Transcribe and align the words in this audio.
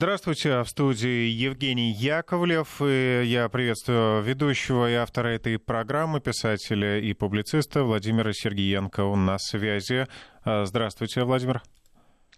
Здравствуйте, 0.00 0.62
в 0.62 0.68
студии 0.68 1.26
Евгений 1.26 1.90
Яковлев. 1.90 2.80
И 2.80 3.22
я 3.24 3.48
приветствую 3.48 4.22
ведущего 4.22 4.88
и 4.88 4.94
автора 4.94 5.30
этой 5.30 5.58
программы, 5.58 6.20
писателя 6.20 7.00
и 7.00 7.12
публициста 7.14 7.82
Владимира 7.82 8.32
Сергеенко. 8.32 9.00
Он 9.00 9.26
на 9.26 9.38
связи. 9.38 10.06
А, 10.44 10.64
здравствуйте, 10.66 11.24
Владимир. 11.24 11.62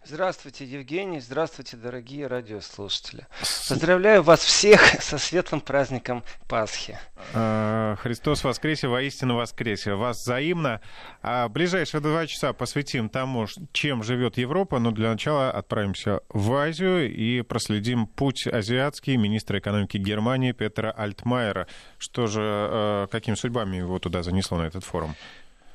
Здравствуйте, 0.02 0.64
Евгений. 0.64 1.20
Здравствуйте, 1.20 1.76
дорогие 1.76 2.26
радиослушатели. 2.26 3.26
Поздравляю 3.68 4.22
вас 4.22 4.40
всех 4.40 4.80
со 5.02 5.18
светлым 5.18 5.60
праздником 5.60 6.24
Пасхи. 6.48 6.98
А, 7.34 7.96
Христос 7.96 8.42
воскресе, 8.42 8.88
воистину 8.88 9.36
воскресе. 9.36 9.92
Вас 9.94 10.16
взаимно. 10.16 10.80
А 11.20 11.46
ближайшие 11.50 12.00
два 12.00 12.26
часа 12.26 12.54
посвятим 12.54 13.10
тому, 13.10 13.46
чем 13.72 14.02
живет 14.02 14.38
Европа, 14.38 14.78
но 14.78 14.90
для 14.90 15.10
начала 15.10 15.50
отправимся 15.50 16.20
в 16.30 16.50
Азию 16.54 17.14
и 17.14 17.42
проследим 17.42 18.06
путь 18.06 18.46
азиатский 18.46 19.16
министра 19.16 19.58
экономики 19.58 19.98
Германии 19.98 20.52
Петра 20.52 20.90
Альтмайера. 20.90 21.66
Что 21.98 22.26
же, 22.26 22.40
а, 22.42 23.06
какими 23.08 23.34
судьбами 23.34 23.76
его 23.76 23.98
туда 23.98 24.22
занесло 24.22 24.56
на 24.56 24.62
этот 24.62 24.82
форум? 24.82 25.14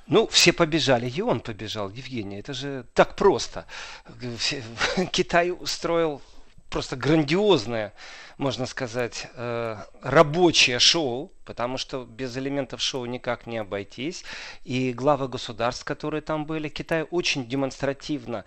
Ну, 0.08 0.28
все 0.28 0.54
побежали, 0.54 1.10
и 1.10 1.22
он 1.22 1.40
побежал, 1.40 1.90
Евгений. 1.90 2.40
Это 2.40 2.54
же 2.54 2.86
так 2.94 3.16
просто. 3.16 3.66
Китай 5.12 5.52
устроил 5.52 6.22
просто 6.70 6.96
грандиозное, 6.96 7.94
можно 8.38 8.66
сказать, 8.66 9.28
э, 9.34 9.78
рабочее 10.02 10.80
шоу, 10.80 11.32
потому 11.46 11.78
что 11.78 12.04
без 12.06 12.38
элементов 12.38 12.82
шоу 12.82 13.06
никак 13.06 13.48
не 13.48 13.58
обойтись. 13.58 14.26
И 14.64 14.94
главы 14.94 15.28
государств, 15.28 15.86
которые 15.86 16.22
там 16.22 16.46
были, 16.46 16.70
Китай 16.70 17.04
очень 17.04 17.48
демонстративно 17.48 18.44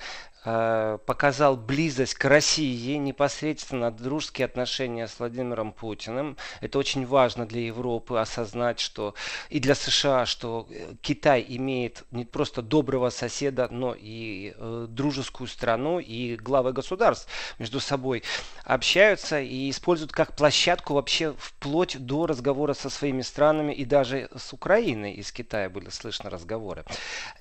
показал 1.06 1.56
близость 1.56 2.14
к 2.14 2.24
России, 2.24 2.96
непосредственно 2.96 3.90
дружеские 3.90 4.46
отношения 4.46 5.06
с 5.06 5.18
Владимиром 5.18 5.72
Путиным. 5.72 6.36
Это 6.60 6.78
очень 6.78 7.06
важно 7.06 7.46
для 7.46 7.62
Европы 7.62 8.18
осознать, 8.18 8.80
что 8.80 9.14
и 9.50 9.60
для 9.60 9.74
США, 9.74 10.26
что 10.26 10.66
э, 10.70 10.94
Китай 11.00 11.44
имеет 11.48 12.04
не 12.10 12.24
просто 12.24 12.62
доброго 12.62 13.10
соседа, 13.10 13.68
но 13.70 13.94
и 13.98 14.54
э, 14.56 14.86
дружескую 14.88 15.48
страну, 15.48 15.98
и 15.98 16.36
главы 16.36 16.72
государств 16.72 17.28
между 17.58 17.80
собой 17.80 18.22
общаются 18.64 19.40
и 19.40 19.70
используют 19.70 20.12
как 20.12 20.36
площадку 20.36 20.94
вообще 20.94 21.34
вплоть 21.38 21.98
до 21.98 22.26
разговора 22.26 22.74
со 22.74 22.90
своими 22.90 23.22
странами 23.22 23.72
и 23.72 23.84
даже 23.84 24.28
с 24.36 24.52
Украиной 24.52 25.12
из 25.12 25.32
Китая 25.32 25.68
были 25.68 25.88
слышны 25.90 26.30
разговоры. 26.30 26.84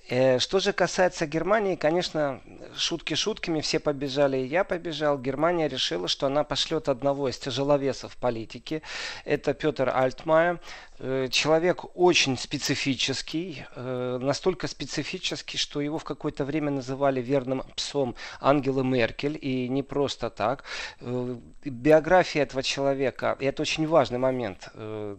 Э, 0.09 0.39
что 0.39 0.59
же 0.59 0.73
касается 0.73 1.25
Германии, 1.25 1.75
конечно, 1.75 2.41
шутки 2.97 3.13
шутками, 3.13 3.61
все 3.61 3.79
побежали, 3.79 4.37
и 4.37 4.47
я 4.47 4.63
побежал. 4.63 5.19
Германия 5.19 5.67
решила, 5.69 6.07
что 6.07 6.25
она 6.25 6.43
пошлет 6.43 6.89
одного 6.89 7.29
из 7.29 7.37
тяжеловесов 7.37 8.17
политики. 8.17 8.81
Это 9.23 9.53
Петр 9.53 9.91
Альтмайер. 9.93 10.59
Э, 10.99 11.27
человек 11.29 11.85
очень 11.95 12.37
специфический, 12.37 13.65
э, 13.75 14.17
настолько 14.19 14.67
специфический, 14.67 15.57
что 15.57 15.79
его 15.79 15.99
в 15.99 16.03
какое-то 16.03 16.43
время 16.43 16.71
называли 16.71 17.21
верным 17.21 17.63
псом 17.75 18.15
Ангелы 18.41 18.83
Меркель, 18.83 19.37
и 19.39 19.69
не 19.69 19.83
просто 19.83 20.31
так. 20.31 20.63
Э, 21.01 21.35
биография 21.63 22.43
этого 22.43 22.63
человека, 22.63 23.37
и 23.39 23.45
это 23.45 23.61
очень 23.61 23.87
важный 23.87 24.17
момент, 24.17 24.69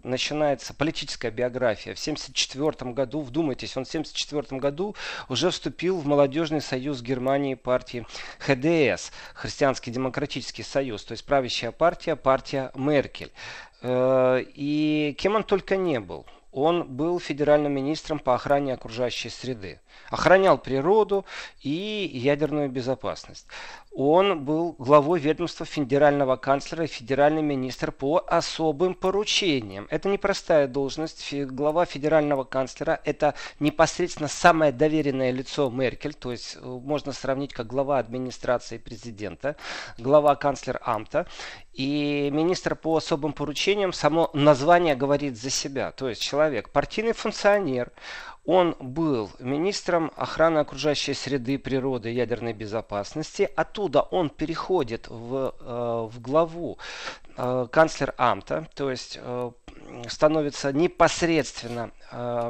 начинается 0.03 0.75
политическая 0.75 1.31
биография. 1.31 1.95
В 1.95 2.01
1974 2.01 2.93
году, 2.93 3.21
вдумайтесь, 3.21 3.77
он 3.77 3.85
в 3.85 3.89
1974 3.89 4.61
году 4.61 4.97
уже 5.29 5.51
вступил 5.51 5.99
в 5.99 6.07
молодежный 6.07 6.61
союз 6.61 7.03
Германии 7.03 7.55
партии 7.55 8.07
ХДС, 8.39 9.11
Христианский 9.35 9.91
демократический 9.91 10.63
союз, 10.63 11.05
то 11.05 11.13
есть 11.13 11.25
правящая 11.25 11.71
партия, 11.71 12.17
партия 12.17 12.73
Меркель. 12.75 13.31
Э, 13.81 14.43
и 14.55 15.15
кем 15.19 15.37
он 15.37 15.45
только 15.45 15.77
не 15.77 16.01
был. 16.01 16.27
Он 16.53 16.85
был 16.89 17.21
федеральным 17.21 17.73
министром 17.73 18.19
по 18.19 18.35
охране 18.35 18.75
окружающей 18.75 19.29
среды. 19.29 19.81
Охранял 20.11 20.59
природу 20.59 21.25
и 21.61 22.11
ядерную 22.13 22.69
безопасность. 22.69 23.47
Он 24.01 24.45
был 24.45 24.77
главой 24.79 25.19
ведомства 25.19 25.67
федерального 25.67 26.37
канцлера 26.37 26.85
и 26.85 26.87
федеральный 26.87 27.43
министр 27.43 27.91
по 27.91 28.25
особым 28.29 28.95
поручениям. 28.95 29.89
Это 29.91 30.09
непростая 30.09 30.69
должность. 30.69 31.35
Глава 31.35 31.85
федерального 31.85 32.45
канцлера– 32.45 33.01
это 33.05 33.35
непосредственно 33.59 34.29
самое 34.29 34.71
доверенное 34.71 35.33
лицо 35.33 35.69
Меркель, 35.69 36.15
то 36.15 36.31
есть 36.31 36.57
э, 36.61 36.65
можно 36.65 37.13
сравнить 37.13 37.53
как 37.53 37.67
глава 37.67 37.99
администрации 37.99 38.79
президента, 38.79 39.57
глава 39.99 40.37
канцлер 40.37 40.79
Амта. 40.83 41.27
И 41.73 42.31
министр 42.33 42.75
по 42.75 42.97
особым 42.97 43.33
поручениям, 43.33 43.93
само 43.93 44.31
название 44.33 44.97
говорит 44.97 45.37
за 45.37 45.51
себя. 45.51 45.93
То 45.93 46.09
есть 46.09 46.21
человек, 46.23 46.71
партийный 46.71 47.13
функционер, 47.13 47.93
он 48.49 48.75
был 48.81 49.31
министром 49.41 50.11
охраны 50.17 50.61
окружающей 50.61 51.13
среды, 51.13 51.59
природы, 51.59 52.09
ядерной 52.09 52.55
безопасности. 52.55 53.51
Оттуда 53.55 54.01
он 54.01 54.31
переходит 54.31 55.07
в, 55.09 55.55
э, 55.61 56.09
в 56.11 56.19
главу 56.23 56.79
э, 57.37 57.67
канцлер 57.71 58.15
Амта, 58.17 58.67
то 58.75 58.91
есть 58.91 59.19
э, 59.21 59.51
становится 60.09 60.73
непосредственно 60.73 61.91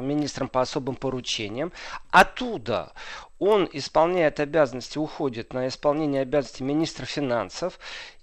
министром 0.01 0.47
по 0.47 0.61
особым 0.61 0.95
поручениям. 0.95 1.71
Оттуда 2.11 2.93
он 3.39 3.69
исполняет 3.71 4.39
обязанности, 4.39 4.97
уходит 4.97 5.53
на 5.53 5.67
исполнение 5.67 6.21
обязанностей 6.21 6.63
министра 6.63 7.05
финансов 7.05 7.79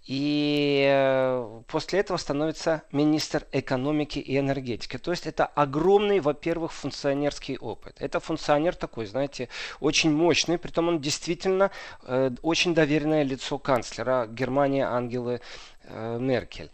и 0.06 0.86
э, 0.88 1.62
после 1.66 1.98
этого 1.98 2.16
становится 2.16 2.82
министр 2.92 3.44
экономики 3.50 4.20
и 4.20 4.38
энергетики. 4.38 4.98
То 4.98 5.10
есть 5.10 5.26
это 5.26 5.46
огромный, 5.46 6.20
во-первых, 6.20 6.72
функционерский 6.72 7.58
опыт. 7.58 7.96
Это 7.98 8.20
функционер 8.20 8.76
такой, 8.76 9.06
знаете, 9.06 9.48
очень 9.80 10.12
мощный, 10.12 10.58
притом 10.58 10.88
он 10.88 11.00
действительно 11.00 11.72
э, 12.04 12.30
очень 12.42 12.72
доверенное 12.72 13.24
лицо 13.24 13.58
канцлера 13.58 14.28
Германии 14.28 14.82
Ангелы 14.82 15.40
э, 15.82 16.18
Меркель. 16.20 16.70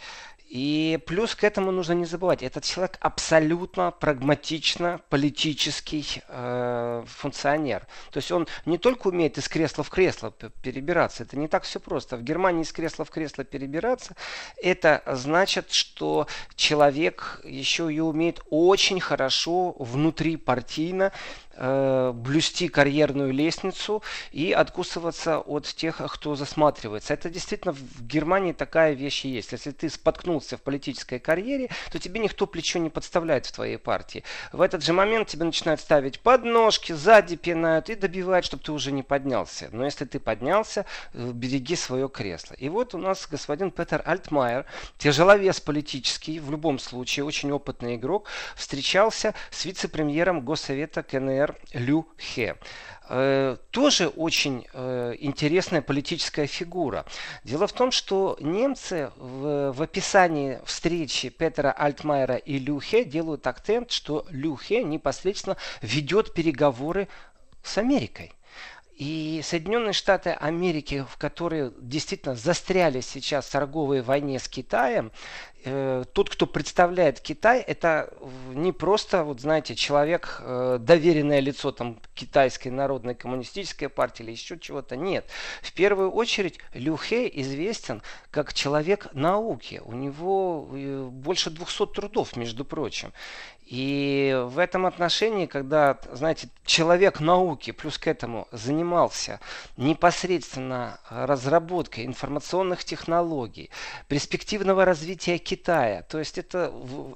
И 0.52 0.98
плюс 1.06 1.34
к 1.34 1.44
этому 1.44 1.70
нужно 1.70 1.94
не 1.94 2.04
забывать, 2.04 2.42
этот 2.42 2.64
человек 2.64 2.98
абсолютно 3.00 3.90
прагматично 3.90 5.00
политический 5.08 6.20
э, 6.28 7.04
функционер. 7.06 7.86
То 8.10 8.18
есть 8.18 8.30
он 8.30 8.46
не 8.66 8.76
только 8.76 9.06
умеет 9.06 9.38
из 9.38 9.48
кресла 9.48 9.82
в 9.82 9.88
кресло 9.88 10.30
перебираться, 10.30 11.22
это 11.22 11.38
не 11.38 11.48
так 11.48 11.62
все 11.62 11.80
просто. 11.80 12.18
В 12.18 12.22
Германии 12.22 12.64
из 12.64 12.72
кресла 12.72 13.06
в 13.06 13.10
кресло 13.10 13.44
перебираться, 13.44 14.14
это 14.62 15.02
значит, 15.06 15.72
что 15.72 16.26
человек 16.54 17.40
еще 17.44 17.90
и 17.90 18.00
умеет 18.00 18.42
очень 18.50 19.00
хорошо 19.00 19.74
внутри 19.78 20.36
партийно 20.36 21.12
э, 21.54 22.12
блюсти 22.14 22.68
карьерную 22.68 23.32
лестницу 23.32 24.02
и 24.32 24.52
откусываться 24.52 25.38
от 25.38 25.64
тех, 25.64 26.02
кто 26.12 26.34
засматривается. 26.34 27.14
Это 27.14 27.30
действительно 27.30 27.72
в 27.72 28.06
Германии 28.06 28.52
такая 28.52 28.92
вещь 28.92 29.24
есть. 29.24 29.52
Если 29.52 29.70
ты 29.70 29.88
споткнулся 29.88 30.41
в 30.50 30.60
политической 30.62 31.18
карьере, 31.18 31.70
то 31.90 31.98
тебе 31.98 32.20
никто 32.20 32.46
плечо 32.46 32.78
не 32.78 32.90
подставляет 32.90 33.46
в 33.46 33.52
твоей 33.52 33.78
партии. 33.78 34.24
В 34.52 34.60
этот 34.60 34.84
же 34.84 34.92
момент 34.92 35.28
тебе 35.28 35.44
начинают 35.44 35.80
ставить 35.80 36.20
подножки, 36.20 36.92
сзади 36.92 37.36
пинают 37.36 37.90
и 37.90 37.94
добивают, 37.94 38.44
чтобы 38.44 38.62
ты 38.62 38.72
уже 38.72 38.92
не 38.92 39.02
поднялся. 39.02 39.68
Но 39.72 39.84
если 39.84 40.04
ты 40.04 40.18
поднялся, 40.20 40.84
э, 41.14 41.30
береги 41.32 41.76
свое 41.76 42.08
кресло. 42.08 42.54
И 42.54 42.68
вот 42.68 42.94
у 42.94 42.98
нас 42.98 43.26
господин 43.30 43.70
Петер 43.70 44.02
Альтмайер, 44.04 44.66
тяжеловес 44.98 45.60
политический, 45.60 46.40
в 46.40 46.50
любом 46.50 46.78
случае 46.78 47.24
очень 47.24 47.52
опытный 47.52 47.96
игрок, 47.96 48.28
встречался 48.56 49.34
с 49.50 49.64
вице-премьером 49.64 50.40
Госсовета 50.40 51.02
КНР 51.02 51.56
Лю 51.72 52.06
Хе. 52.18 52.56
Э, 53.14 53.58
тоже 53.70 54.08
очень 54.08 54.66
э, 54.72 55.14
интересная 55.18 55.82
политическая 55.82 56.46
фигура. 56.46 57.04
Дело 57.44 57.66
в 57.66 57.72
том, 57.74 57.90
что 57.90 58.38
немцы 58.40 59.10
в, 59.16 59.72
в 59.72 59.82
описании 59.82 60.58
встречи 60.64 61.28
Петра 61.28 61.72
Альтмайера 61.72 62.36
и 62.36 62.58
Люхе 62.58 63.04
делают 63.04 63.46
акцент, 63.46 63.90
что 63.90 64.24
Люхе 64.30 64.82
непосредственно 64.82 65.58
ведет 65.82 66.32
переговоры 66.32 67.06
с 67.62 67.76
Америкой. 67.76 68.32
И 69.02 69.40
Соединенные 69.42 69.94
Штаты 69.94 70.30
Америки, 70.30 71.04
в 71.10 71.16
которые 71.16 71.72
действительно 71.80 72.36
застряли 72.36 73.00
сейчас 73.00 73.46
в 73.46 73.50
торговой 73.50 74.00
войне 74.00 74.38
с 74.38 74.46
Китаем, 74.46 75.10
э, 75.64 76.04
тот, 76.12 76.30
кто 76.30 76.46
представляет 76.46 77.18
Китай, 77.18 77.62
это 77.62 78.14
не 78.54 78.70
просто, 78.70 79.24
вот 79.24 79.40
знаете, 79.40 79.74
человек, 79.74 80.38
э, 80.38 80.78
доверенное 80.80 81.40
лицо 81.40 81.72
там 81.72 81.98
китайской 82.14 82.68
народной 82.68 83.16
коммунистической 83.16 83.88
партии 83.88 84.22
или 84.22 84.30
еще 84.30 84.56
чего-то. 84.56 84.94
Нет. 84.94 85.26
В 85.62 85.72
первую 85.72 86.12
очередь 86.12 86.60
Лю 86.72 86.94
Хэ 86.94 87.28
известен 87.34 88.02
как 88.30 88.54
человек 88.54 89.08
науки. 89.14 89.82
У 89.84 89.94
него 89.94 90.68
э, 90.72 91.08
больше 91.10 91.50
200 91.50 91.86
трудов, 91.86 92.36
между 92.36 92.64
прочим. 92.64 93.12
И 93.72 94.38
в 94.48 94.58
этом 94.58 94.84
отношении, 94.84 95.46
когда, 95.46 95.96
знаете, 96.12 96.50
человек 96.66 97.20
науки 97.20 97.70
плюс 97.70 97.96
к 97.96 98.06
этому 98.06 98.46
занимался 98.52 99.40
непосредственно 99.78 100.98
разработкой 101.08 102.04
информационных 102.04 102.84
технологий, 102.84 103.70
перспективного 104.08 104.84
развития 104.84 105.38
Китая, 105.38 106.02
то 106.02 106.18
есть 106.18 106.36
это 106.36 106.70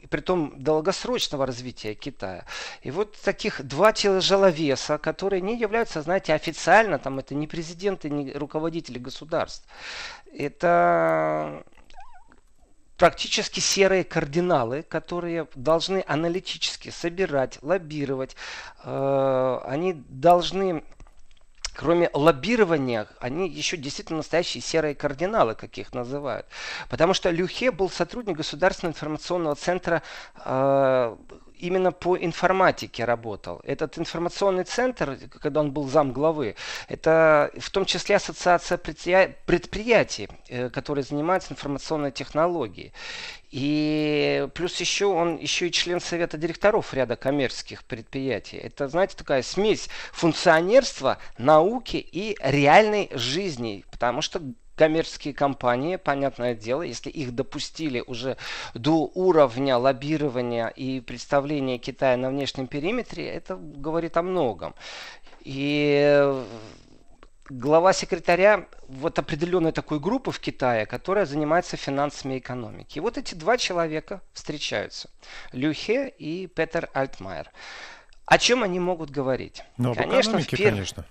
при 0.08 0.20
том 0.22 0.54
долгосрочного 0.56 1.44
развития 1.44 1.92
Китая. 1.92 2.46
И 2.80 2.90
вот 2.90 3.20
таких 3.20 3.62
два 3.62 3.92
тяжеловеса, 3.92 4.96
которые 4.96 5.42
не 5.42 5.58
являются, 5.58 6.00
знаете, 6.00 6.32
официально, 6.32 6.98
там 6.98 7.18
это 7.18 7.34
не 7.34 7.46
президенты, 7.46 8.08
не 8.08 8.32
руководители 8.32 8.98
государств. 8.98 9.68
Это 10.32 11.62
практически 12.96 13.60
серые 13.60 14.04
кардиналы, 14.04 14.82
которые 14.82 15.48
должны 15.54 16.04
аналитически 16.06 16.90
собирать, 16.90 17.58
лоббировать. 17.62 18.36
Э, 18.84 19.60
они 19.64 19.94
должны 20.08 20.82
кроме 21.76 22.08
лоббирования, 22.14 23.06
они 23.20 23.48
еще 23.50 23.76
действительно 23.76 24.18
настоящие 24.18 24.62
серые 24.62 24.94
кардиналы, 24.94 25.54
как 25.54 25.76
их 25.76 25.92
называют. 25.92 26.46
Потому 26.88 27.12
что 27.12 27.30
Люхе 27.30 27.70
был 27.70 27.90
сотрудник 27.90 28.38
Государственного 28.38 28.94
информационного 28.94 29.56
центра 29.56 30.02
э, 30.44 31.16
именно 31.58 31.92
по 31.92 32.16
информатике 32.16 33.04
работал. 33.04 33.60
Этот 33.64 33.98
информационный 33.98 34.64
центр, 34.64 35.18
когда 35.40 35.60
он 35.60 35.72
был 35.72 35.88
зам 35.88 36.12
главы, 36.12 36.56
это 36.88 37.50
в 37.58 37.70
том 37.70 37.84
числе 37.84 38.16
ассоциация 38.16 38.78
предприятий, 38.78 40.28
э, 40.48 40.68
которые 40.70 41.04
занимаются 41.04 41.52
информационной 41.52 42.12
технологией. 42.12 42.92
И 43.50 44.48
плюс 44.54 44.78
еще 44.80 45.06
он 45.06 45.36
еще 45.36 45.68
и 45.68 45.72
член 45.72 46.00
совета 46.00 46.36
директоров 46.36 46.92
ряда 46.92 47.16
коммерческих 47.16 47.84
предприятий. 47.84 48.56
Это, 48.56 48.88
знаете, 48.88 49.16
такая 49.16 49.42
смесь 49.42 49.88
функционерства, 50.12 51.18
науки 51.38 51.96
и 51.96 52.36
реальной 52.42 53.08
жизни. 53.12 53.84
Потому 53.90 54.20
что 54.20 54.42
коммерческие 54.76 55.34
компании, 55.34 55.96
понятное 55.96 56.54
дело, 56.54 56.82
если 56.82 57.10
их 57.10 57.34
допустили 57.34 58.04
уже 58.06 58.36
до 58.74 59.10
уровня 59.14 59.76
лоббирования 59.78 60.68
и 60.68 61.00
представления 61.00 61.78
Китая 61.78 62.16
на 62.16 62.30
внешнем 62.30 62.66
периметре, 62.66 63.28
это 63.28 63.56
говорит 63.56 64.16
о 64.16 64.22
многом. 64.22 64.74
И 65.40 66.44
глава 67.48 67.92
секретаря 67.92 68.66
вот 68.88 69.18
определенной 69.18 69.72
такой 69.72 69.98
группы 69.98 70.30
в 70.30 70.40
Китае, 70.40 70.86
которая 70.86 71.26
занимается 71.26 71.76
финансами 71.76 72.34
и 72.34 72.38
экономикой. 72.38 72.98
И 72.98 73.00
вот 73.00 73.16
эти 73.18 73.34
два 73.34 73.56
человека 73.56 74.20
встречаются. 74.32 75.08
Люхе 75.52 76.08
и 76.08 76.46
Петер 76.46 76.90
Альтмайер. 76.92 77.50
О 78.26 78.38
чем 78.38 78.62
они 78.62 78.80
могут 78.80 79.10
говорить? 79.10 79.62
Ну, 79.78 79.94
конечно, 79.94 80.38
в 80.38 80.46
пер... 80.48 80.70
конечно. 80.70 81.04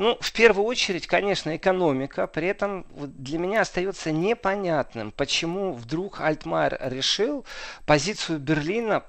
Ну, 0.00 0.16
в 0.18 0.32
первую 0.32 0.64
очередь, 0.64 1.06
конечно, 1.06 1.54
экономика. 1.54 2.26
При 2.26 2.48
этом 2.48 2.86
для 2.96 3.38
меня 3.38 3.60
остается 3.60 4.10
непонятным, 4.10 5.12
почему 5.12 5.74
вдруг 5.74 6.22
Альтмайер 6.22 6.78
решил 6.80 7.44
позицию 7.84 8.38
Берлина 8.38 9.04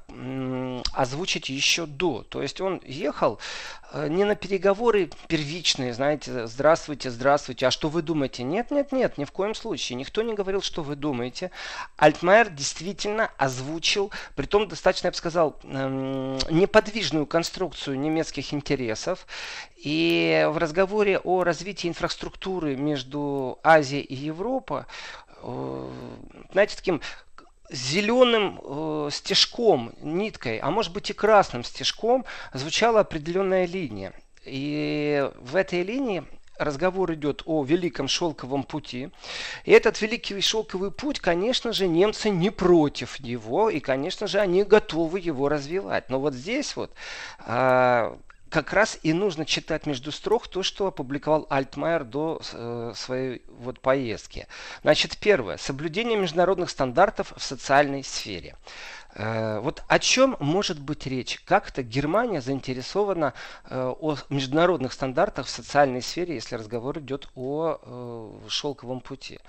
озвучить 0.92 1.48
еще 1.48 1.86
до. 1.86 2.24
То 2.24 2.42
есть 2.42 2.60
он 2.60 2.82
ехал 2.84 3.40
не 3.94 4.24
на 4.24 4.36
переговоры 4.36 5.10
первичные, 5.28 5.94
знаете, 5.94 6.48
здравствуйте, 6.48 7.12
здравствуйте, 7.12 7.68
а 7.68 7.72
что 7.72 7.90
вы 7.90 8.02
думаете? 8.02 8.44
Нет, 8.44 8.72
нет, 8.72 8.92
нет, 8.92 9.18
ни 9.18 9.26
в 9.26 9.32
коем 9.32 9.54
случае. 9.54 9.98
Никто 9.98 10.22
не 10.22 10.34
говорил, 10.34 10.62
что 10.62 10.82
вы 10.82 10.96
думаете. 10.96 11.52
Альтмайер 11.98 12.50
действительно 12.50 13.32
озвучил, 13.38 14.12
при 14.36 14.46
том 14.46 14.68
достаточно, 14.68 15.08
я 15.08 15.12
бы 15.12 15.18
сказал, 15.18 15.60
эм, 15.64 16.38
неподвижную 16.50 17.26
конструкцию 17.26 18.00
немецких 18.00 18.54
интересов. 18.54 19.28
И 19.78 20.48
в 20.50 20.58
разговоре 20.58 21.20
о 21.20 21.44
развитии 21.44 21.88
инфраструктуры 21.88 22.76
между 22.76 23.60
Азией 23.64 24.04
и 24.04 24.16
Европой, 24.16 24.84
э, 25.42 25.90
знаете, 26.52 26.78
таким 26.78 27.02
зеленым 27.72 28.60
э, 28.64 29.10
стежком, 29.12 29.94
ниткой, 30.02 30.60
а 30.60 30.70
может 30.72 30.94
быть 30.94 31.10
и 31.10 31.14
красным 31.14 31.64
стежком 31.64 32.26
звучала 32.54 33.00
определенная 33.00 33.66
линия. 33.66 34.14
И 34.44 35.30
в 35.40 35.56
этой 35.56 35.84
линии 35.84 36.24
разговор 36.58 37.14
идет 37.14 37.44
о 37.46 37.64
Великом 37.64 38.08
Шелковом 38.08 38.64
пути. 38.64 39.10
И 39.66 39.72
этот 39.72 40.00
Великий 40.02 40.40
Шелковый 40.42 40.92
путь, 40.92 41.20
конечно 41.20 41.74
же, 41.74 41.88
немцы 41.88 42.30
не 42.30 42.50
против 42.50 43.20
него, 43.20 43.70
и, 43.70 43.80
конечно 43.80 44.28
же, 44.28 44.40
они 44.40 44.64
готовы 44.64 45.20
его 45.20 45.50
развивать. 45.50 46.10
Но 46.10 46.20
вот 46.20 46.34
здесь 46.34 46.76
вот 46.76 46.92
а, 47.40 48.18
как 48.52 48.74
раз 48.74 49.00
и 49.02 49.14
нужно 49.14 49.46
читать 49.46 49.86
между 49.86 50.12
строк 50.12 50.50
то, 50.50 50.62
что 50.62 50.88
опубликовал 50.88 51.48
Альтмайер 51.50 52.04
до 52.04 52.42
э, 52.52 52.92
своей 52.96 53.42
вот 53.48 53.80
поездки. 53.80 54.46
Значит, 54.82 55.18
первое. 55.18 55.56
Соблюдение 55.56 56.18
международных 56.18 56.70
стандартов 56.70 57.34
в 57.36 57.42
социальной 57.42 58.04
сфере. 58.04 58.58
Э, 59.14 59.60
вот 59.60 59.84
о 59.88 60.00
чем 60.00 60.38
может 60.40 60.80
быть 60.80 61.06
речь? 61.06 61.42
Как 61.46 61.70
это 61.70 61.84
Германия 61.84 62.42
заинтересована 62.42 63.34
э, 63.66 63.94
о 64.00 64.16
международных 64.30 64.94
стандартах 64.94 65.48
в 65.48 65.50
социальной 65.50 66.02
сфере, 66.02 66.36
если 66.36 66.56
разговор 66.56 67.00
идет 67.00 67.30
о 67.36 67.78
э, 67.82 68.50
шелковом 68.50 69.02
пути? 69.02 69.40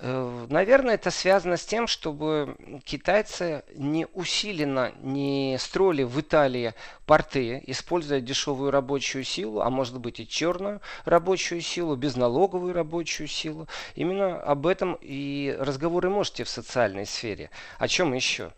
Наверное, 0.00 0.94
это 0.94 1.10
связано 1.10 1.56
с 1.56 1.64
тем, 1.64 1.86
чтобы 1.86 2.56
китайцы 2.84 3.64
не 3.74 4.06
усиленно 4.12 4.92
не 5.02 5.56
строили 5.58 6.02
в 6.02 6.20
Италии 6.20 6.74
порты, 7.06 7.62
используя 7.66 8.20
дешевую 8.20 8.70
рабочую 8.70 9.24
силу, 9.24 9.60
а 9.60 9.70
может 9.70 9.98
быть 9.98 10.20
и 10.20 10.28
черную 10.28 10.80
рабочую 11.04 11.60
силу, 11.60 11.96
безналоговую 11.96 12.72
рабочую 12.72 13.26
силу. 13.26 13.68
Именно 13.94 14.40
об 14.40 14.66
этом 14.66 14.96
и 15.00 15.56
разговоры 15.58 16.08
можете 16.08 16.44
в 16.44 16.48
социальной 16.48 17.06
сфере. 17.06 17.50
О 17.78 17.88
чем 17.88 18.12
еще? 18.14 18.52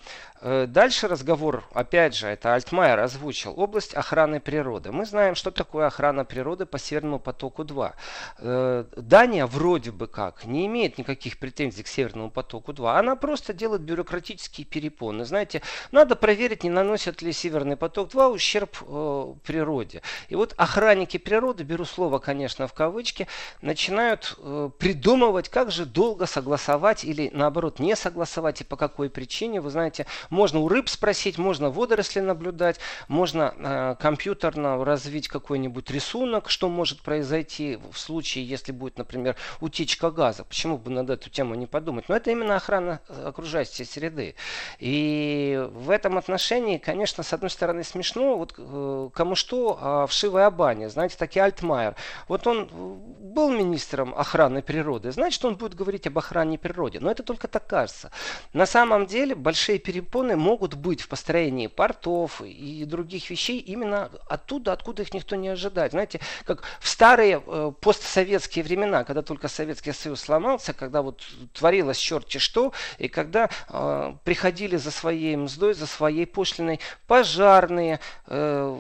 Э, 0.45 0.67
дальше 0.67 1.07
разговор, 1.07 1.65
опять 1.73 2.17
же, 2.17 2.27
это 2.27 2.55
Альтмайер 2.55 2.99
озвучил, 2.99 3.55
область 3.57 3.95
охраны 3.95 4.41
природы. 4.41 4.91
Мы 4.91 5.07
знаем, 5.07 5.37
что 5.37 5.53
такое 5.53 5.87
охрана 5.87 6.25
природы 6.25 6.67
по 6.67 6.81
Северному 6.81 7.21
потоку-2. 7.21 7.93
Э, 8.39 8.85
Дания 8.97 9.47
вроде 9.47 9.93
бы 9.93 10.09
как 10.09 10.45
не 10.45 10.67
имеет 10.67 10.99
никаких 10.99 11.39
претензий 11.39 11.85
к 11.85 11.87
Северному 11.87 12.29
потоку-2. 12.29 12.99
Она 12.99 13.15
просто 13.15 13.53
делает 13.53 13.83
бюрократические 13.83 14.67
перепоны. 14.67 15.25
Знаете, 15.25 15.63
надо 15.93 16.17
проверить, 16.17 16.65
не 16.65 16.71
наносит 16.71 17.23
ли 17.23 17.33
Северный 17.33 17.77
поток-2 17.77 18.33
ущерб 18.33 18.77
э, 18.81 19.35
природе. 19.47 20.03
И 20.29 20.35
вот 20.35 20.55
охранники 20.57 21.19
природы, 21.19 21.63
беру 21.63 21.85
слово, 21.85 22.19
конечно, 22.19 22.67
в 22.67 22.73
кавычки, 22.73 23.29
начинают 23.61 24.37
придумывать, 24.79 25.49
как 25.49 25.71
же 25.71 25.87
долго 25.87 26.27
согласовать 26.27 27.05
или 27.05 27.31
наоборот 27.33 27.79
не 27.79 27.95
согласовать 27.95 28.63
и 28.63 28.65
по 28.65 28.75
какой 28.77 29.09
причине. 29.09 29.61
Вы 29.61 29.71
знаете, 29.71 30.07
можно 30.33 30.61
у 30.61 30.69
рыб 30.69 30.89
спросить, 30.89 31.39
можно 31.39 31.71
водоросли 31.71 32.21
наблюдать, 32.21 32.81
можно 33.07 33.55
э, 33.57 33.97
компьютерно 34.01 34.83
развить 34.83 35.29
какой-нибудь 35.29 35.91
рисунок, 35.91 36.49
что 36.49 36.69
может 36.69 37.03
произойти 37.03 37.79
в 37.93 37.99
случае, 37.99 38.45
если 38.47 38.73
будет, 38.73 38.97
например, 38.97 39.37
утечка 39.61 40.11
газа. 40.11 40.45
Почему 40.45 40.79
бы 40.79 40.91
над 40.91 41.11
эту 41.11 41.29
тему 41.29 41.55
не 41.55 41.67
подумать? 41.67 42.09
Но 42.09 42.17
это 42.17 42.31
именно 42.31 42.57
охрана 42.57 43.01
э, 43.09 43.29
окружающей 43.29 43.85
среды. 43.85 44.35
И 44.79 45.69
в 45.73 45.91
этом 45.91 46.17
отношении, 46.17 46.79
конечно, 46.79 47.23
с 47.23 47.33
одной 47.35 47.51
стороны 47.51 47.85
смешно, 47.85 48.39
вот 48.39 48.55
э, 48.57 49.11
кому 49.13 49.35
что, 49.35 49.79
а 49.81 50.07
вшивая 50.07 50.51
баня. 50.51 50.89
Знаете, 50.89 51.17
таки 51.19 51.41
Альтмайер. 51.41 51.95
Вот 52.27 52.47
он 52.47 52.69
был 52.73 53.51
министром 53.51 54.15
охраны 54.15 54.63
природы, 54.63 55.13
значит, 55.13 55.45
он 55.45 55.57
будет 55.57 55.75
говорить 55.75 56.07
об 56.07 56.17
охране 56.17 56.57
природы. 56.57 57.01
Но 57.01 57.11
это 57.11 57.23
только 57.23 57.49
так 57.49 57.67
кажется. 57.67 58.11
На 58.55 58.65
самом 58.65 59.07
деле, 59.07 59.35
большие 59.35 59.79
перепоны 59.79 60.22
законы 60.23 60.37
могут 60.37 60.75
быть 60.75 61.01
в 61.01 61.09
построении 61.09 61.67
портов 61.67 62.41
и 62.43 62.85
других 62.85 63.31
вещей 63.31 63.59
именно 63.59 64.11
оттуда, 64.29 64.73
откуда 64.73 65.03
их 65.03 65.15
никто 65.15 65.37
не 65.37 65.49
ожидает. 65.49 65.93
Знаете, 65.93 66.21
как 66.45 66.63
в 66.81 66.89
старые 66.89 67.43
э, 67.45 67.73
постсоветские 67.81 68.65
времена, 68.65 69.05
когда 69.05 69.23
только 69.23 69.49
Советский 69.49 69.93
Союз 69.93 70.21
сломался, 70.21 70.73
когда 70.73 71.03
вот 71.03 71.23
творилось 71.53 71.99
черти 71.99 72.39
что, 72.39 72.73
и 72.99 73.09
когда 73.09 73.51
э, 73.69 74.13
приходили 74.25 74.77
за 74.77 74.91
своей 74.91 75.37
мздой, 75.37 75.75
за 75.75 75.87
своей 75.87 76.27
пошлиной 76.27 76.79
пожарные, 77.07 77.99
э, 78.27 78.79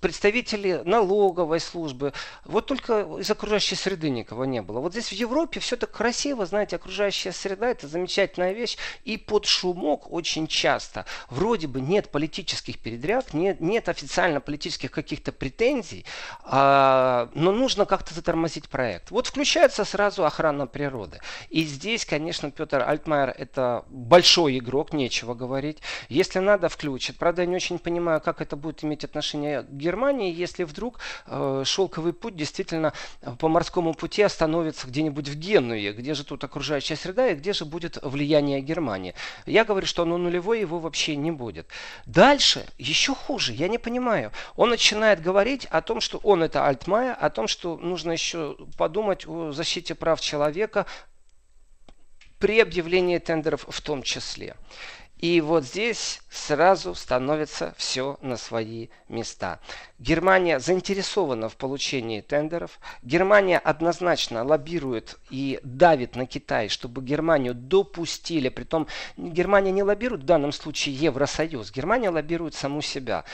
представители 0.00 0.82
налоговой 0.84 1.60
службы. 1.60 2.12
Вот 2.44 2.66
только 2.66 3.00
из 3.18 3.30
окружающей 3.30 3.74
среды 3.74 4.10
никого 4.10 4.44
не 4.44 4.62
было. 4.62 4.80
Вот 4.80 4.92
здесь 4.92 5.08
в 5.08 5.12
Европе 5.12 5.60
все 5.60 5.76
так 5.76 5.90
красиво, 5.90 6.46
знаете, 6.46 6.76
окружающая 6.76 7.32
среда 7.32 7.68
это 7.68 7.88
замечательная 7.88 8.52
вещь. 8.52 8.76
И 9.04 9.16
под 9.16 9.46
шумок 9.46 10.10
очень 10.12 10.46
часто 10.46 11.04
вроде 11.30 11.66
бы 11.66 11.80
нет 11.80 12.10
политических 12.10 12.78
передряг, 12.78 13.34
нет, 13.34 13.60
нет 13.60 13.88
официально 13.88 14.40
политических 14.40 14.90
каких-то 14.90 15.32
претензий, 15.32 16.04
а, 16.44 17.30
но 17.34 17.52
нужно 17.52 17.86
как-то 17.86 18.14
затормозить 18.14 18.68
проект. 18.68 19.10
Вот 19.10 19.26
включается 19.26 19.84
сразу 19.84 20.24
охрана 20.24 20.66
природы. 20.66 21.20
И 21.50 21.64
здесь, 21.64 22.04
конечно, 22.04 22.50
Петр 22.50 22.82
Альтмайер 22.86 23.34
это 23.36 23.84
большой 23.88 24.58
игрок, 24.58 24.92
нечего 24.92 25.34
говорить. 25.34 25.78
Если 26.08 26.38
надо, 26.38 26.68
включит. 26.68 27.16
Правда, 27.18 27.42
я 27.42 27.48
не 27.48 27.56
очень 27.56 27.78
понимаю, 27.78 28.20
как 28.20 28.40
это 28.40 28.56
будет 28.56 28.84
иметь 28.84 29.04
отношение 29.04 29.62
к 29.62 29.70
Германии, 29.88 30.34
если 30.44 30.64
вдруг 30.64 30.98
э, 31.26 31.62
шелковый 31.64 32.12
путь 32.12 32.36
действительно 32.36 32.92
по 33.38 33.48
морскому 33.48 33.94
пути 33.94 34.22
остановится 34.22 34.86
где-нибудь 34.86 35.28
в 35.28 35.34
Генуе, 35.34 35.92
где 35.92 36.14
же 36.14 36.24
тут 36.24 36.44
окружающая 36.44 36.96
среда 36.96 37.28
и 37.28 37.34
где 37.34 37.52
же 37.52 37.64
будет 37.64 37.98
влияние 38.02 38.60
Германии. 38.60 39.14
Я 39.46 39.64
говорю, 39.64 39.86
что 39.86 40.02
оно 40.02 40.18
нулевое, 40.18 40.60
его 40.60 40.78
вообще 40.78 41.16
не 41.16 41.30
будет. 41.30 41.66
Дальше 42.06 42.66
еще 42.78 43.14
хуже, 43.14 43.52
я 43.52 43.68
не 43.68 43.78
понимаю. 43.78 44.30
Он 44.56 44.68
начинает 44.70 45.22
говорить 45.22 45.66
о 45.70 45.80
том, 45.80 46.00
что 46.00 46.18
он 46.22 46.42
это 46.42 46.66
Альтмайя, 46.66 47.14
о 47.14 47.30
том, 47.30 47.48
что 47.48 47.76
нужно 47.76 48.12
еще 48.12 48.56
подумать 48.76 49.26
о 49.26 49.52
защите 49.52 49.94
прав 49.94 50.20
человека 50.20 50.84
при 52.38 52.60
объявлении 52.60 53.18
тендеров 53.18 53.64
в 53.68 53.80
том 53.80 54.02
числе. 54.02 54.54
И 55.18 55.40
вот 55.40 55.64
здесь 55.64 56.20
сразу 56.30 56.94
становится 56.94 57.74
все 57.76 58.18
на 58.22 58.36
свои 58.36 58.88
места. 59.08 59.58
Германия 59.98 60.60
заинтересована 60.60 61.48
в 61.48 61.56
получении 61.56 62.20
тендеров. 62.20 62.78
Германия 63.02 63.58
однозначно 63.58 64.44
лоббирует 64.44 65.18
и 65.30 65.58
давит 65.64 66.14
на 66.14 66.26
Китай, 66.26 66.68
чтобы 66.68 67.02
Германию 67.02 67.54
допустили. 67.54 68.48
Притом 68.48 68.86
Германия 69.16 69.72
не 69.72 69.82
лоббирует 69.82 70.22
в 70.22 70.26
данном 70.26 70.52
случае 70.52 70.94
Евросоюз. 70.94 71.72
Германия 71.72 72.10
лоббирует 72.10 72.54
саму 72.54 72.80
себя 72.80 73.24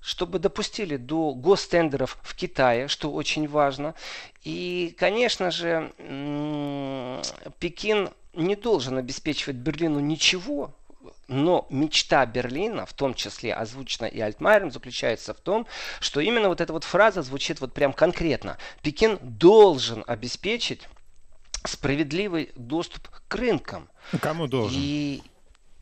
чтобы 0.00 0.38
допустили 0.38 0.96
до 0.96 1.34
гостендеров 1.34 2.18
в 2.22 2.36
Китае, 2.36 2.86
что 2.86 3.10
очень 3.10 3.48
важно. 3.48 3.96
И, 4.44 4.94
конечно 4.96 5.50
же, 5.50 5.90
Пекин 7.58 8.10
не 8.32 8.54
должен 8.54 8.98
обеспечивать 8.98 9.56
Берлину 9.56 9.98
ничего, 9.98 10.72
но 11.28 11.66
мечта 11.70 12.24
Берлина, 12.26 12.86
в 12.86 12.92
том 12.92 13.14
числе 13.14 13.52
озвучена 13.52 14.06
и 14.06 14.20
Альтмайером, 14.20 14.70
заключается 14.70 15.34
в 15.34 15.40
том, 15.40 15.66
что 16.00 16.20
именно 16.20 16.48
вот 16.48 16.60
эта 16.60 16.72
вот 16.72 16.84
фраза 16.84 17.22
звучит 17.22 17.60
вот 17.60 17.72
прям 17.72 17.92
конкретно. 17.92 18.58
Пекин 18.82 19.18
должен 19.20 20.04
обеспечить 20.06 20.88
справедливый 21.64 22.52
доступ 22.54 23.08
к 23.28 23.34
рынкам. 23.34 23.88
Кому 24.20 24.46
должен? 24.46 24.78
И 24.80 25.22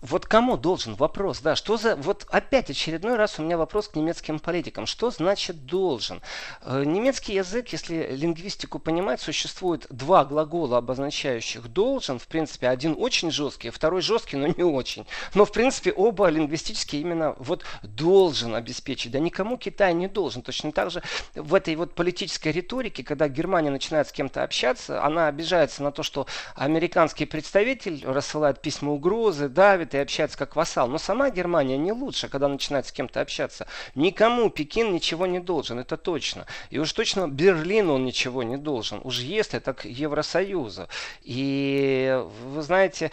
вот 0.05 0.27
кому 0.27 0.59
должен 0.59 0.95
вопрос, 0.97 1.41
да, 1.41 1.57
что 1.57 1.79
за, 1.79 1.97
вот 1.97 2.27
опять 2.29 2.69
очередной 2.69 3.17
раз 3.17 3.39
у 3.39 3.43
меня 3.43 3.57
вопрос 3.57 3.89
к 3.89 3.97
немецким 3.97 4.39
политикам, 4.39 4.85
что 4.85 5.11
значит 5.11 5.65
должен? 5.65 6.21
Э, 6.61 6.85
немецкий 6.85 7.33
язык, 7.33 7.71
если 7.71 8.15
лингвистику 8.15 8.79
понимать, 8.79 9.23
существует 9.23 9.87
два 9.89 10.27
глагола, 10.27 10.77
обозначающих 10.77 11.69
должен, 11.69 12.19
в 12.19 12.27
принципе, 12.27 12.69
один 12.69 12.95
очень 12.99 13.31
жесткий, 13.31 13.71
второй 13.71 14.03
жесткий, 14.03 14.37
но 14.37 14.49
не 14.49 14.63
очень, 14.63 15.07
но 15.33 15.47
в 15.47 15.53
принципе 15.53 15.91
оба 15.91 16.29
лингвистически 16.29 16.97
именно 16.97 17.35
вот 17.39 17.65
должен 17.83 18.55
обеспечить, 18.55 19.11
да 19.11 19.19
никому 19.19 19.57
Китай 19.57 19.95
не 19.95 20.07
должен, 20.07 20.43
точно 20.43 20.73
так 20.73 20.91
же 20.91 21.03
в 21.35 21.55
этой 21.55 21.77
вот 21.77 21.95
политической 21.95 22.53
риторике, 22.53 23.05
когда 23.05 23.27
Германия 23.29 23.71
начинает 23.71 24.07
с 24.09 24.13
кем-то 24.13 24.43
общаться, 24.43 25.03
она 25.03 25.29
обижается 25.29 25.83
на 25.83 25.93
то, 25.93 26.03
что 26.03 26.27
американский 26.55 27.25
представитель 27.25 28.05
рассылает 28.05 28.61
письма 28.61 28.93
угрозы, 28.93 29.49
давит, 29.49 29.94
и 29.95 30.01
общается 30.01 30.37
как 30.37 30.57
вассал. 30.57 30.89
Но 30.89 30.99
сама 30.99 31.31
Германия 31.31 31.77
не 31.77 31.93
лучше, 31.93 32.29
когда 32.29 32.49
начинает 32.49 32.87
с 32.87 32.93
кем-то 32.93 33.21
общаться. 33.21 33.67
Никому 33.95 34.51
Пекин 34.51 34.93
ничего 34.93 35.27
не 35.27 35.41
должен, 35.41 35.79
это 35.79 35.97
точно. 35.97 36.47
И 36.71 36.79
уж 36.79 36.93
точно 36.93 37.29
Берлину 37.29 37.95
он 37.95 38.05
ничего 38.05 38.43
не 38.43 38.57
должен. 38.57 39.01
Уж 39.05 39.21
если 39.21 39.59
так 39.59 39.85
Евросоюзу. 39.85 40.89
И 41.23 42.23
вы 42.45 42.63
знаете, 42.63 43.11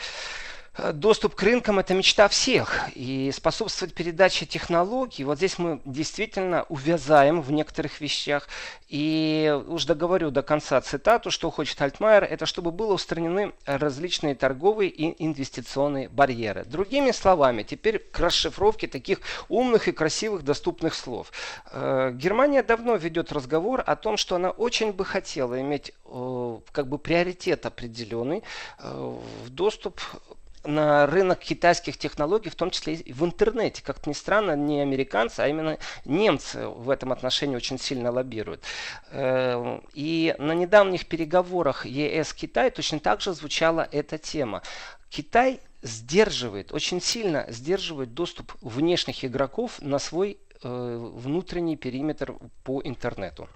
доступ 0.93 1.35
к 1.35 1.43
рынкам– 1.43 1.79
это 1.79 1.93
мечта 1.93 2.27
всех. 2.27 2.89
И 2.95 3.31
способствовать 3.33 3.93
передаче 3.93 4.45
технологий, 4.45 5.23
вот 5.23 5.37
здесь 5.37 5.57
мы 5.57 5.81
действительно 5.85 6.65
увязаем 6.69 7.41
в 7.41 7.51
некоторых 7.51 8.01
вещах. 8.01 8.47
И 8.87 9.55
уж 9.67 9.85
договорю 9.85 10.31
до 10.31 10.41
конца 10.41 10.81
цитату, 10.81 11.31
что 11.31 11.49
хочет 11.51 11.81
Альтмайер, 11.81 12.23
это 12.23 12.45
чтобы 12.45 12.71
было 12.71 12.93
устранены 12.93 13.53
различные 13.65 14.35
торговые 14.35 14.89
и 14.89 15.23
инвестиционные 15.23 16.09
барьеры. 16.09 16.65
Другими 16.65 17.11
словами, 17.11 17.63
теперь 17.63 17.99
к 17.99 18.19
расшифровке 18.19 18.87
таких 18.87 19.19
умных 19.49 19.87
и 19.87 19.91
красивых 19.91 20.43
доступных 20.43 20.95
слов. 20.95 21.31
Э, 21.71 22.11
Германия 22.13 22.63
давно 22.63 22.95
ведет 22.95 23.31
разговор 23.31 23.83
о 23.85 23.95
том, 23.95 24.17
что 24.17 24.35
она 24.35 24.49
очень 24.49 24.91
бы 24.91 25.05
хотела 25.05 25.59
иметь 25.61 25.93
э, 26.05 26.59
как 26.71 26.87
бы 26.87 26.97
приоритет 26.97 27.65
определенный 27.65 28.43
в 28.79 29.49
доступ 29.49 30.01
на 30.63 31.07
рынок 31.07 31.39
китайских 31.39 31.97
технологий, 31.97 32.49
в 32.49 32.55
том 32.55 32.69
числе 32.71 32.95
и 32.95 33.13
в 33.13 33.23
интернете. 33.23 33.83
Как 33.83 34.05
ни 34.07 34.13
странно, 34.13 34.55
не 34.55 34.81
американцы, 34.81 35.39
а 35.39 35.47
именно 35.47 35.77
немцы 36.05 36.67
в 36.67 36.89
этом 36.89 37.11
отношении 37.11 37.55
очень 37.55 37.79
сильно 37.79 38.11
лоббируют. 38.11 38.63
Э, 39.11 39.79
и 39.93 40.35
на 40.37 40.53
недавних 40.53 41.07
переговорах 41.07 41.85
ЕС-Китай 41.85 42.71
точно 42.71 42.99
так 42.99 43.21
же 43.21 43.33
звучала 43.33 43.87
эта 43.91 44.17
тема. 44.17 44.61
Китай 45.09 45.59
сдерживает, 45.81 46.71
очень 46.71 47.01
сильно 47.01 47.45
сдерживает 47.49 48.13
доступ 48.13 48.53
внешних 48.61 49.25
игроков 49.25 49.81
на 49.81 49.99
свой 49.99 50.37
э, 50.61 51.11
внутренний 51.13 51.75
периметр 51.75 52.35
по 52.63 52.81
интернету 52.83 53.49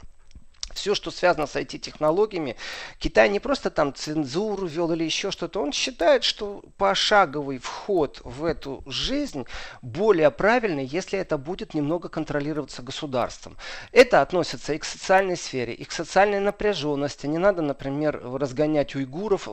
все, 0.76 0.96
что 0.96 1.12
связано 1.12 1.48
с 1.48 1.56
IT-технологиями, 1.56 2.56
Китай 3.00 3.30
не 3.30 3.40
просто 3.40 3.70
там 3.70 3.94
цензуру 3.94 4.68
вел 4.68 4.92
или 4.92 5.04
еще 5.04 5.32
что-то. 5.32 5.62
Он 5.62 5.72
считает, 5.72 6.24
что 6.24 6.64
пошаговый 6.78 7.58
вход 7.58 8.22
в 8.24 8.46
эту 8.46 8.84
жизнь 8.86 9.46
более 9.82 10.32
правильный, 10.32 10.86
если 10.86 11.18
это 11.18 11.38
будет 11.38 11.74
немного 11.74 12.10
контролироваться 12.10 12.82
государством. 12.82 13.58
Это 13.92 14.22
относится 14.22 14.74
и 14.74 14.78
к 14.78 14.86
социальной 14.86 15.38
сфере, 15.38 15.74
и 15.74 15.84
к 15.84 15.92
социальной 15.92 16.40
напряженности. 16.40 17.28
Не 17.28 17.38
надо, 17.38 17.62
например, 17.62 18.22
разгонять 18.24 18.96
уйгуров 18.96 19.48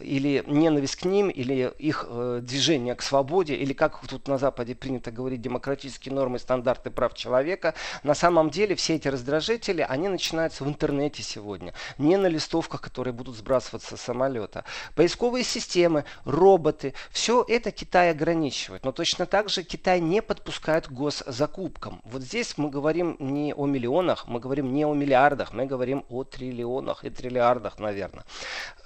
или 0.00 0.44
ненависть 0.46 0.96
к 0.96 1.04
ним, 1.04 1.28
или 1.28 1.72
их 1.78 2.06
э, 2.08 2.40
движение 2.42 2.94
к 2.94 3.02
свободе, 3.02 3.54
или 3.54 3.72
как 3.72 4.00
тут 4.06 4.28
на 4.28 4.38
Западе 4.38 4.74
принято 4.74 5.10
говорить, 5.10 5.40
демократические 5.40 6.14
нормы, 6.14 6.38
стандарты 6.38 6.90
прав 6.90 7.14
человека. 7.14 7.74
На 8.02 8.14
самом 8.14 8.50
деле 8.50 8.74
все 8.74 8.96
эти 8.96 9.08
раздражители, 9.08 9.86
они 9.88 9.99
они 10.00 10.08
начинаются 10.08 10.64
в 10.64 10.68
интернете 10.68 11.22
сегодня, 11.22 11.74
не 11.98 12.16
на 12.16 12.26
листовках, 12.26 12.80
которые 12.80 13.12
будут 13.12 13.36
сбрасываться 13.36 13.96
с 13.96 14.00
самолета. 14.00 14.64
Поисковые 14.94 15.44
системы, 15.44 16.04
роботы, 16.24 16.94
все 17.10 17.44
это 17.46 17.70
Китай 17.70 18.10
ограничивает. 18.10 18.84
Но 18.84 18.92
точно 18.92 19.26
так 19.26 19.50
же 19.50 19.62
Китай 19.62 20.00
не 20.00 20.22
подпускает 20.22 20.86
к 20.88 20.92
госзакупкам. 20.92 22.00
Вот 22.04 22.22
здесь 22.22 22.56
мы 22.56 22.70
говорим 22.70 23.16
не 23.18 23.52
о 23.54 23.66
миллионах, 23.66 24.26
мы 24.26 24.40
говорим 24.40 24.72
не 24.72 24.86
о 24.86 24.94
миллиардах, 24.94 25.52
мы 25.52 25.66
говорим 25.66 26.04
о 26.08 26.24
триллионах 26.24 27.04
и 27.04 27.10
триллиардах, 27.10 27.78
наверное. 27.78 28.24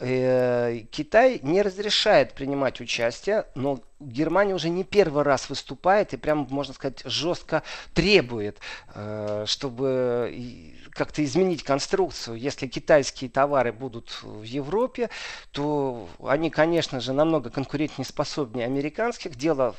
Э, 0.01 0.81
Китай 0.91 1.39
не 1.43 1.63
разрешает 1.63 2.33
принимать 2.33 2.81
участие, 2.81 3.47
но 3.55 3.81
Германия 4.01 4.55
уже 4.55 4.69
не 4.69 4.85
первый 4.85 5.23
раз 5.23 5.49
выступает 5.49 6.13
и 6.13 6.17
прям, 6.17 6.47
можно 6.51 6.75
сказать, 6.75 7.03
жестко 7.05 7.63
требует, 7.95 8.59
э, 8.95 9.45
чтобы 9.47 10.74
как-то 10.95 11.25
изменить 11.25 11.63
конструкцию. 11.63 12.39
Если 12.39 12.67
китайские 12.67 13.29
товары 13.29 13.73
будут 13.73 14.23
в 14.23 14.43
Европе, 14.43 15.11
то 15.51 16.09
они, 16.25 16.51
конечно 16.51 17.01
же, 17.01 17.13
намного 17.13 17.51
конкурентнее 17.51 18.07
способнее 18.07 18.67
американских. 18.67 19.37
Дело 19.37 19.75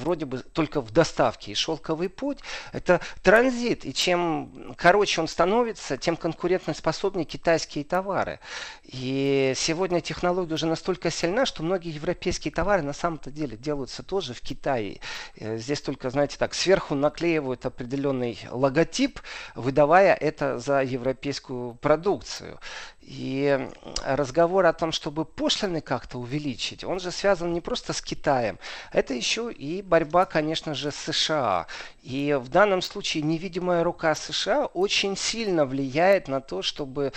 вроде 0.00 0.24
бы 0.24 0.38
только 0.38 0.80
в 0.80 0.90
доставке. 0.90 1.52
И 1.52 1.54
шелковый 1.54 2.08
путь– 2.08 2.38
это 2.72 3.00
транзит. 3.22 3.84
И 3.84 3.92
чем 3.92 4.74
короче 4.76 5.20
он 5.20 5.28
становится, 5.28 5.96
тем 5.96 6.16
конкурентно 6.16 6.74
способнее 6.74 7.24
китайские 7.24 7.84
товары. 7.84 8.40
И 8.84 9.52
сегодня 9.56 10.00
технология 10.00 10.54
уже 10.54 10.66
настолько 10.66 11.10
сильна, 11.10 11.46
что 11.46 11.62
многие 11.62 11.92
европейские 11.92 12.52
товары 12.52 12.82
на 12.82 12.92
самом-то 12.92 13.30
деле 13.30 13.56
делаются 13.56 14.02
тоже 14.02 14.34
в 14.34 14.40
Китае. 14.40 15.00
Э, 15.36 15.58
здесь 15.58 15.80
только, 15.80 16.10
знаете, 16.10 16.36
так, 16.38 16.54
сверху 16.54 16.94
наклеивают 16.94 17.66
определенный 17.66 18.38
логотип, 18.50 19.20
выдавая 19.54 20.14
это 20.22 20.58
за 20.58 20.82
европейскую 20.82 21.74
продукцию. 21.74 22.58
И 23.02 23.68
разговор 24.04 24.64
о 24.66 24.72
том, 24.72 24.92
чтобы 24.92 25.24
пошлины 25.24 25.80
как-то 25.80 26.18
увеличить, 26.18 26.84
он 26.84 27.00
же 27.00 27.10
связан 27.10 27.52
не 27.52 27.60
просто 27.60 27.92
с 27.92 28.00
Китаем, 28.00 28.58
это 28.92 29.12
еще 29.12 29.52
и 29.52 29.82
борьба, 29.82 30.24
конечно 30.24 30.74
же, 30.74 30.92
с 30.92 30.96
США. 30.96 31.66
И 32.02 32.36
в 32.40 32.48
данном 32.48 32.80
случае 32.80 33.22
невидимая 33.22 33.84
рука 33.84 34.14
США 34.14 34.66
очень 34.66 35.16
сильно 35.16 35.64
влияет 35.66 36.28
на 36.28 36.40
то, 36.40 36.62
чтобы 36.62 37.12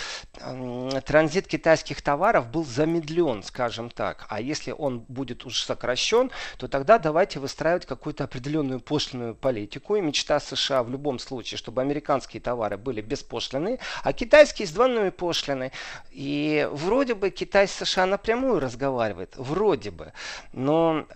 транзит 1.04 1.46
китайских 1.46 2.02
товаров 2.02 2.50
был 2.50 2.64
замедлен, 2.64 3.42
скажем 3.42 3.90
так. 3.90 4.26
А 4.28 4.40
если 4.40 4.72
он 4.72 5.00
будет 5.00 5.46
уж 5.46 5.62
сокращен, 5.62 6.30
то 6.58 6.68
тогда 6.68 6.98
давайте 6.98 7.40
выстраивать 7.40 7.86
какую-то 7.86 8.24
определенную 8.24 8.80
пошлинную 8.80 9.34
политику. 9.34 9.96
И 9.96 10.00
мечта 10.00 10.40
США 10.40 10.82
в 10.82 10.90
любом 10.90 11.18
случае, 11.18 11.58
чтобы 11.58 11.80
американские 11.80 12.40
товары 12.40 12.76
были 12.76 13.00
беспошлины, 13.00 13.78
а 14.02 14.12
китайские 14.12 14.68
с 14.68 14.72
двойной 14.72 15.10
пошлиной. 15.10 15.72
И 16.10 16.68
вроде 16.70 17.14
бы 17.14 17.30
Китай 17.30 17.68
с 17.68 17.72
США 17.72 18.06
напрямую 18.06 18.60
разговаривает, 18.60 19.34
вроде 19.36 19.90
бы. 19.90 20.12
Но 20.52 21.06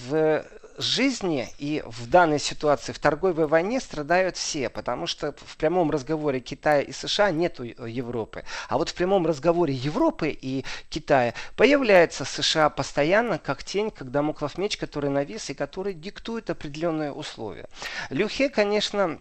в 0.00 0.44
жизни 0.78 1.48
и 1.58 1.82
в 1.86 2.08
данной 2.08 2.38
ситуации 2.38 2.92
в 2.92 2.98
торговой 2.98 3.46
войне 3.46 3.80
страдают 3.80 4.36
все, 4.36 4.68
потому 4.68 5.06
что 5.06 5.34
в 5.36 5.56
прямом 5.56 5.90
разговоре 5.90 6.40
Китая 6.40 6.80
и 6.80 6.92
США 6.92 7.30
нету 7.30 7.64
Европы. 7.64 8.44
А 8.68 8.78
вот 8.78 8.88
в 8.88 8.94
прямом 8.94 9.26
разговоре 9.26 9.74
Европы 9.74 10.30
и 10.30 10.64
Китая 10.88 11.34
появляется 11.56 12.24
США 12.24 12.70
постоянно 12.70 13.38
как 13.38 13.64
тень, 13.64 13.90
как 13.90 14.10
дамоклов 14.10 14.58
меч, 14.58 14.76
который 14.76 15.10
навис 15.10 15.50
и 15.50 15.54
который 15.54 15.94
диктует 15.94 16.50
определенные 16.50 17.12
условия. 17.12 17.68
Люхе, 18.10 18.48
конечно, 18.48 19.20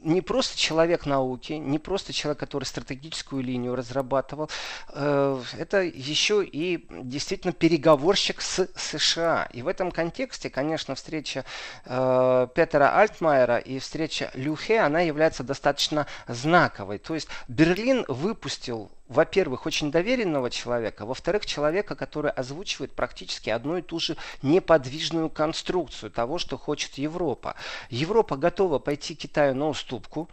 не 0.00 0.20
просто 0.20 0.58
человек 0.58 1.06
науки, 1.06 1.54
не 1.54 1.78
просто 1.78 2.12
человек, 2.12 2.38
который 2.38 2.64
стратегическую 2.64 3.42
линию 3.42 3.74
разрабатывал, 3.74 4.50
э, 4.92 5.42
это 5.58 5.82
еще 5.82 6.44
и 6.44 6.86
действительно 6.90 7.52
переговорщик 7.52 8.40
с 8.40 8.68
США. 8.76 9.48
И 9.52 9.62
в 9.62 9.68
этом 9.68 9.90
контексте, 9.90 10.50
конечно, 10.50 10.94
встреча 10.94 11.44
э, 11.84 12.48
Петера 12.54 12.98
Альтмайера 12.98 13.58
и 13.58 13.78
встреча 13.78 14.30
Люхе, 14.34 14.80
она 14.80 15.00
является 15.00 15.42
достаточно 15.42 16.06
знаковой. 16.28 16.98
То 16.98 17.14
есть 17.14 17.28
Берлин 17.48 18.04
выпустил 18.08 18.90
во-первых, 19.08 19.66
очень 19.66 19.90
доверенного 19.90 20.50
человека, 20.50 21.06
во-вторых, 21.06 21.46
человека, 21.46 21.94
который 21.94 22.30
озвучивает 22.30 22.92
практически 22.92 23.50
одну 23.50 23.76
и 23.76 23.82
ту 23.82 24.00
же 24.00 24.16
неподвижную 24.42 25.30
конструкцию 25.30 26.10
того, 26.10 26.38
что 26.38 26.58
хочет 26.58 26.94
Европа. 26.98 27.54
Европа 27.90 28.36
готова 28.36 28.78
пойти 28.78 29.14
Китаю 29.14 29.54
на 29.54 29.68
уступку, 29.68 30.28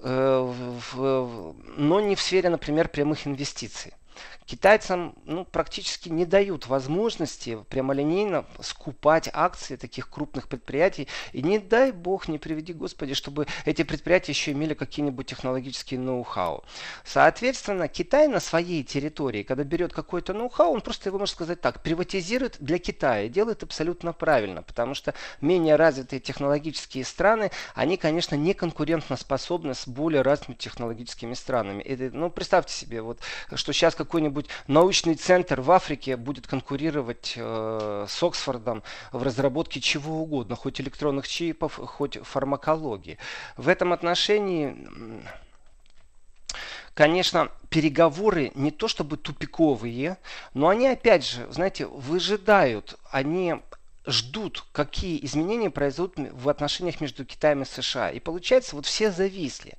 э, 0.00 0.52
но 1.76 2.00
не 2.00 2.14
в 2.16 2.20
сфере, 2.20 2.48
например, 2.50 2.88
прямых 2.88 3.26
инвестиций. 3.26 3.92
Китайцам 4.46 5.16
ну, 5.24 5.44
практически 5.44 6.08
не 6.08 6.24
дают 6.24 6.68
возможности 6.68 7.58
прямолинейно 7.68 8.46
скупать 8.60 9.28
акции 9.32 9.74
таких 9.74 10.08
крупных 10.08 10.48
предприятий. 10.48 11.08
И 11.32 11.42
не 11.42 11.58
дай 11.58 11.90
бог, 11.90 12.28
не 12.28 12.38
приведи 12.38 12.72
Господи, 12.72 13.14
чтобы 13.14 13.48
эти 13.64 13.82
предприятия 13.82 14.32
еще 14.32 14.52
имели 14.52 14.74
какие-нибудь 14.74 15.26
технологические 15.26 15.98
ноу-хау. 15.98 16.62
Соответственно, 17.04 17.88
Китай 17.88 18.28
на 18.28 18.38
своей 18.38 18.84
территории, 18.84 19.42
когда 19.42 19.64
берет 19.64 19.92
какой-то 19.92 20.32
ноу-хау, 20.32 20.72
он 20.72 20.80
просто 20.80 21.08
его, 21.08 21.18
можно 21.18 21.34
сказать 21.34 21.60
так, 21.60 21.82
приватизирует 21.82 22.56
для 22.60 22.78
Китая. 22.78 23.28
Делает 23.28 23.64
абсолютно 23.64 24.12
правильно, 24.12 24.62
потому 24.62 24.94
что 24.94 25.12
менее 25.40 25.74
развитые 25.74 26.20
технологические 26.20 27.04
страны, 27.04 27.50
они, 27.74 27.96
конечно, 27.96 28.36
не 28.36 28.54
конкурентно 28.54 29.16
способны 29.16 29.74
с 29.74 29.88
более 29.88 30.22
развитыми 30.22 30.54
технологическими 30.54 31.34
странами. 31.34 31.82
Это, 31.82 32.16
ну, 32.16 32.30
представьте 32.30 32.72
себе, 32.72 33.02
вот, 33.02 33.18
что 33.54 33.72
сейчас 33.72 33.96
какой-нибудь 33.96 34.35
какой-нибудь 34.36 34.50
научный 34.66 35.14
центр 35.14 35.60
в 35.60 35.70
Африке 35.70 36.16
будет 36.16 36.46
конкурировать 36.46 37.34
э, 37.36 38.06
с 38.08 38.22
Оксфордом 38.22 38.82
в 39.12 39.22
разработке 39.22 39.80
чего 39.80 40.20
угодно, 40.20 40.56
хоть 40.56 40.80
электронных 40.80 41.26
чипов, 41.26 41.80
хоть 41.82 42.18
фармакологии. 42.22 43.18
В 43.56 43.68
этом 43.68 43.92
отношении 43.92 44.76
конечно, 46.94 47.50
переговоры 47.68 48.52
не 48.54 48.70
то 48.70 48.88
чтобы 48.88 49.16
тупиковые, 49.18 50.16
но 50.54 50.68
они 50.68 50.88
опять 50.88 51.26
же, 51.26 51.46
знаете, 51.50 51.86
выжидают, 51.86 52.98
они 53.10 53.56
ждут, 54.06 54.64
какие 54.72 55.24
изменения 55.24 55.70
произойдут 55.70 56.14
в 56.32 56.48
отношениях 56.48 57.00
между 57.00 57.24
Китаем 57.24 57.62
и 57.62 57.64
США. 57.64 58.10
И 58.10 58.20
получается, 58.20 58.76
вот 58.76 58.86
все 58.86 59.10
зависли. 59.10 59.74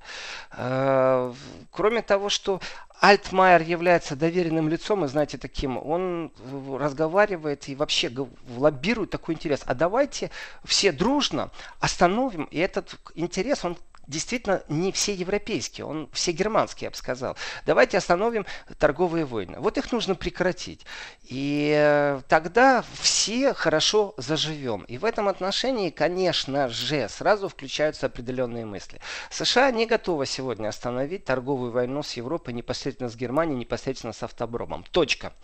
Э, 0.52 1.32
кроме 1.70 2.02
того, 2.02 2.28
что 2.28 2.60
Альтмайер 3.00 3.62
является 3.62 4.16
доверенным 4.16 4.68
лицом, 4.68 5.04
и 5.04 5.08
знаете, 5.08 5.38
таким, 5.38 5.78
он 5.78 6.32
разговаривает 6.78 7.68
и 7.68 7.74
вообще 7.74 8.12
лоббирует 8.56 9.10
такой 9.10 9.34
интерес. 9.34 9.62
А 9.66 9.74
давайте 9.74 10.30
все 10.64 10.90
дружно 10.92 11.50
остановим, 11.80 12.44
и 12.44 12.58
этот 12.58 12.96
интерес, 13.14 13.64
он 13.64 13.76
действительно 14.08 14.62
не 14.68 14.90
все 14.90 15.14
европейские, 15.14 15.86
он 15.86 16.08
все 16.12 16.32
германские, 16.32 16.86
я 16.86 16.90
бы 16.90 16.96
сказал. 16.96 17.36
Давайте 17.66 17.98
остановим 17.98 18.46
торговые 18.78 19.24
войны. 19.24 19.56
Вот 19.58 19.78
их 19.78 19.92
нужно 19.92 20.14
прекратить. 20.14 20.84
И 21.24 21.72
э, 21.76 22.22
тогда 22.28 22.82
все 22.94 23.52
хорошо 23.52 24.14
заживем. 24.16 24.82
И 24.84 24.96
в 24.96 25.04
этом 25.04 25.28
отношении, 25.28 25.90
конечно 25.90 26.68
же, 26.68 27.08
сразу 27.08 27.48
включаются 27.48 28.06
определенные 28.06 28.64
мысли. 28.64 28.98
США 29.30 29.70
не 29.70 29.86
готова 29.86 30.24
сегодня 30.24 30.68
остановить 30.68 31.26
торговую 31.26 31.70
войну 31.70 32.02
с 32.02 32.14
Европой 32.14 32.54
непосредственно 32.54 33.10
с 33.10 33.16
Германией, 33.16 33.58
непосредственно 33.58 34.14
с 34.14 34.22
автобромом. 34.22 34.84
Точка. 34.90 35.34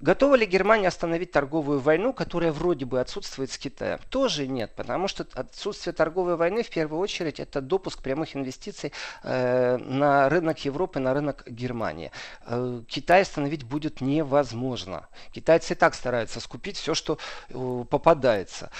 Готова 0.00 0.34
ли 0.34 0.46
Германия 0.46 0.88
остановить 0.88 1.30
торговую 1.30 1.78
войну, 1.78 2.12
которая 2.12 2.50
вроде 2.50 2.84
бы 2.84 3.00
отсутствует 3.00 3.52
с 3.52 3.58
Китаем? 3.58 4.00
Тоже 4.10 4.48
нет, 4.48 4.74
потому 4.74 5.06
что 5.06 5.26
отсутствие 5.34 5.94
торговой 5.94 6.34
войны 6.34 6.64
в 6.64 6.70
первую 6.70 7.00
очередь 7.00 7.38
это 7.38 7.60
допуск 7.60 7.99
прямых 8.00 8.36
инвестиций 8.36 8.92
э, 9.22 9.76
на 9.76 10.28
рынок 10.28 10.58
Европы, 10.64 11.00
на 11.00 11.14
рынок 11.14 11.44
Германии. 11.46 12.10
Э, 12.46 12.82
Китай 12.88 13.22
остановить 13.22 13.64
будет 13.64 14.00
невозможно. 14.00 15.08
Китайцы 15.32 15.74
и 15.74 15.76
так 15.76 15.94
стараются 15.94 16.40
скупить 16.40 16.76
все, 16.76 16.94
что 16.94 17.18
э, 17.48 17.84
попадается. 17.88 18.70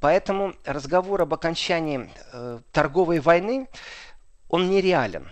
Поэтому 0.00 0.54
разговор 0.64 1.22
об 1.22 1.32
окончании 1.32 2.10
торговой 2.72 3.20
войны, 3.20 3.68
он 4.48 4.68
нереален. 4.68 5.30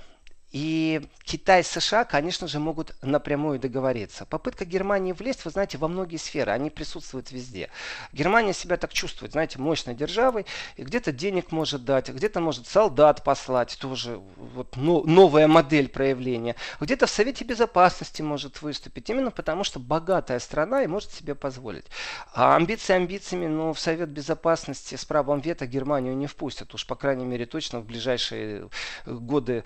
И 0.55 1.03
Китай 1.25 1.63
и 1.63 1.65
США, 1.65 2.05
конечно 2.05 2.47
же, 2.47 2.61
могут 2.61 2.95
напрямую 3.03 3.59
договориться. 3.59 4.25
Попытка 4.25 4.65
Германии 4.65 5.11
влезть, 5.11 5.45
вы 5.45 5.51
знаете, 5.51 5.79
во 5.79 5.89
многие 5.89 6.17
сферы, 6.17 6.53
они 6.53 6.71
присутствуют 6.71 7.33
везде. 7.33 7.71
Германия 8.13 8.53
себя 8.53 8.77
так 8.77 8.93
чувствует, 8.93 9.33
знаете, 9.33 9.59
мощной 9.59 9.97
державой, 9.97 10.47
и 10.77 10.85
где-то 10.85 11.11
денег 11.11 11.51
может 11.51 11.85
дать, 11.85 12.09
где-то 12.09 12.39
может 12.39 12.69
солдат 12.69 13.25
послать, 13.25 13.77
тоже 13.81 14.21
вот, 14.37 14.77
но, 14.77 15.03
новая 15.03 15.49
модель 15.49 15.89
проявления. 15.89 16.55
Где-то 16.79 17.07
в 17.07 17.11
Совете 17.11 17.45
Безопасности 17.45 18.23
может 18.23 18.63
выступить, 18.63 19.11
именно 19.11 19.33
потому 19.33 19.65
что 19.65 19.81
богатая 19.81 20.39
страна 20.39 20.85
и 20.85 20.87
может 20.87 21.11
себе 21.11 21.35
позволить. 21.35 21.87
А 22.33 22.55
амбиции 22.55 22.93
амбициями, 22.93 23.49
но 23.49 23.73
в 23.73 23.81
Совет 23.81 24.09
Безопасности 24.09 24.95
с 24.95 25.05
правом 25.05 25.41
вето 25.41 25.67
Германию 25.67 26.17
не 26.17 26.29
впустят, 26.29 26.73
уж 26.75 26.87
по 26.87 26.95
крайней 26.95 27.25
мере 27.25 27.45
точно 27.45 27.81
в 27.81 27.87
ближайшие 27.87 28.71
годы 29.05 29.65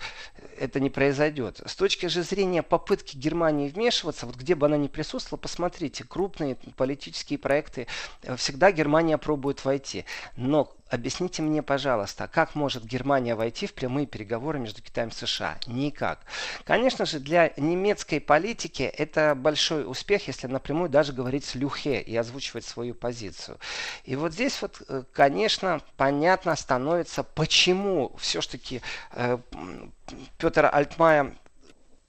это 0.57 0.78
не 0.79 0.89
произойдет. 0.89 1.61
С 1.65 1.75
точки 1.75 2.07
же 2.07 2.23
зрения 2.23 2.63
попытки 2.63 3.17
Германии 3.17 3.69
вмешиваться, 3.69 4.25
вот 4.25 4.35
где 4.35 4.55
бы 4.55 4.65
она 4.65 4.77
ни 4.77 4.87
присутствовала, 4.87 5.39
посмотрите, 5.39 6.03
крупные 6.03 6.55
политические 6.75 7.39
проекты, 7.39 7.87
э, 8.23 8.35
всегда 8.35 8.71
Германия 8.71 9.17
пробует 9.17 9.63
войти. 9.65 10.05
Но 10.35 10.73
объясните 10.89 11.41
мне, 11.41 11.61
пожалуйста, 11.61 12.27
как 12.27 12.55
может 12.55 12.83
Германия 12.85 13.35
войти 13.35 13.67
в 13.67 13.73
прямые 13.73 14.07
переговоры 14.07 14.59
между 14.59 14.81
Китаем 14.81 15.09
и 15.09 15.11
США? 15.11 15.57
Никак. 15.67 16.19
Конечно 16.63 17.05
же, 17.05 17.19
для 17.19 17.53
немецкой 17.57 18.19
политики 18.19 18.83
это 18.83 19.35
большой 19.35 19.89
успех, 19.89 20.27
если 20.27 20.47
напрямую 20.47 20.89
даже 20.89 21.13
говорить 21.13 21.45
с 21.45 21.55
Люхе 21.55 22.01
и 22.01 22.15
озвучивать 22.15 22.65
свою 22.65 22.95
позицию. 22.95 23.57
И 24.03 24.15
вот 24.15 24.33
здесь 24.33 24.61
вот, 24.61 24.81
э, 24.87 25.03
конечно, 25.13 25.81
понятно 25.97 26.55
становится, 26.55 27.23
почему 27.23 28.15
все-таки 28.17 28.81
э, 29.13 29.37
Петр 30.37 30.69
Альтмайер 30.71 31.33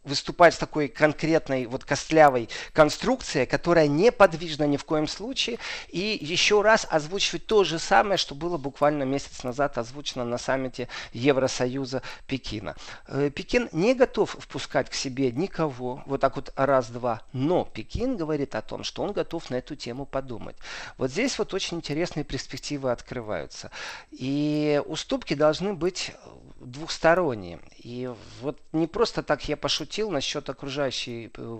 выступать 0.04 0.54
с 0.54 0.58
такой 0.58 0.88
конкретной 0.88 1.66
вот 1.66 1.84
костлявой 1.84 2.48
конструкцией, 2.72 3.46
которая 3.46 3.86
не 3.86 4.10
подвижна 4.10 4.64
ни 4.66 4.76
в 4.76 4.84
коем 4.84 5.06
случае, 5.06 5.58
и 5.88 6.18
еще 6.20 6.62
раз 6.62 6.86
озвучивать 6.88 7.46
то 7.46 7.64
же 7.64 7.78
самое, 7.78 8.16
что 8.16 8.34
было 8.34 8.56
буквально 8.56 9.02
месяц 9.02 9.42
назад 9.44 9.76
озвучено 9.78 10.24
на 10.24 10.38
саммите 10.38 10.88
Евросоюза 11.12 12.02
Пекина. 12.26 12.76
Э, 13.08 13.30
Пекин 13.34 13.68
не 13.72 13.94
готов 13.94 14.36
впускать 14.38 14.88
к 14.88 14.94
себе 14.94 15.32
никого, 15.32 16.02
вот 16.06 16.20
так 16.20 16.36
вот 16.36 16.52
раз-два, 16.56 17.22
но 17.32 17.64
Пекин 17.64 18.16
говорит 18.16 18.54
о 18.54 18.62
том, 18.62 18.84
что 18.84 19.02
он 19.02 19.12
готов 19.12 19.50
на 19.50 19.56
эту 19.56 19.76
тему 19.76 20.06
подумать. 20.06 20.56
Вот 20.96 21.10
здесь 21.10 21.38
вот 21.38 21.52
очень 21.52 21.78
интересные 21.78 22.24
перспективы 22.24 22.90
открываются. 22.90 23.70
И 24.10 24.82
уступки 24.86 25.34
должны 25.34 25.74
быть 25.74 26.12
двухсторонние. 26.60 27.58
И 27.78 28.10
вот 28.40 28.58
не 28.72 28.86
просто 28.86 29.22
так 29.22 29.48
я 29.48 29.56
пошутил 29.56 30.10
насчет 30.10 30.48
окружающей 30.48 31.30
э, 31.34 31.58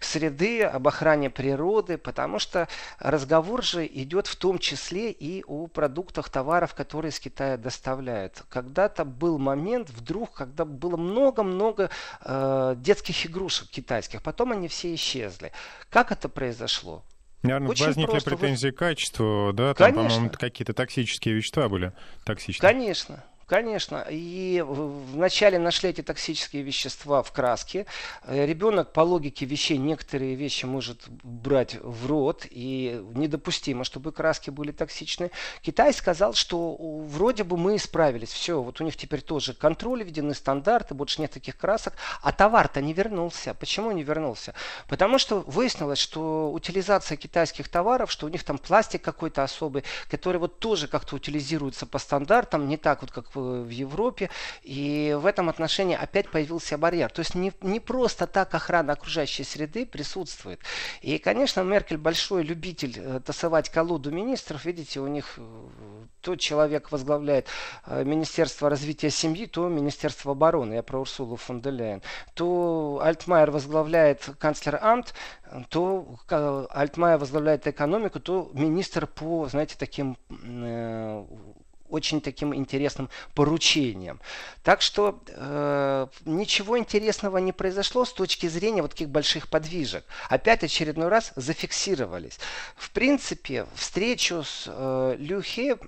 среды, 0.00 0.62
об 0.62 0.88
охране 0.88 1.30
природы, 1.30 1.98
потому 1.98 2.38
что 2.38 2.68
разговор 2.98 3.62
же 3.62 3.86
идет 3.86 4.26
в 4.26 4.36
том 4.36 4.58
числе 4.58 5.10
и 5.10 5.44
о 5.46 5.66
продуктах, 5.66 6.30
товаров, 6.30 6.74
которые 6.74 7.10
из 7.10 7.20
Китая 7.20 7.56
доставляют. 7.56 8.42
Когда-то 8.48 9.04
был 9.04 9.38
момент 9.38 9.90
вдруг, 9.90 10.32
когда 10.32 10.64
было 10.64 10.96
много-много 10.96 11.90
э, 12.22 12.74
детских 12.78 13.26
игрушек 13.26 13.68
китайских, 13.68 14.22
потом 14.22 14.52
они 14.52 14.68
все 14.68 14.94
исчезли. 14.94 15.52
Как 15.90 16.10
это 16.10 16.28
произошло? 16.28 17.04
Наверное, 17.42 17.68
Очень 17.68 17.86
возникли 17.86 18.10
просто. 18.10 18.30
претензии 18.30 18.70
к 18.70 18.76
качеству, 18.76 19.52
да? 19.52 19.74
Там, 19.74 19.94
по-моему, 19.94 20.30
какие-то 20.30 20.72
токсические 20.72 21.34
вещества 21.34 21.68
были 21.68 21.92
токсичные. 22.24 22.72
Конечно. 22.72 23.24
Конечно. 23.46 24.04
И 24.10 24.60
вначале 24.66 25.60
нашли 25.60 25.90
эти 25.90 26.00
токсические 26.00 26.64
вещества 26.64 27.22
в 27.22 27.30
краске. 27.30 27.86
Э, 28.24 28.44
Ребенок 28.44 28.92
по 28.92 29.02
логике 29.02 29.46
вещей 29.46 29.78
некоторые 29.78 30.34
вещи 30.34 30.64
может 30.64 31.08
брать 31.22 31.76
в 31.80 32.06
рот. 32.08 32.44
И 32.50 33.00
недопустимо, 33.14 33.84
чтобы 33.84 34.10
краски 34.10 34.50
были 34.50 34.72
токсичны. 34.72 35.30
Китай 35.62 35.92
сказал, 35.92 36.34
что 36.34 36.74
вроде 36.76 37.44
бы 37.44 37.56
мы 37.56 37.76
исправились. 37.76 38.30
Все, 38.32 38.60
вот 38.60 38.80
у 38.80 38.84
них 38.84 38.96
теперь 38.96 39.22
тоже 39.22 39.54
контроль 39.54 40.02
введены, 40.02 40.34
стандарты, 40.34 40.94
больше 40.94 41.20
нет 41.20 41.30
таких 41.30 41.56
красок. 41.56 41.94
А 42.22 42.32
товар-то 42.32 42.80
не 42.80 42.94
вернулся. 42.94 43.54
Почему 43.54 43.92
не 43.92 44.02
вернулся? 44.02 44.54
Потому 44.88 45.18
что 45.18 45.44
выяснилось, 45.46 46.00
что 46.00 46.50
утилизация 46.50 47.16
китайских 47.16 47.68
товаров, 47.68 48.10
что 48.10 48.26
у 48.26 48.28
них 48.28 48.42
там 48.42 48.58
пластик 48.58 49.02
какой-то 49.02 49.44
особый, 49.44 49.84
который 50.10 50.38
вот 50.38 50.58
тоже 50.58 50.88
как-то 50.88 51.14
утилизируется 51.14 51.86
по 51.86 52.00
стандартам, 52.00 52.66
не 52.66 52.76
так 52.76 53.02
вот, 53.02 53.12
как 53.12 53.35
в 53.40 53.68
Европе. 53.68 54.30
И 54.62 55.16
в 55.18 55.26
этом 55.26 55.48
отношении 55.48 55.96
опять 55.96 56.28
появился 56.30 56.78
барьер. 56.78 57.10
То 57.10 57.20
есть 57.20 57.34
не, 57.34 57.52
не 57.60 57.80
просто 57.80 58.26
так 58.26 58.54
охрана 58.54 58.92
окружающей 58.94 59.44
среды 59.44 59.86
присутствует. 59.86 60.60
И, 61.02 61.18
конечно, 61.18 61.60
Меркель 61.62 61.98
большой 61.98 62.42
любитель 62.42 62.94
э, 62.98 63.20
тасовать 63.24 63.70
колоду 63.70 64.10
министров. 64.10 64.64
Видите, 64.64 65.00
у 65.00 65.06
них 65.06 65.34
э, 65.36 65.42
тот 66.20 66.40
человек 66.40 66.92
возглавляет 66.92 67.48
э, 67.86 68.04
Министерство 68.04 68.70
развития 68.70 69.10
семьи, 69.10 69.46
то 69.46 69.68
Министерство 69.68 70.32
обороны. 70.32 70.74
Я 70.74 70.82
про 70.82 71.00
Урсулу 71.00 71.36
фон 71.36 71.60
де 71.60 71.70
Лейн. 71.70 72.02
То 72.34 73.00
Альтмайер 73.02 73.50
возглавляет 73.50 74.28
канцлер 74.38 74.78
Амт, 74.82 75.14
то 75.68 76.18
Альтмайер 76.70 77.18
возглавляет 77.18 77.66
экономику, 77.66 78.20
то 78.20 78.50
министр 78.54 79.06
по, 79.06 79.48
знаете, 79.48 79.76
таким 79.78 80.16
очень 81.88 82.20
таким 82.20 82.54
интересным 82.54 83.08
поручением. 83.34 84.20
Так 84.62 84.82
что 84.82 85.22
э, 85.28 86.06
ничего 86.24 86.78
интересного 86.78 87.38
не 87.38 87.52
произошло 87.52 88.04
с 88.04 88.12
точки 88.12 88.46
зрения 88.46 88.82
вот 88.82 88.92
таких 88.92 89.08
больших 89.08 89.48
подвижек. 89.48 90.04
Опять 90.28 90.64
очередной 90.64 91.08
раз 91.08 91.32
зафиксировались. 91.36 92.38
В 92.76 92.90
принципе, 92.90 93.66
встречу 93.74 94.42
с 94.42 94.64
э, 94.66 95.16
Люхе 95.18 95.78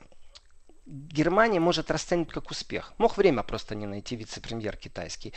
Германия 0.86 1.60
может 1.60 1.90
расценить 1.90 2.30
как 2.30 2.50
успех. 2.50 2.94
Мог 2.96 3.18
время 3.18 3.42
просто 3.42 3.74
не 3.74 3.86
найти 3.86 4.16
вице-премьер 4.16 4.76
китайский. 4.76 5.34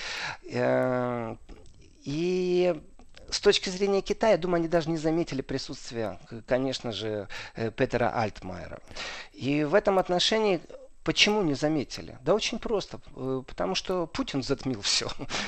Э, 0.49 1.35
и 2.03 2.81
с 3.31 3.39
точки 3.39 3.69
зрения 3.69 4.01
Китая, 4.01 4.37
думаю, 4.37 4.59
они 4.59 4.67
даже 4.67 4.89
не 4.89 4.97
заметили 4.97 5.41
присутствия, 5.41 6.19
конечно 6.47 6.91
же, 6.91 7.27
э, 7.55 7.71
Петера 7.71 8.11
Альтмайера. 8.13 8.79
И 9.33 9.63
в 9.63 9.73
этом 9.73 9.97
отношении 9.97 10.61
Почему 11.03 11.41
не 11.41 11.55
заметили? 11.55 12.19
Да 12.23 12.35
очень 12.35 12.59
просто. 12.59 12.99
Э, 13.15 13.41
потому 13.47 13.73
что 13.73 14.05
Путин 14.05 14.43
затмил 14.43 14.81
все. 14.81 15.07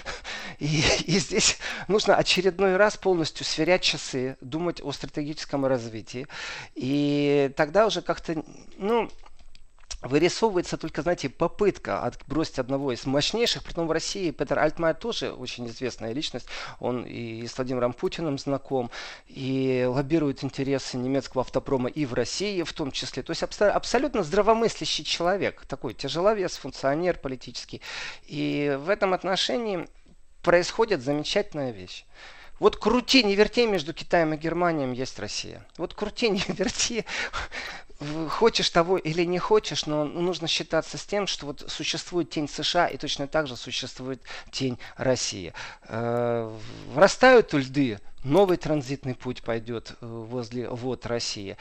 И, 0.60 0.84
и 1.08 1.18
здесь 1.20 1.58
нужно 1.88 2.16
очередной 2.16 2.78
раз 2.78 2.96
полностью 2.96 3.46
сверять 3.46 3.82
часы, 3.82 4.38
думать 4.40 4.82
о 4.82 4.92
стратегическом 4.92 5.66
развитии. 5.66 6.28
И 6.76 7.52
тогда 7.56 7.88
уже 7.88 8.02
как-то, 8.02 8.44
ну, 8.78 9.10
вырисовывается 10.04 10.78
только, 10.78 11.02
знаете, 11.02 11.30
попытка 11.30 12.02
отбросить 12.02 12.60
одного 12.60 12.92
из 12.92 13.06
мощнейших, 13.06 13.64
притом 13.64 13.88
в 13.88 13.92
России 13.92 14.32
Петр 14.32 14.60
Альтмайер 14.60 14.96
тоже 14.96 15.32
очень 15.32 15.68
известная 15.68 16.14
личность, 16.14 16.48
он 16.80 17.04
и 17.04 17.48
с 17.48 17.58
Владимиром 17.58 17.94
Путиным 17.94 18.38
знаком, 18.38 18.92
и 19.28 19.86
лоббирует 19.88 20.44
интересы 20.44 20.98
немецкого 20.98 21.42
автопрома 21.42 21.90
и 21.90 22.06
в 22.06 22.14
России 22.14 22.64
в 22.64 22.74
том 22.74 22.92
числе. 22.92 23.24
То 23.24 23.32
есть 23.32 23.44
абсолютно 23.44 24.24
здравомыслящий 24.24 25.04
человек, 25.04 25.66
такой 25.68 25.94
тяжеловес, 25.94 26.58
функционер 26.58 27.18
политический. 27.18 27.82
И 28.26 28.78
в 28.80 28.90
этом 28.90 29.14
отношении 29.14 29.88
происходит 30.42 31.02
замечательная 31.02 31.72
вещь. 31.72 32.06
Вот 32.60 32.78
крути, 32.78 33.24
не 33.24 33.36
верти 33.36 33.66
между 33.66 33.94
Китаем 33.94 34.34
и 34.34 34.38
Германией 34.38 34.96
есть 34.96 35.20
Россия. 35.20 35.66
Вот 35.78 35.94
крути, 35.94 36.30
не 36.30 36.42
верти 36.48 37.06
хочешь 38.30 38.70
того 38.70 38.98
или 38.98 39.24
не 39.24 39.40
хочешь, 39.40 39.86
но 39.86 40.06
нужно 40.06 40.48
считаться 40.48 40.98
с 40.98 41.06
тем, 41.06 41.28
что 41.28 41.48
вот 41.48 41.66
существует 41.68 42.30
тень 42.30 42.48
США 42.48 42.88
и 42.88 42.98
точно 42.98 43.28
так 43.28 43.48
же 43.48 43.56
существует 43.56 44.22
тень 44.52 44.78
России. 44.98 45.54
Э, 45.88 46.52
врастают 46.94 47.54
льды, 47.54 48.00
новый 48.24 48.58
транзитный 48.58 49.16
путь 49.16 49.42
пойдет 49.42 49.96
э, 50.02 50.06
возле 50.06 50.70
вот 50.70 51.06
России. 51.06 51.58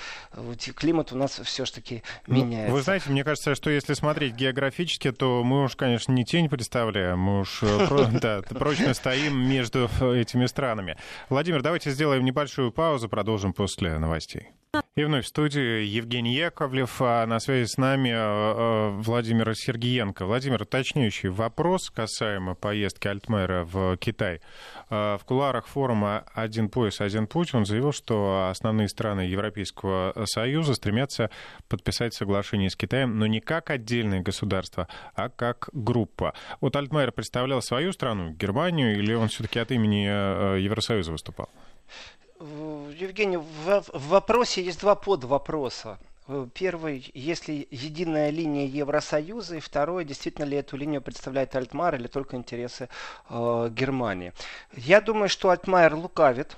Климат 0.74 1.12
у 1.12 1.16
нас 1.16 1.40
все-таки 1.44 2.02
ну, 2.26 2.36
меняется. 2.36 2.72
Вы 2.72 2.82
знаете, 2.82 3.10
мне 3.10 3.24
кажется, 3.24 3.54
что 3.54 3.70
если 3.70 3.94
смотреть 3.94 4.34
географически, 4.34 5.12
то 5.12 5.42
мы 5.44 5.64
уж, 5.64 5.76
конечно, 5.76 6.12
не 6.12 6.24
тень 6.24 6.48
представляем, 6.48 7.18
мы 7.18 7.40
уж 7.40 7.62
э, 7.62 8.42
прочно 8.50 8.94
стоим 8.94 9.36
между 9.48 9.88
этими 10.00 10.46
странами. 10.46 10.96
Владимир, 11.28 11.62
давайте 11.62 11.90
сделаем 11.90 12.24
небольшую 12.24 12.72
паузу, 12.72 13.08
продолжим 13.08 13.52
после 13.52 13.98
новостей. 13.98 14.50
И 14.96 15.04
вновь 15.04 15.26
в 15.26 15.28
студии 15.28 15.84
Евгений 15.84 16.34
Яковлев, 16.34 17.02
а 17.02 17.26
на 17.26 17.40
связи 17.40 17.66
с 17.66 17.76
нами 17.76 18.08
э, 18.08 18.14
э, 18.14 18.88
Владимир 19.02 19.54
Сергеенко. 19.54 20.24
Владимир, 20.24 20.62
уточняющий 20.62 21.28
вопрос 21.28 21.90
касаемо 21.90 22.54
поездки 22.54 23.06
Альтмайера 23.06 23.64
в 23.64 23.98
Китай. 23.98 24.40
Э, 24.88 25.18
в 25.20 25.24
кулуарах 25.26 25.66
форума 25.66 26.24
«Один 26.32 26.70
пояс, 26.70 27.02
один 27.02 27.26
путь» 27.26 27.52
он 27.52 27.66
заявил, 27.66 27.92
что 27.92 28.48
основные 28.48 28.88
страны 28.88 29.20
Европейского 29.20 30.14
Союза 30.24 30.72
стремятся 30.72 31.28
подписать 31.68 32.14
соглашение 32.14 32.70
с 32.70 32.76
Китаем, 32.76 33.18
но 33.18 33.26
не 33.26 33.40
как 33.40 33.68
отдельное 33.68 34.20
государство, 34.20 34.88
а 35.14 35.28
как 35.28 35.68
группа. 35.74 36.32
Вот 36.62 36.76
Альтмайер 36.76 37.12
представлял 37.12 37.60
свою 37.60 37.92
страну, 37.92 38.30
Германию, 38.30 38.98
или 38.98 39.12
он 39.12 39.28
все-таки 39.28 39.58
от 39.58 39.70
имени 39.70 40.06
Евросоюза 40.58 41.12
выступал? 41.12 41.50
Евгений, 43.02 43.36
в, 43.36 43.82
в 43.92 44.08
вопросе 44.08 44.62
есть 44.62 44.80
два 44.80 44.94
подвопроса. 44.94 45.98
Э, 46.28 46.46
первый, 46.54 47.10
если 47.14 47.66
единая 47.70 48.30
линия 48.30 48.66
Евросоюза, 48.66 49.56
и 49.56 49.60
второй, 49.60 50.04
действительно 50.04 50.44
ли 50.44 50.56
эту 50.56 50.76
линию 50.76 51.02
представляет 51.02 51.54
Альтмайер 51.56 51.96
или 51.96 52.06
только 52.06 52.36
интересы 52.36 52.88
э, 53.28 53.68
Германии. 53.72 54.32
Я 54.74 55.00
думаю, 55.00 55.28
что 55.28 55.50
Альтмайер 55.50 55.94
лукавит. 55.94 56.56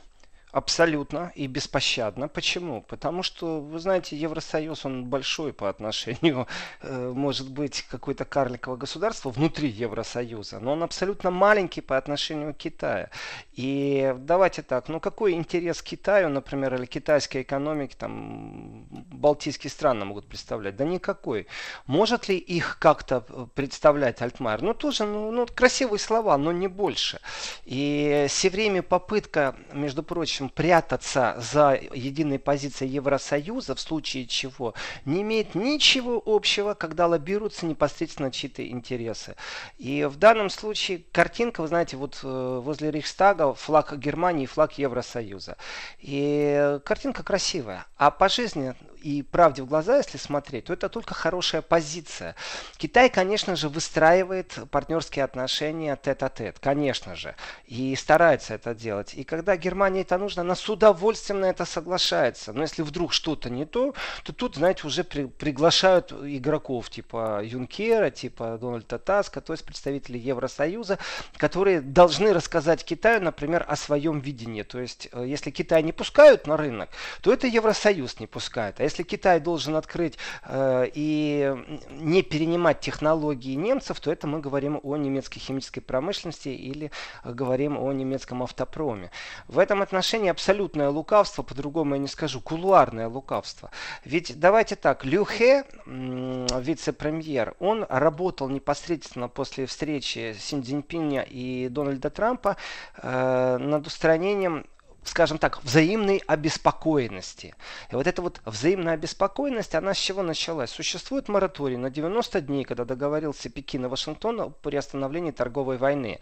Абсолютно 0.54 1.32
и 1.34 1.48
беспощадно. 1.48 2.28
Почему? 2.28 2.82
Потому 2.82 3.24
что, 3.24 3.60
вы 3.60 3.80
знаете, 3.80 4.16
Евросоюз, 4.16 4.86
он 4.86 5.04
большой 5.04 5.52
по 5.52 5.68
отношению, 5.68 6.46
э, 6.80 7.12
может 7.12 7.50
быть, 7.50 7.82
какое-то 7.90 8.24
карликовое 8.24 8.78
государство 8.78 9.30
внутри 9.30 9.68
Евросоюза, 9.68 10.60
но 10.60 10.74
он 10.74 10.84
абсолютно 10.84 11.32
маленький 11.32 11.80
по 11.80 11.96
отношению 11.96 12.54
к 12.54 12.58
Китаю. 12.58 13.08
И 13.54 14.14
давайте 14.16 14.62
так, 14.62 14.88
ну 14.88 15.00
какой 15.00 15.32
интерес 15.32 15.82
Китаю, 15.82 16.28
например, 16.28 16.76
или 16.76 16.86
китайской 16.86 17.42
экономики, 17.42 17.96
там, 17.98 18.86
Балтийские 19.10 19.72
страны 19.72 20.04
могут 20.04 20.28
представлять? 20.28 20.76
Да 20.76 20.84
никакой. 20.84 21.48
Может 21.86 22.28
ли 22.28 22.36
их 22.36 22.78
как-то 22.78 23.24
э, 23.28 23.46
представлять 23.56 24.22
Альтмайер? 24.22 24.62
Ну 24.62 24.72
тоже, 24.72 25.04
ну, 25.04 25.32
ну 25.32 25.48
красивые 25.52 25.98
слова, 25.98 26.38
но 26.38 26.52
не 26.52 26.68
больше. 26.68 27.18
И 27.64 28.26
все 28.28 28.50
время 28.50 28.82
попытка, 28.82 29.56
между 29.72 30.04
прочим, 30.04 30.43
общем, 30.44 30.48
прятаться 30.50 31.36
за 31.38 31.78
единой 31.92 32.38
позицией 32.38 32.90
Евросоюза 32.92 33.74
в 33.74 33.80
случае 33.80 34.26
чего 34.26 34.74
не 35.04 35.22
имеет 35.22 35.54
ничего 35.54 36.22
общего, 36.24 36.74
когда 36.74 37.06
лоббируются 37.06 37.66
непосредственно 37.66 38.30
чьи-то 38.30 38.66
интересы. 38.66 39.36
И 39.78 40.04
в 40.04 40.16
данном 40.16 40.50
случае 40.50 41.02
картинка, 41.12 41.60
вы 41.62 41.68
знаете, 41.68 41.96
вот 41.96 42.20
э, 42.22 42.60
возле 42.62 42.90
Рейхстага 42.90 43.54
флаг 43.54 43.96
Германии 43.98 44.44
и 44.44 44.46
флаг 44.46 44.78
Евросоюза. 44.78 45.56
И 46.00 46.78
картинка 46.84 47.22
красивая. 47.22 47.86
А 47.96 48.10
по 48.10 48.28
жизни 48.28 48.74
и 49.04 49.22
правде 49.22 49.62
в 49.62 49.66
глаза, 49.66 49.98
если 49.98 50.16
смотреть, 50.16 50.64
то 50.64 50.72
это 50.72 50.88
только 50.88 51.12
хорошая 51.12 51.60
позиция. 51.60 52.34
Китай, 52.78 53.10
конечно 53.10 53.54
же, 53.54 53.68
выстраивает 53.68 54.58
партнерские 54.70 55.26
отношения 55.26 55.98
тет-а-тет, 56.02 56.58
конечно 56.58 57.14
же, 57.14 57.36
и 57.66 57.94
старается 57.96 58.54
это 58.54 58.74
делать. 58.74 59.12
И 59.12 59.22
когда 59.24 59.58
Германии 59.58 60.00
это 60.00 60.16
нужно, 60.16 60.40
она 60.40 60.54
с 60.54 60.66
удовольствием 60.70 61.40
на 61.40 61.46
это 61.46 61.66
соглашается. 61.66 62.54
Но 62.54 62.62
если 62.62 62.80
вдруг 62.80 63.12
что-то 63.12 63.50
не 63.50 63.66
то, 63.66 63.94
то 64.22 64.32
тут, 64.32 64.56
знаете, 64.56 64.86
уже 64.86 65.04
при, 65.04 65.26
приглашают 65.26 66.10
игроков 66.12 66.88
типа 66.88 67.42
Юнкера, 67.44 68.08
типа 68.08 68.56
Дональда 68.58 68.98
Таска, 68.98 69.42
то 69.42 69.52
есть 69.52 69.66
представителей 69.66 70.20
Евросоюза, 70.20 70.98
которые 71.36 71.82
должны 71.82 72.32
рассказать 72.32 72.82
Китаю, 72.82 73.20
например, 73.20 73.66
о 73.68 73.76
своем 73.76 74.20
видении. 74.20 74.62
То 74.62 74.80
есть, 74.80 75.08
э, 75.12 75.24
если 75.26 75.50
Китай 75.50 75.82
не 75.82 75.92
пускают 75.92 76.46
на 76.46 76.56
рынок, 76.56 76.88
то 77.20 77.30
это 77.30 77.46
Евросоюз 77.46 78.18
не 78.18 78.26
пускает. 78.26 78.80
А 78.80 78.82
если 78.82 78.93
Китай 79.02 79.40
должен 79.40 79.76
открыть 79.76 80.18
э, 80.44 80.86
и 80.94 81.54
не 81.90 82.22
перенимать 82.22 82.80
технологии 82.80 83.54
немцев, 83.54 84.00
то 84.00 84.12
это 84.12 84.26
мы 84.26 84.40
говорим 84.40 84.80
о 84.82 84.96
немецкой 84.96 85.40
химической 85.40 85.80
промышленности 85.80 86.48
или 86.48 86.90
говорим 87.24 87.78
о 87.78 87.92
немецком 87.92 88.42
автопроме. 88.42 89.10
В 89.48 89.58
этом 89.58 89.82
отношении 89.82 90.30
абсолютное 90.30 90.90
лукавство, 90.90 91.42
по-другому 91.42 91.94
я 91.94 92.00
не 92.00 92.08
скажу, 92.08 92.40
кулуарное 92.40 93.08
лукавство. 93.08 93.70
Ведь 94.04 94.38
давайте 94.38 94.76
так, 94.76 95.04
Лю 95.04 95.24
Хе, 95.24 95.64
вице-премьер, 95.86 97.54
он 97.58 97.86
работал 97.88 98.48
непосредственно 98.48 99.28
после 99.28 99.66
встречи 99.66 100.36
Син 100.38 100.62
Цзиньпиня 100.62 101.22
и 101.22 101.68
Дональда 101.68 102.10
Трампа 102.10 102.56
э, 102.96 103.58
над 103.58 103.86
устранением 103.86 104.66
скажем 105.08 105.38
так, 105.38 105.62
взаимной 105.62 106.22
обеспокоенности. 106.26 107.54
И 107.90 107.94
вот 107.94 108.06
эта 108.06 108.22
вот 108.22 108.40
взаимная 108.44 108.94
обеспокоенность, 108.94 109.74
она 109.74 109.94
с 109.94 109.98
чего 109.98 110.22
началась? 110.22 110.70
Существует 110.70 111.28
мораторий 111.28 111.76
на 111.76 111.90
90 111.90 112.40
дней, 112.40 112.64
когда 112.64 112.84
договорился 112.84 113.48
Пекин 113.50 113.84
и 113.84 113.88
Вашингтон 113.88 114.40
о 114.40 114.50
приостановлении 114.50 115.30
торговой 115.30 115.76
войны. 115.76 116.18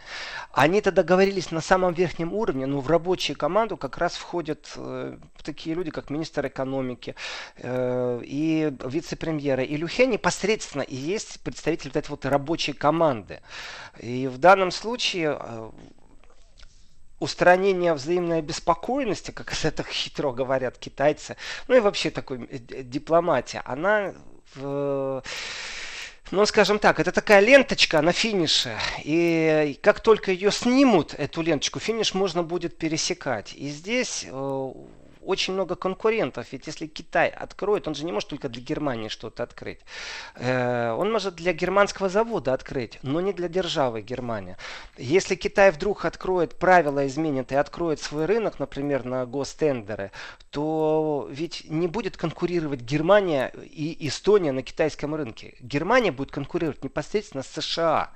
Они-то 0.51 0.91
договорились 0.91 1.51
на 1.51 1.61
самом 1.61 1.93
верхнем 1.93 2.33
уровне, 2.33 2.65
но 2.65 2.79
в 2.79 2.87
рабочую 2.87 3.37
команду 3.37 3.77
как 3.77 3.97
раз 3.97 4.15
входят 4.15 4.71
э, 4.75 5.17
такие 5.43 5.75
люди, 5.75 5.91
как 5.91 6.09
министр 6.09 6.47
экономики 6.47 7.15
э, 7.57 8.21
и 8.23 8.73
вице-премьеры. 8.83 9.65
И 9.65 9.77
Люхе 9.77 10.05
непосредственно 10.05 10.81
и 10.81 10.95
есть 10.95 11.39
представитель 11.41 11.89
вот 11.89 11.97
этой 11.97 12.09
вот 12.09 12.25
рабочей 12.25 12.73
команды. 12.73 13.41
И 13.99 14.27
в 14.27 14.37
данном 14.37 14.71
случае 14.71 15.37
э, 15.39 15.71
устранение 17.23 17.93
взаимной 17.93 18.39
обеспокоенности, 18.39 19.31
как 19.31 19.53
это 19.63 19.83
хитро 19.83 20.31
говорят 20.31 20.77
китайцы, 20.77 21.37
ну 21.67 21.75
и 21.77 21.79
вообще 21.79 22.09
такой 22.09 22.47
э, 22.49 22.83
дипломатия, 22.83 23.61
она 23.65 24.13
в 24.55 25.23
ну, 26.31 26.45
скажем 26.47 26.79
так, 26.79 26.99
это 26.99 27.11
такая 27.11 27.41
ленточка 27.41 28.01
на 28.01 28.11
финише. 28.11 28.75
И 29.03 29.77
как 29.83 29.99
только 29.99 30.31
ее 30.31 30.51
снимут, 30.51 31.13
эту 31.13 31.41
ленточку, 31.41 31.79
финиш 31.79 32.15
можно 32.15 32.41
будет 32.41 32.77
пересекать. 32.77 33.53
И 33.53 33.69
здесь 33.69 34.25
э, 34.27 34.71
очень 35.25 35.53
много 35.53 35.75
конкурентов. 35.75 36.47
Ведь 36.51 36.67
если 36.67 36.87
Китай 36.87 37.29
откроет, 37.29 37.87
он 37.87 37.95
же 37.95 38.05
не 38.05 38.11
может 38.11 38.29
только 38.29 38.49
для 38.49 38.61
Германии 38.61 39.07
что-то 39.07 39.43
открыть. 39.43 39.79
Э, 40.35 40.91
он 40.91 41.11
может 41.11 41.35
для 41.35 41.53
германского 41.53 42.09
завода 42.09 42.53
открыть, 42.53 42.99
но 43.01 43.21
не 43.21 43.33
для 43.33 43.47
державы 43.47 44.01
Германия. 44.01 44.57
Если 44.97 45.35
Китай 45.35 45.71
вдруг 45.71 46.05
откроет 46.05 46.55
правила, 46.55 47.05
изменит 47.07 47.51
и 47.51 47.55
откроет 47.55 47.99
свой 47.99 48.25
рынок, 48.25 48.59
например, 48.59 49.05
на 49.05 49.25
гостендеры, 49.25 50.11
то 50.49 51.27
ведь 51.31 51.69
не 51.69 51.87
будет 51.87 52.17
конкурировать 52.17 52.81
Германия 52.81 53.51
и 53.63 54.07
Эстония 54.07 54.51
на 54.51 54.61
китайском 54.61 55.15
рынке. 55.15 55.55
Германия 55.59 56.11
будет 56.11 56.31
конкурировать 56.31 56.83
непосредственно 56.83 57.43
с 57.43 57.47
США. 57.47 58.11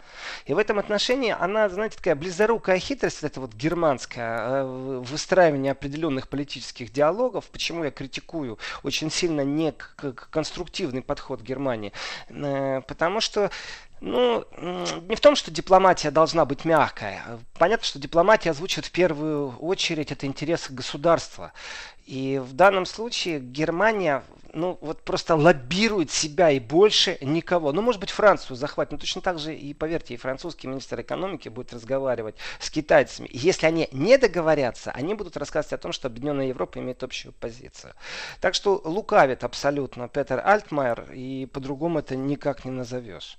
И 0.45 0.53
в 0.53 0.57
этом 0.57 0.79
отношении 0.79 1.35
она, 1.37 1.69
знаете, 1.69 1.97
такая 1.97 2.15
близорукая 2.15 2.79
хитрость, 2.79 3.23
это 3.23 3.41
вот 3.41 3.53
германская, 3.53 4.39
э, 4.39 5.01
выстраивание 5.03 5.71
определенных 5.71 6.27
политических 6.27 6.91
диалогов, 6.97 7.45
почему 7.45 7.83
я 7.83 7.91
критикую 7.91 8.57
очень 8.83 9.11
сильно 9.11 9.41
не 9.41 9.71
конструктивный 10.31 11.01
подход 11.01 11.41
Германии, 11.41 11.93
э, 12.29 12.81
потому 12.87 13.21
что 13.21 13.51
ну, 13.99 14.45
не 15.09 15.15
в 15.15 15.19
том, 15.19 15.35
что 15.35 15.49
дипломатия 15.49 16.11
должна 16.11 16.45
быть 16.45 16.65
мягкая. 16.65 17.39
Понятно, 17.57 17.85
что 17.85 17.99
дипломатия 17.99 18.51
озвучивает 18.51 18.85
в 18.85 18.91
первую 18.91 19.57
очередь 19.57 20.11
это 20.11 20.27
интересы 20.27 20.71
государства. 20.71 21.51
И 22.05 22.39
в 22.43 22.53
данном 22.53 22.85
случае 22.85 23.39
Германия 23.39 24.23
ну, 24.57 24.77
вот 24.81 25.01
просто 25.01 25.35
лоббирует 25.35 26.11
себя 26.11 26.51
и 26.51 26.59
больше 26.59 27.17
никого. 27.21 27.71
Ну, 27.71 27.81
может 27.81 28.01
быть, 28.01 28.09
Францию 28.09 28.57
захватит, 28.57 28.91
но 28.91 28.97
точно 28.97 29.21
так 29.21 29.39
же 29.39 29.55
и, 29.55 29.73
поверьте, 29.73 30.15
и 30.15 30.17
французский 30.17 30.67
министр 30.67 31.01
экономики 31.01 31.49
будет 31.49 31.73
разговаривать 31.73 32.35
с 32.59 32.69
китайцами. 32.69 33.27
И 33.27 33.37
если 33.37 33.67
они 33.67 33.87
не 33.91 34.17
договорятся, 34.17 34.91
они 34.91 35.13
будут 35.13 35.37
рассказывать 35.37 35.73
о 35.73 35.77
том, 35.77 35.91
что 35.91 36.07
Объединенная 36.07 36.47
Европа 36.47 36.79
имеет 36.79 37.03
общую 37.03 37.33
позицию. 37.33 37.93
Так 38.41 38.55
что 38.55 38.81
лукавит 38.83 39.43
абсолютно 39.43 40.07
Петер 40.07 40.41
Альтмайер, 40.43 41.11
и 41.13 41.45
по-другому 41.45 41.99
это 41.99 42.15
никак 42.15 42.65
не 42.65 42.71
назовешь. 42.71 43.37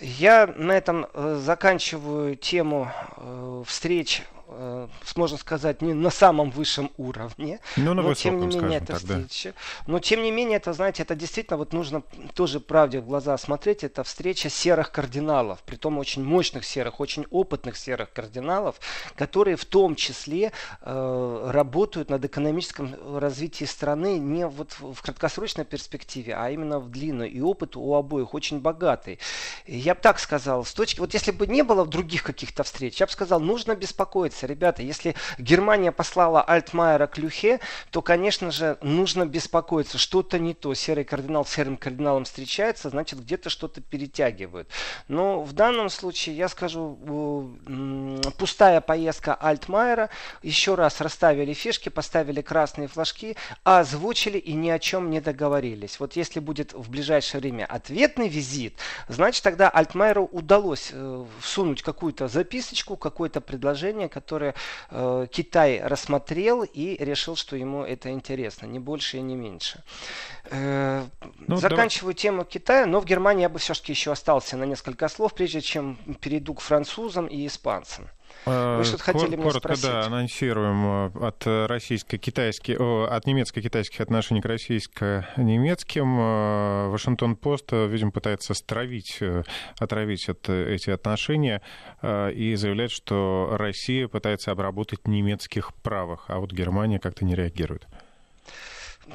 Я 0.00 0.46
на 0.46 0.72
этом 0.72 1.06
э, 1.12 1.40
заканчиваю 1.44 2.36
тему 2.36 2.90
э, 3.16 3.62
встреч 3.66 4.22
э, 4.48 4.88
можно 5.16 5.36
сказать, 5.36 5.82
не 5.82 5.94
на 5.94 6.10
самом 6.10 6.50
высшем 6.50 6.90
уровне. 6.96 7.60
Ну, 7.76 7.94
на 7.94 8.02
но 8.02 8.08
высоком, 8.08 8.40
тем 8.40 8.48
не 8.48 8.58
менее, 8.58 8.78
это 8.78 8.98
тогда. 8.98 9.20
встреча. 9.20 9.54
Но 9.86 9.98
тем 10.00 10.22
не 10.22 10.30
менее, 10.30 10.37
это, 10.44 10.72
знаете, 10.72 11.02
это 11.02 11.14
действительно 11.14 11.56
вот 11.56 11.72
нужно 11.72 12.02
тоже 12.34 12.60
правде 12.60 13.00
в 13.00 13.06
глаза 13.06 13.36
смотреть. 13.38 13.84
Это 13.84 14.04
встреча 14.04 14.48
серых 14.48 14.92
кардиналов, 14.92 15.62
при 15.62 15.76
том 15.76 15.98
очень 15.98 16.24
мощных 16.24 16.64
серых, 16.64 17.00
очень 17.00 17.26
опытных 17.30 17.76
серых 17.76 18.12
кардиналов, 18.12 18.80
которые 19.16 19.56
в 19.56 19.64
том 19.64 19.94
числе 19.94 20.52
э, 20.80 21.50
работают 21.52 22.10
над 22.10 22.24
экономическим 22.24 22.96
развитием 23.18 23.68
страны 23.68 24.18
не 24.18 24.46
вот 24.46 24.76
в 24.78 25.00
краткосрочной 25.02 25.64
перспективе, 25.64 26.34
а 26.34 26.50
именно 26.50 26.78
в 26.78 26.90
длинной. 26.90 27.28
И 27.28 27.40
опыт 27.40 27.76
у 27.76 27.94
обоих 27.94 28.34
очень 28.34 28.60
богатый. 28.60 29.18
Я 29.66 29.94
бы 29.94 30.00
так 30.00 30.18
сказал, 30.18 30.64
с 30.64 30.72
точки, 30.72 31.00
вот 31.00 31.14
если 31.14 31.30
бы 31.30 31.46
не 31.46 31.62
было 31.62 31.86
других 31.86 32.22
каких-то 32.22 32.62
встреч, 32.62 33.00
я 33.00 33.06
бы 33.06 33.12
сказал, 33.12 33.40
нужно 33.40 33.74
беспокоиться 33.74 34.46
ребята, 34.46 34.82
если 34.82 35.14
Германия 35.38 35.92
послала 35.92 36.42
Альтмайера 36.42 37.06
к 37.06 37.18
Люхе, 37.18 37.60
то, 37.90 38.02
конечно 38.02 38.50
же, 38.50 38.78
нужно 38.82 39.26
беспокоиться, 39.26 39.98
что-то 40.18 40.38
не 40.38 40.54
то. 40.54 40.74
Серый 40.74 41.04
кардинал 41.04 41.44
с 41.44 41.50
серым 41.50 41.76
кардиналом 41.76 42.24
встречается, 42.24 42.90
значит, 42.90 43.20
где-то 43.20 43.50
что-то 43.50 43.80
перетягивают. 43.80 44.68
Но 45.06 45.42
в 45.42 45.52
данном 45.52 45.90
случае, 45.90 46.36
я 46.36 46.48
скажу, 46.48 46.98
пустая 48.38 48.80
поездка 48.80 49.34
Альтмайера, 49.34 50.10
еще 50.42 50.74
раз 50.74 51.00
расставили 51.00 51.52
фишки, 51.52 51.88
поставили 51.88 52.40
красные 52.40 52.88
флажки, 52.88 53.36
озвучили 53.64 54.38
и 54.38 54.54
ни 54.54 54.70
о 54.70 54.78
чем 54.78 55.10
не 55.10 55.20
договорились. 55.20 56.00
Вот 56.00 56.16
если 56.16 56.40
будет 56.40 56.72
в 56.72 56.90
ближайшее 56.90 57.40
время 57.40 57.66
ответный 57.66 58.28
визит, 58.28 58.74
значит, 59.08 59.44
тогда 59.44 59.68
Альтмайеру 59.68 60.24
удалось 60.24 60.90
э, 60.92 61.24
всунуть 61.40 61.82
какую-то 61.82 62.28
записочку, 62.28 62.96
какое-то 62.96 63.40
предложение, 63.40 64.08
которое 64.08 64.38
которое 64.38 64.54
э, 64.90 65.26
Китай 65.30 65.80
рассмотрел 65.82 66.62
и 66.62 66.96
решил, 67.02 67.34
что 67.36 67.56
ему 67.56 67.82
это 67.82 68.10
интересно, 68.10 68.66
не 68.66 68.78
больше 68.78 69.16
и 69.16 69.20
не 69.20 69.34
меньше. 69.34 69.82
Э, 70.50 71.04
ну, 71.46 71.56
заканчиваю 71.56 72.14
давай. 72.14 72.22
тему 72.22 72.44
Китая, 72.44 72.86
но 72.86 73.00
в 73.00 73.04
Германии 73.04 73.42
я 73.42 73.48
бы 73.48 73.58
все-таки 73.58 73.92
еще 73.92 74.12
остался 74.12 74.56
на 74.56 74.64
несколько 74.64 75.08
слов, 75.08 75.34
прежде 75.34 75.60
чем 75.60 75.96
перейду 76.20 76.54
к 76.54 76.60
французам 76.60 77.26
и 77.26 77.46
испанцам. 77.46 78.08
Вы 78.44 78.84
что-то 78.84 79.02
хотели 79.02 79.36
Кор- 79.36 79.44
Коротко, 79.44 79.60
спросить? 79.60 79.84
да, 79.84 80.06
анонсируем 80.06 81.12
э, 81.14 81.26
от 81.26 81.46
российско-китайских, 81.46 82.78
от 82.80 83.26
немецко-китайских 83.26 84.00
отношений 84.00 84.40
к 84.40 84.46
российско-немецким. 84.46 86.18
Э, 86.20 86.88
Вашингтон-Пост, 86.88 87.72
видимо, 87.72 88.10
пытается 88.10 88.54
стравить, 88.54 89.20
отравить 89.78 90.28
от, 90.28 90.48
эти 90.48 90.90
отношения 90.90 91.62
и 92.02 92.54
заявляет, 92.56 92.90
что 92.90 93.48
Россия 93.52 94.08
пытается 94.08 94.50
обработать 94.52 95.06
немецких 95.06 95.74
правых, 95.74 96.26
а 96.28 96.38
вот 96.38 96.52
Германия 96.52 96.98
как-то 96.98 97.24
не 97.24 97.34
реагирует. 97.34 97.86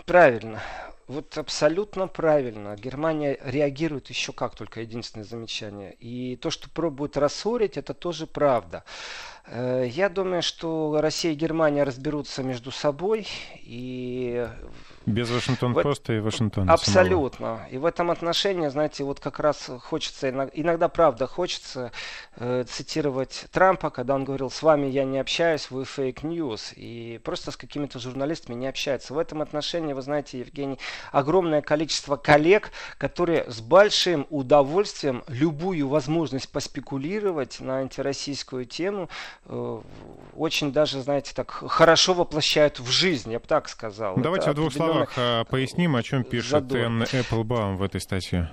Правильно. 0.06 0.62
Вот 1.08 1.38
абсолютно 1.38 2.08
правильно. 2.08 2.76
Германия 2.78 3.38
реагирует 3.44 4.08
еще 4.10 4.32
как 4.32 4.56
только 4.56 4.82
единственное 4.82 5.26
замечание. 5.26 5.94
И 6.00 6.38
то, 6.38 6.50
что 6.50 6.70
пробуют 6.70 7.18
рассорить, 7.18 7.78
это 7.78 7.94
тоже 7.94 8.26
правда. 8.26 8.84
Э, 9.46 9.86
я 9.88 10.10
думаю, 10.10 10.42
что 10.42 10.98
Россия 11.02 11.34
и 11.34 11.36
Германия 11.36 11.84
разберутся 11.84 12.42
между 12.42 12.72
собой 12.72 13.28
и 13.62 14.48
без 15.06 15.30
Вашингтон-Поста 15.30 16.14
и 16.14 16.20
Вашингтона. 16.20 16.72
Абсолютно. 16.74 17.46
Самого. 17.48 17.68
И 17.70 17.78
в 17.78 17.86
этом 17.86 18.12
отношении, 18.12 18.68
знаете, 18.70 19.04
вот 19.04 19.20
как 19.20 19.40
раз 19.40 19.70
хочется, 19.82 20.30
иногда, 20.54 20.88
правда, 20.88 21.28
хочется 21.28 21.92
э, 22.38 22.64
цитировать 22.68 23.46
Трампа, 23.52 23.90
когда 23.90 24.16
он 24.16 24.24
говорил, 24.24 24.50
с 24.50 24.62
вами 24.62 24.88
я 24.88 25.04
не 25.04 25.20
общаюсь, 25.20 25.70
вы 25.72 25.84
fake 25.84 26.24
news. 26.24 26.74
И 26.76 27.20
просто 27.24 27.52
с 27.52 27.58
какими-то 27.58 28.00
журналистами 28.00 28.56
не 28.56 28.68
общается. 28.68 29.14
В 29.14 29.18
этом 29.18 29.42
отношении, 29.42 29.94
вы 29.94 30.02
знаете, 30.02 30.40
Евгений, 30.40 30.80
огромное 31.12 31.62
количество 31.62 32.16
коллег, 32.16 32.72
которые 32.98 33.50
с 33.50 33.60
большим 33.60 34.26
удовольствием 34.30 35.24
любую 35.28 35.88
возможность 35.88 36.50
поспекулировать 36.50 37.60
на 37.60 37.80
антироссийскую 37.80 38.66
тему 38.66 39.10
э, 39.46 39.82
очень 40.36 40.72
даже, 40.72 41.02
знаете, 41.02 41.34
так 41.36 41.52
хорошо 41.52 42.14
воплощают 42.14 42.80
в 42.80 42.90
жизнь, 42.90 43.32
я 43.32 43.40
бы 43.40 43.46
так 43.46 43.68
сказал. 43.68 44.16
Давайте 44.18 44.52
в 44.52 44.54
двух 44.54 44.72
словах 44.72 44.93
словах 44.94 45.14
а, 45.18 45.44
поясним, 45.46 45.96
о 45.96 46.04
чем 46.04 46.24
пишет 46.24 46.52
задор. 46.52 46.78
Энн 46.80 47.04
Эпплбаум 47.04 47.78
в 47.78 47.84
этой 47.84 48.02
статье. 48.02 48.52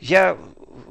Я, 0.00 0.38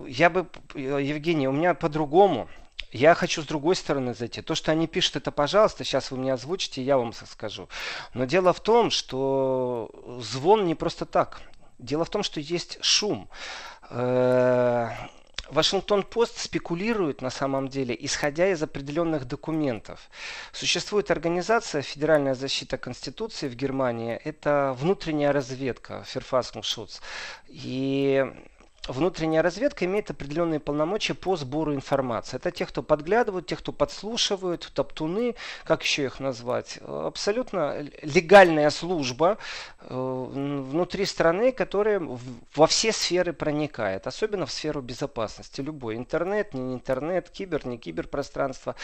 я 0.07 0.29
бы, 0.29 0.47
Евгений, 0.75 1.47
у 1.47 1.51
меня 1.51 1.73
по-другому. 1.73 2.47
Я 2.91 3.15
хочу 3.15 3.41
с 3.41 3.45
другой 3.45 3.75
стороны 3.75 4.13
зайти. 4.13 4.41
То, 4.41 4.55
что 4.55 4.71
они 4.71 4.87
пишут, 4.87 5.17
это 5.17 5.31
пожалуйста, 5.31 5.83
сейчас 5.83 6.11
вы 6.11 6.17
мне 6.17 6.33
озвучите, 6.33 6.81
я 6.81 6.97
вам 6.97 7.11
скажу. 7.13 7.67
Но 8.13 8.25
дело 8.25 8.53
в 8.53 8.61
том, 8.61 8.91
что 8.91 9.91
звон 10.21 10.65
не 10.65 10.75
просто 10.75 11.05
так. 11.05 11.41
Дело 11.79 12.05
в 12.05 12.09
том, 12.09 12.23
что 12.23 12.39
есть 12.39 12.77
шум. 12.81 13.29
Вашингтон-Пост 15.49 16.39
спекулирует 16.39 17.21
на 17.21 17.29
самом 17.29 17.67
деле, 17.67 17.95
исходя 17.99 18.49
из 18.51 18.61
определенных 18.61 19.25
документов. 19.25 20.09
Существует 20.51 21.11
организация 21.11 21.81
Федеральная 21.81 22.35
защита 22.35 22.77
Конституции 22.77 23.47
в 23.47 23.55
Германии. 23.55 24.15
Это 24.15 24.75
внутренняя 24.77 25.31
разведка 25.31 26.03
Ферфасмушуц. 26.05 27.01
И 27.47 28.25
внутренняя 28.87 29.41
разведка 29.41 29.85
имеет 29.85 30.09
определенные 30.09 30.59
полномочия 30.59 31.13
по 31.13 31.35
сбору 31.35 31.73
информации. 31.73 32.37
Это 32.37 32.51
те, 32.51 32.65
кто 32.65 32.83
подглядывают, 32.83 33.47
те, 33.47 33.55
кто 33.55 33.71
подслушивают, 33.71 34.71
топтуны, 34.73 35.35
как 35.63 35.83
еще 35.83 36.05
их 36.05 36.19
назвать. 36.19 36.79
Абсолютно 36.85 37.85
легальная 38.01 38.69
служба 38.69 39.37
э, 39.81 39.93
внутри 39.93 41.05
страны, 41.05 41.51
которая 41.51 42.01
во 42.55 42.67
все 42.67 42.91
сферы 42.91 43.33
проникает, 43.33 44.07
особенно 44.07 44.45
в 44.45 44.51
сферу 44.51 44.81
безопасности. 44.81 45.61
Любой 45.61 45.95
интернет, 45.95 46.53
не 46.53 46.73
интернет, 46.73 47.29
кибер, 47.29 47.65
не 47.67 47.77
киберпространство. 47.77 48.75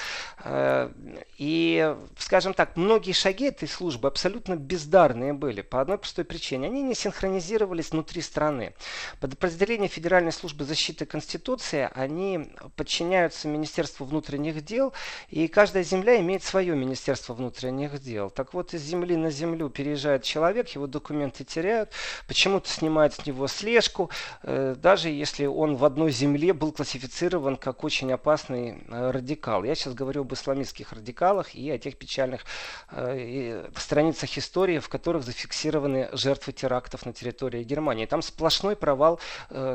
Э, 0.43 0.91
и, 1.37 1.95
скажем 2.17 2.53
так, 2.53 2.75
многие 2.75 3.13
шаги 3.13 3.45
этой 3.45 3.67
службы 3.67 4.07
абсолютно 4.07 4.55
бездарные 4.55 5.33
были 5.33 5.61
по 5.61 5.81
одной 5.81 5.97
простой 5.97 6.25
причине. 6.25 6.67
Они 6.67 6.81
не 6.81 6.95
синхронизировались 6.95 7.91
внутри 7.91 8.21
страны. 8.21 8.73
Подразделение 9.19 9.89
Федеральной 9.93 10.31
службы 10.31 10.65
защиты 10.65 11.05
Конституции, 11.05 11.87
они 11.93 12.49
подчиняются 12.75 13.47
Министерству 13.47 14.05
внутренних 14.05 14.65
дел, 14.65 14.91
и 15.29 15.47
каждая 15.47 15.83
земля 15.83 16.19
имеет 16.19 16.43
свое 16.43 16.75
Министерство 16.75 17.35
внутренних 17.35 18.01
дел. 18.01 18.31
Так 18.31 18.55
вот, 18.55 18.73
из 18.73 18.81
земли 18.81 19.15
на 19.15 19.29
землю 19.29 19.69
переезжает 19.69 20.23
человек, 20.23 20.69
его 20.69 20.87
документы 20.87 21.43
теряют, 21.43 21.91
почему-то 22.27 22.67
снимают 22.69 23.13
с 23.13 23.25
него 23.27 23.47
слежку, 23.47 24.09
э, 24.41 24.75
даже 24.75 25.09
если 25.09 25.45
он 25.45 25.75
в 25.75 25.85
одной 25.85 26.11
земле 26.11 26.53
был 26.53 26.71
классифицирован 26.71 27.55
как 27.55 27.83
очень 27.83 28.11
опасный 28.11 28.83
э, 28.89 29.11
радикал. 29.11 29.63
Я 29.63 29.75
сейчас 29.75 29.93
говорю 29.93 30.21
об 30.21 30.33
исламистских 30.33 30.91
радикалах 30.91 31.53
и 31.53 31.69
о 31.69 31.77
тех 31.77 31.97
печальных 31.97 32.45
э, 32.89 33.69
страницах 33.77 34.35
истории, 34.39 34.79
в 34.79 34.89
которых 34.89 35.23
зафиксированы 35.23 36.09
жертвы 36.13 36.51
терактов 36.51 37.05
на 37.05 37.13
территории 37.13 37.63
Германии. 37.63 38.07
Там 38.07 38.23
сплошной 38.23 38.75
провал 38.75 39.19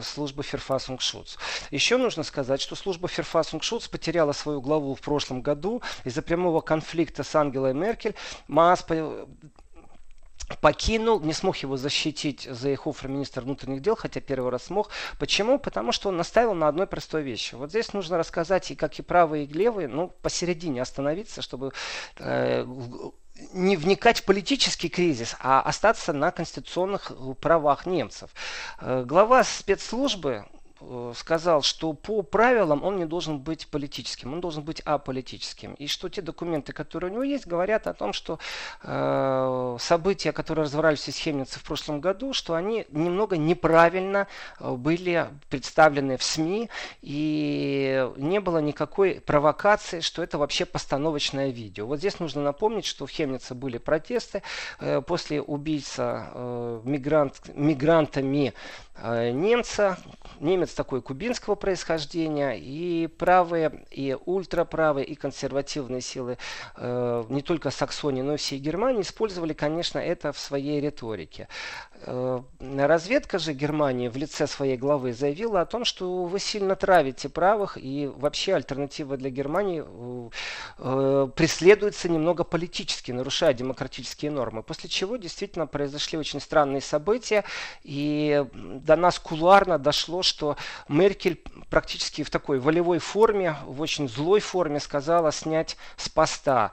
службы 0.08 0.42
Ферфасунгшутс. 0.42 1.36
Еще 1.70 1.96
нужно 1.96 2.22
сказать, 2.22 2.60
что 2.60 2.74
служба 2.74 3.08
Ферфасунгшутс 3.08 3.88
потеряла 3.88 4.32
свою 4.32 4.60
главу 4.60 4.94
в 4.94 5.00
прошлом 5.00 5.42
году 5.42 5.82
из-за 6.04 6.22
прямого 6.22 6.60
конфликта 6.60 7.22
с 7.22 7.34
Ангелой 7.34 7.74
Меркель. 7.74 8.14
Маас 8.46 8.82
покинул, 10.60 11.20
не 11.20 11.32
смог 11.32 11.56
его 11.58 11.76
защитить 11.76 12.42
за 12.42 12.54
Зейхофер, 12.54 13.08
министр 13.08 13.42
внутренних 13.42 13.82
дел, 13.82 13.96
хотя 13.96 14.20
первый 14.20 14.50
раз 14.50 14.64
смог. 14.64 14.90
Почему? 15.18 15.58
Потому 15.58 15.92
что 15.92 16.08
он 16.08 16.16
настаивал 16.16 16.54
на 16.54 16.68
одной 16.68 16.86
простой 16.86 17.22
вещи. 17.22 17.54
Вот 17.54 17.70
здесь 17.70 17.92
нужно 17.92 18.18
рассказать 18.18 18.70
и 18.70 18.74
как 18.74 18.98
и 18.98 19.02
правые, 19.02 19.44
и 19.44 19.52
левые, 19.52 19.88
ну, 19.88 20.08
посередине 20.22 20.82
остановиться, 20.82 21.42
чтобы 21.42 21.72
э, 22.18 22.64
не 23.52 23.76
вникать 23.76 24.20
в 24.20 24.24
политический 24.24 24.88
кризис, 24.88 25.36
а 25.40 25.60
остаться 25.60 26.12
на 26.12 26.30
конституционных 26.30 27.12
правах 27.40 27.86
немцев. 27.86 28.30
Э, 28.80 29.04
глава 29.04 29.44
спецслужбы 29.44 30.46
сказал, 31.14 31.62
что 31.62 31.92
по 31.92 32.22
правилам 32.22 32.84
он 32.84 32.96
не 32.96 33.04
должен 33.04 33.38
быть 33.38 33.66
политическим, 33.68 34.32
он 34.32 34.40
должен 34.40 34.62
быть 34.62 34.80
аполитическим. 34.80 35.74
И 35.74 35.86
что 35.86 36.08
те 36.08 36.22
документы, 36.22 36.72
которые 36.72 37.10
у 37.10 37.14
него 37.14 37.22
есть, 37.24 37.46
говорят 37.46 37.86
о 37.86 37.94
том, 37.94 38.12
что 38.12 38.38
э, 38.82 39.76
события, 39.80 40.32
которые 40.32 40.64
разворачивались 40.64 41.16
в 41.16 41.22
Хемнице 41.22 41.58
в 41.58 41.64
прошлом 41.64 42.00
году, 42.00 42.32
что 42.32 42.54
они 42.54 42.86
немного 42.90 43.36
неправильно 43.36 44.28
э, 44.60 44.70
были 44.72 45.28
представлены 45.50 46.16
в 46.16 46.22
СМИ, 46.22 46.70
и 47.02 48.08
не 48.16 48.40
было 48.40 48.58
никакой 48.58 49.20
провокации, 49.20 50.00
что 50.00 50.22
это 50.22 50.38
вообще 50.38 50.64
постановочное 50.64 51.50
видео. 51.50 51.86
Вот 51.86 51.98
здесь 51.98 52.20
нужно 52.20 52.42
напомнить, 52.42 52.84
что 52.84 53.06
в 53.06 53.10
Хемнице 53.10 53.54
были 53.54 53.78
протесты 53.78 54.42
э, 54.80 55.00
после 55.00 55.40
убийца 55.40 56.30
э, 56.34 56.80
мигрант, 56.84 57.40
мигрантами 57.54 58.54
э, 58.96 59.30
немца, 59.30 59.98
немец 60.40 60.67
такой 60.74 61.02
кубинского 61.02 61.54
происхождения, 61.54 62.52
и 62.58 63.06
правые, 63.06 63.84
и 63.90 64.16
ультраправые, 64.26 65.06
и 65.06 65.14
консервативные 65.14 66.00
силы 66.00 66.38
э, 66.76 67.24
не 67.28 67.42
только 67.42 67.70
Саксонии, 67.70 68.22
но 68.22 68.34
и 68.34 68.36
всей 68.36 68.58
Германии 68.58 69.02
использовали, 69.02 69.52
конечно, 69.52 69.98
это 69.98 70.32
в 70.32 70.38
своей 70.38 70.80
риторике. 70.80 71.48
Э, 72.02 72.40
разведка 72.60 73.38
же 73.38 73.52
Германии 73.52 74.08
в 74.08 74.16
лице 74.16 74.46
своей 74.46 74.76
главы 74.76 75.12
заявила 75.12 75.60
о 75.60 75.66
том, 75.66 75.84
что 75.84 76.24
вы 76.24 76.38
сильно 76.38 76.76
травите 76.76 77.28
правых, 77.28 77.76
и 77.80 78.06
вообще 78.06 78.54
альтернатива 78.54 79.16
для 79.16 79.30
Германии 79.30 79.84
э, 79.84 80.30
э 80.78 81.28
преследуется 81.34 82.08
немного 82.08 82.44
политически, 82.44 83.12
нарушая 83.12 83.52
демократические 83.52 84.30
нормы. 84.30 84.62
После 84.62 84.88
чего 84.88 85.16
действительно 85.16 85.66
произошли 85.66 86.18
очень 86.18 86.40
странные 86.40 86.80
события, 86.80 87.44
и 87.82 88.44
до 88.54 88.96
нас 88.96 89.18
кулуарно 89.18 89.78
дошло, 89.78 90.22
что 90.22 90.56
Меркель 90.88 91.42
практически 91.70 92.22
в 92.22 92.30
такой 92.30 92.60
волевой 92.60 92.98
форме, 92.98 93.56
в 93.66 93.80
очень 93.80 94.08
злой 94.08 94.40
форме 94.40 94.80
сказала 94.80 95.32
снять 95.32 95.76
с 95.96 96.08
поста 96.08 96.70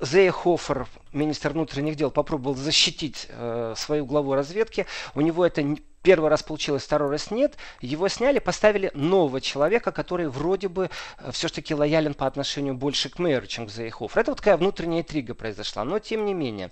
Зейхофер, 0.00 0.86
министр 1.12 1.50
внутренних 1.50 1.96
дел, 1.96 2.10
попробовал 2.10 2.56
защитить 2.56 3.26
э, 3.28 3.74
свою 3.76 4.06
главу 4.06 4.34
разведки. 4.34 4.86
У 5.14 5.20
него 5.20 5.44
это 5.44 5.62
первый 6.02 6.30
раз 6.30 6.42
получилось, 6.42 6.84
второй 6.84 7.10
раз 7.10 7.30
нет. 7.30 7.56
Его 7.80 8.08
сняли, 8.08 8.38
поставили 8.38 8.90
нового 8.94 9.40
человека, 9.40 9.92
который 9.92 10.28
вроде 10.28 10.68
бы 10.68 10.90
э, 11.18 11.30
все-таки 11.32 11.74
лоялен 11.74 12.14
по 12.14 12.26
отношению 12.26 12.74
больше 12.74 13.10
к 13.10 13.18
мэру, 13.18 13.46
чем 13.46 13.66
к 13.66 13.70
Заехов. 13.70 14.16
Это 14.16 14.30
вот 14.30 14.38
такая 14.38 14.56
внутренняя 14.56 15.02
интрига 15.02 15.34
произошла. 15.34 15.84
Но 15.84 15.98
тем 15.98 16.24
не 16.24 16.34
менее, 16.34 16.70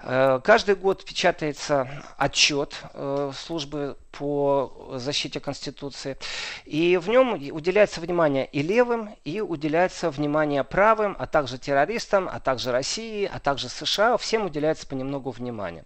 э, 0.00 0.40
каждый 0.44 0.74
год 0.74 1.04
печатается 1.04 1.88
отчет 2.16 2.76
э, 2.94 3.32
службы 3.34 3.96
по 4.18 4.94
защите 4.96 5.38
Конституции. 5.38 6.16
И 6.64 6.96
в 6.96 7.08
нем 7.08 7.34
уделяется 7.52 8.00
внимание 8.00 8.46
и 8.46 8.62
левым, 8.62 9.10
и 9.24 9.40
уделяется 9.40 10.10
внимание 10.10 10.64
правым, 10.64 11.16
а 11.18 11.26
также 11.26 11.58
террористам, 11.58 12.28
а 12.30 12.40
также 12.40 12.72
России, 12.72 13.30
а 13.32 13.38
также 13.38 13.68
США. 13.68 14.16
Всем 14.16 14.46
уделяется 14.46 14.86
понемногу 14.86 15.30
внимания. 15.30 15.84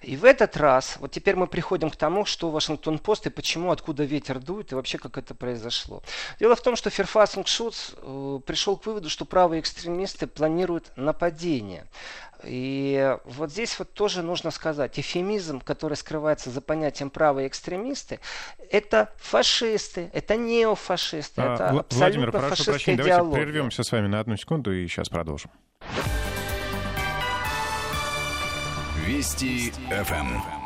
И 0.00 0.16
в 0.16 0.24
этот 0.24 0.56
раз, 0.56 0.96
вот 0.98 1.10
теперь 1.10 1.36
мы 1.36 1.46
приходим 1.46 1.90
к 1.90 1.96
тому, 1.96 2.24
что 2.34 2.50
Вашингтон-Пост 2.50 3.26
и 3.26 3.30
почему, 3.30 3.70
откуда 3.70 4.02
ветер 4.02 4.40
дует 4.40 4.72
и 4.72 4.74
вообще 4.74 4.98
как 4.98 5.16
это 5.16 5.34
произошло. 5.34 6.02
Дело 6.40 6.56
в 6.56 6.60
том, 6.60 6.74
что 6.74 6.90
Ферфасунг 6.90 7.46
Шутс 7.46 7.92
э, 7.96 8.40
пришел 8.44 8.76
к 8.76 8.84
выводу, 8.86 9.08
что 9.08 9.24
правые 9.24 9.60
экстремисты 9.60 10.26
планируют 10.26 10.90
нападение. 10.96 11.86
И 12.42 13.16
вот 13.24 13.52
здесь 13.52 13.78
вот 13.78 13.94
тоже 13.94 14.22
нужно 14.22 14.50
сказать, 14.50 14.98
эфемизм, 14.98 15.60
который 15.60 15.96
скрывается 15.96 16.50
за 16.50 16.60
понятием 16.60 17.08
правые 17.08 17.46
экстремисты, 17.46 18.18
это 18.70 19.12
фашисты, 19.16 20.10
это 20.12 20.36
неофашисты, 20.36 21.40
а, 21.40 21.54
это 21.54 21.68
абсолютно 21.68 21.98
Владимир, 21.98 22.32
прошу 22.32 22.64
прощения, 22.64 22.96
идеология. 22.96 23.18
давайте 23.18 23.44
прервемся 23.44 23.82
с 23.84 23.92
вами 23.92 24.08
на 24.08 24.20
одну 24.20 24.36
секунду 24.36 24.72
и 24.72 24.86
сейчас 24.88 25.08
продолжим. 25.08 25.50
Вести 29.06 29.72
ФМ. 29.88 30.63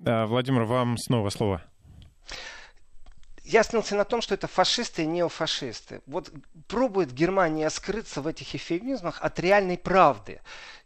Да, 0.00 0.26
Владимир, 0.26 0.62
вам 0.64 0.96
снова 0.96 1.28
слово. 1.28 1.62
я 3.44 3.60
остановился 3.60 3.96
на 3.96 4.06
том, 4.06 4.22
что 4.22 4.34
это 4.34 4.46
фашисты 4.46 5.02
и 5.02 5.06
неофашисты. 5.06 6.00
Вот 6.06 6.32
пробует 6.68 7.12
Германия 7.12 7.68
скрыться 7.68 8.22
в 8.22 8.26
этих 8.26 8.54
эфемизмах 8.54 9.20
от 9.20 9.38
реальной 9.38 9.76
правды. 9.76 10.40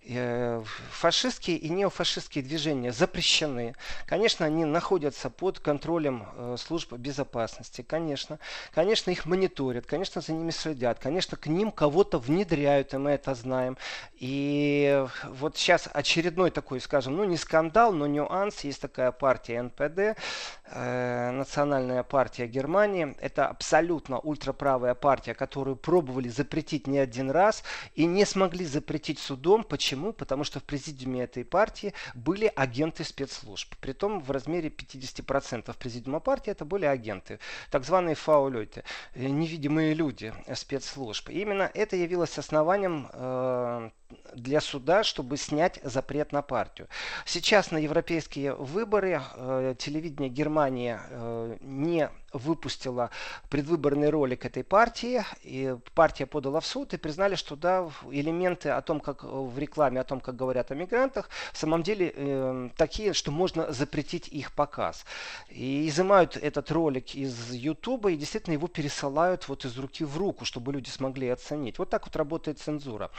Э, 0.06 0.62
фашистские 0.90 1.56
и 1.56 1.70
неофашистские 1.70 2.44
движения 2.44 2.92
запрещены. 2.92 3.74
Конечно, 4.06 4.44
они 4.44 4.66
находятся 4.66 5.30
под 5.30 5.60
контролем 5.60 6.26
э, 6.36 6.56
служб 6.58 6.92
безопасности. 6.92 7.80
Конечно, 7.80 8.38
конечно, 8.74 9.10
их 9.10 9.24
мониторят, 9.24 9.86
конечно, 9.86 10.20
за 10.20 10.32
ними 10.34 10.50
следят, 10.50 10.98
конечно, 10.98 11.38
к 11.38 11.46
ним 11.46 11.70
кого-то 11.72 12.18
внедряют, 12.18 12.92
и 12.92 12.98
мы 12.98 13.12
это 13.12 13.34
знаем. 13.34 13.78
И 14.18 15.06
вот 15.24 15.56
сейчас 15.56 15.88
очередной 15.90 16.50
такой, 16.50 16.82
скажем, 16.82 17.16
ну 17.16 17.24
не 17.24 17.38
скандал, 17.38 17.90
но 17.92 18.06
нюанс. 18.06 18.60
Есть 18.60 18.82
такая 18.82 19.10
партия 19.10 19.62
НПД, 19.62 20.20
э, 20.66 21.30
Национальная 21.30 22.02
партия 22.02 22.46
Германии. 22.46 23.16
Это 23.22 23.46
абсолютно 23.46 24.18
ультраправая 24.18 24.94
партия, 24.94 25.32
которую 25.32 25.76
пробовали 25.76 26.28
запретить 26.28 26.86
не 26.86 26.98
один 26.98 27.30
раз 27.30 27.64
и 27.94 28.04
не 28.04 28.26
смогли 28.26 28.66
запретить 28.66 29.18
судом. 29.18 29.64
Почему? 29.64 29.93
Почему? 29.94 30.12
Потому 30.12 30.42
что 30.42 30.58
в 30.58 30.64
президиуме 30.64 31.22
этой 31.22 31.44
партии 31.44 31.94
были 32.16 32.50
агенты 32.56 33.04
спецслужб. 33.04 33.76
Притом 33.80 34.18
в 34.18 34.28
размере 34.32 34.68
50% 34.68 35.72
президиума 35.78 36.18
партии 36.18 36.50
это 36.50 36.64
были 36.64 36.84
агенты. 36.84 37.38
Так 37.70 37.84
званые 37.84 38.16
фаулеты, 38.16 38.82
э, 39.14 39.28
невидимые 39.28 39.94
люди 39.94 40.34
спецслужб. 40.52 41.30
И 41.30 41.42
именно 41.42 41.70
это 41.74 41.94
явилось 41.94 42.36
основанием 42.38 43.08
э, 43.12 43.90
для 44.34 44.60
суда, 44.60 45.02
чтобы 45.02 45.36
снять 45.36 45.80
запрет 45.82 46.32
на 46.32 46.42
партию. 46.42 46.88
Сейчас 47.24 47.70
на 47.70 47.78
европейские 47.78 48.54
выборы 48.54 49.20
э, 49.36 49.74
телевидение 49.78 50.30
Германии 50.30 50.98
э, 51.08 51.56
не 51.60 52.10
выпустила 52.34 53.10
предвыборный 53.48 54.10
ролик 54.10 54.44
этой 54.44 54.64
партии, 54.64 55.24
и 55.42 55.76
партия 55.94 56.26
подала 56.26 56.60
в 56.60 56.66
суд 56.66 56.92
и 56.92 56.96
признали, 56.96 57.36
что 57.36 57.56
да, 57.56 57.88
элементы 58.10 58.70
о 58.70 58.82
том, 58.82 59.00
как 59.00 59.22
в 59.22 59.58
рекламе, 59.58 60.00
о 60.00 60.04
том, 60.04 60.20
как 60.20 60.36
говорят 60.36 60.70
о 60.70 60.74
мигрантах, 60.74 61.30
в 61.52 61.56
самом 61.56 61.82
деле 61.82 62.12
э, 62.14 62.68
такие, 62.76 63.12
что 63.12 63.30
можно 63.30 63.72
запретить 63.72 64.28
их 64.28 64.52
показ. 64.52 65.04
И 65.48 65.88
изымают 65.88 66.36
этот 66.36 66.70
ролик 66.70 67.14
из 67.14 67.52
Ютуба 67.52 68.10
и 68.10 68.16
действительно 68.16 68.54
его 68.54 68.66
пересылают 68.66 69.48
вот 69.48 69.64
из 69.64 69.78
руки 69.78 70.04
в 70.04 70.18
руку, 70.18 70.44
чтобы 70.44 70.72
люди 70.72 70.88
смогли 70.88 71.28
оценить. 71.28 71.78
Вот 71.78 71.90
так 71.90 72.06
вот 72.06 72.16
работает 72.16 72.58
цензура. 72.58 73.10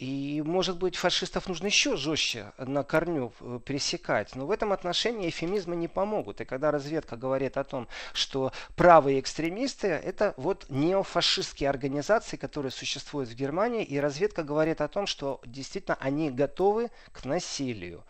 И, 0.00 0.42
может 0.46 0.78
быть, 0.78 0.96
фашистов 0.96 1.46
нужно 1.46 1.66
еще 1.66 1.94
жестче 1.94 2.52
на 2.56 2.84
корню 2.84 3.34
э, 3.38 3.60
пересекать. 3.62 4.34
Но 4.34 4.46
в 4.46 4.50
этом 4.50 4.72
отношении 4.72 5.28
эфемизмы 5.28 5.76
не 5.76 5.88
помогут. 5.88 6.40
И 6.40 6.46
когда 6.46 6.70
разведка 6.70 7.18
говорит 7.18 7.58
о 7.58 7.64
том, 7.64 7.86
что 8.14 8.50
правые 8.76 9.20
экстремисты– 9.20 9.88
это 9.88 10.32
вот 10.38 10.64
неофашистские 10.70 11.68
организации, 11.68 12.38
которые 12.38 12.72
существуют 12.72 13.28
в 13.28 13.34
Германии, 13.34 13.84
и 13.84 14.00
разведка 14.00 14.42
говорит 14.42 14.80
о 14.80 14.88
том, 14.88 15.06
что 15.06 15.38
действительно 15.44 15.98
они 16.00 16.30
готовы 16.30 16.90
к 17.12 17.26
насилию. 17.26 18.02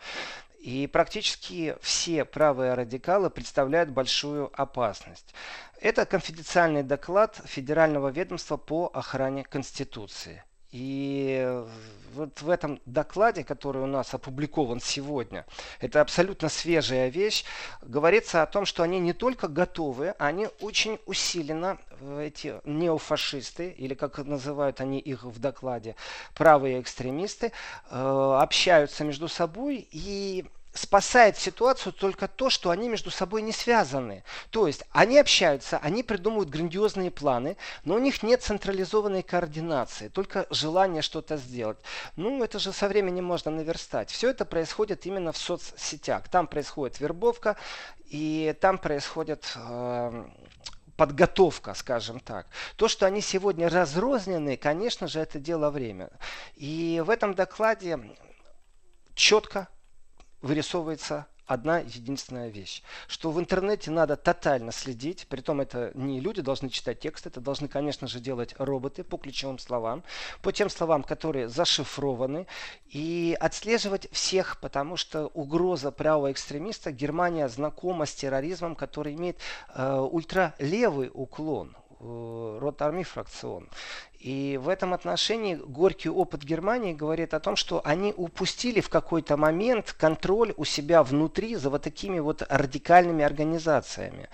И 0.59 0.87
практически 0.87 1.75
все 1.81 2.23
правые 2.23 2.73
радикалы 2.73 3.29
представляют 3.29 3.89
большую 3.89 4.49
опасность. 4.53 5.35
Это 5.81 6.05
конфиденциальный 6.05 6.83
доклад 6.83 7.41
Федерального 7.43 8.07
ведомства 8.07 8.55
по 8.55 8.89
охране 8.93 9.43
Конституции. 9.43 10.41
И 10.71 11.63
вот 12.13 12.41
в 12.41 12.49
этом 12.49 12.79
докладе, 12.85 13.43
который 13.43 13.81
у 13.81 13.87
нас 13.87 14.13
опубликован 14.13 14.79
сегодня, 14.79 15.45
это 15.79 16.01
абсолютно 16.01 16.49
свежая 16.49 17.09
вещь, 17.09 17.43
говорится 17.81 18.41
о 18.41 18.45
том, 18.45 18.65
что 18.65 18.83
они 18.83 18.99
не 18.99 19.13
только 19.13 19.47
готовы, 19.47 20.09
они 20.19 20.47
очень 20.59 20.99
усиленно, 21.05 21.77
э, 21.99 22.27
эти 22.27 22.55
неофашисты, 22.65 23.69
или 23.69 23.93
как 23.93 24.17
называют 24.19 24.81
они 24.81 24.99
их 24.99 25.23
в 25.23 25.39
докладе, 25.39 25.95
правые 26.35 26.81
экстремисты, 26.81 27.51
э, 27.89 28.37
общаются 28.39 29.03
между 29.03 29.27
собой 29.27 29.87
и 29.91 30.45
спасает 30.73 31.37
ситуацию 31.37 31.93
только 31.93 32.27
то, 32.27 32.49
что 32.49 32.69
они 32.69 32.87
между 32.87 33.11
собой 33.11 33.41
не 33.41 33.51
связаны. 33.51 34.23
То 34.49 34.67
есть 34.67 34.83
они 34.91 35.19
общаются, 35.19 35.77
они 35.79 36.03
придумывают 36.03 36.49
грандиозные 36.49 37.11
планы, 37.11 37.57
но 37.83 37.95
у 37.95 37.99
них 37.99 38.23
нет 38.23 38.41
централизованной 38.41 39.23
координации, 39.23 40.07
только 40.07 40.47
желание 40.49 41.01
что-то 41.01 41.37
сделать. 41.37 41.77
Ну, 42.15 42.43
это 42.43 42.59
же 42.59 42.71
со 42.71 42.87
временем 42.87 43.25
можно 43.25 43.51
наверстать. 43.51 44.09
Все 44.09 44.29
это 44.29 44.45
происходит 44.45 45.05
именно 45.05 45.31
в 45.31 45.37
соцсетях. 45.37 46.29
Там 46.29 46.47
происходит 46.47 46.99
вербовка, 46.99 47.57
и 48.05 48.55
там 48.59 48.77
происходит 48.77 49.53
э, 49.55 50.25
подготовка, 50.95 51.73
скажем 51.73 52.19
так. 52.19 52.47
То, 52.75 52.87
что 52.87 53.05
они 53.05 53.21
сегодня 53.21 53.69
разрознены, 53.69 54.57
конечно 54.57 55.07
же, 55.07 55.19
это 55.19 55.39
дело 55.39 55.69
время. 55.69 56.09
И 56.55 57.01
в 57.05 57.09
этом 57.09 57.33
докладе 57.33 57.99
четко 59.15 59.67
вырисовывается 60.41 61.27
одна 61.53 61.79
единственная 61.79 62.49
вещь, 62.49 62.81
что 63.07 63.31
в 63.31 63.39
интернете 63.39 63.91
надо 63.91 64.15
тотально 64.15 64.71
следить, 64.71 65.27
притом 65.27 65.59
это 65.59 65.91
не 65.93 66.19
люди 66.21 66.41
должны 66.41 66.69
читать 66.69 66.99
текст, 66.99 67.27
это 67.27 67.41
должны, 67.41 67.67
конечно 67.67 68.07
же, 68.07 68.19
делать 68.19 68.55
роботы 68.57 69.03
по 69.03 69.17
ключевым 69.17 69.59
словам, 69.59 70.03
по 70.41 70.51
тем 70.53 70.69
словам, 70.69 71.03
которые 71.03 71.49
зашифрованы, 71.49 72.47
и 72.89 73.35
отслеживать 73.39 74.09
всех, 74.11 74.59
потому 74.61 74.95
что 74.95 75.27
угроза 75.27 75.91
правого 75.91 76.31
экстремиста 76.31 76.91
Германия 76.91 77.49
знакома 77.49 78.05
с 78.05 78.13
терроризмом, 78.13 78.75
который 78.75 79.15
имеет 79.15 79.37
э, 79.75 79.99
ультралевый 79.99 81.11
уклон, 81.13 81.75
э, 82.01 82.57
ротарми 82.59 83.03
фракцион. 83.03 83.67
И 84.19 84.59
в 84.61 84.69
этом 84.69 84.93
отношении 84.93 85.55
горький 85.55 86.09
опыт 86.09 86.43
Германии 86.43 86.93
говорит 86.93 87.33
о 87.33 87.39
том, 87.39 87.55
что 87.55 87.81
они 87.83 88.13
упустили 88.15 88.79
в 88.79 88.89
какой-то 88.89 89.35
момент 89.35 89.95
контроль 89.97 90.53
у 90.57 90.65
себя 90.65 91.01
внутри 91.01 91.55
за 91.55 91.71
вот 91.71 91.81
такими 91.81 92.19
вот 92.19 92.43
радикальными 92.47 93.23
организациями. 93.23 94.29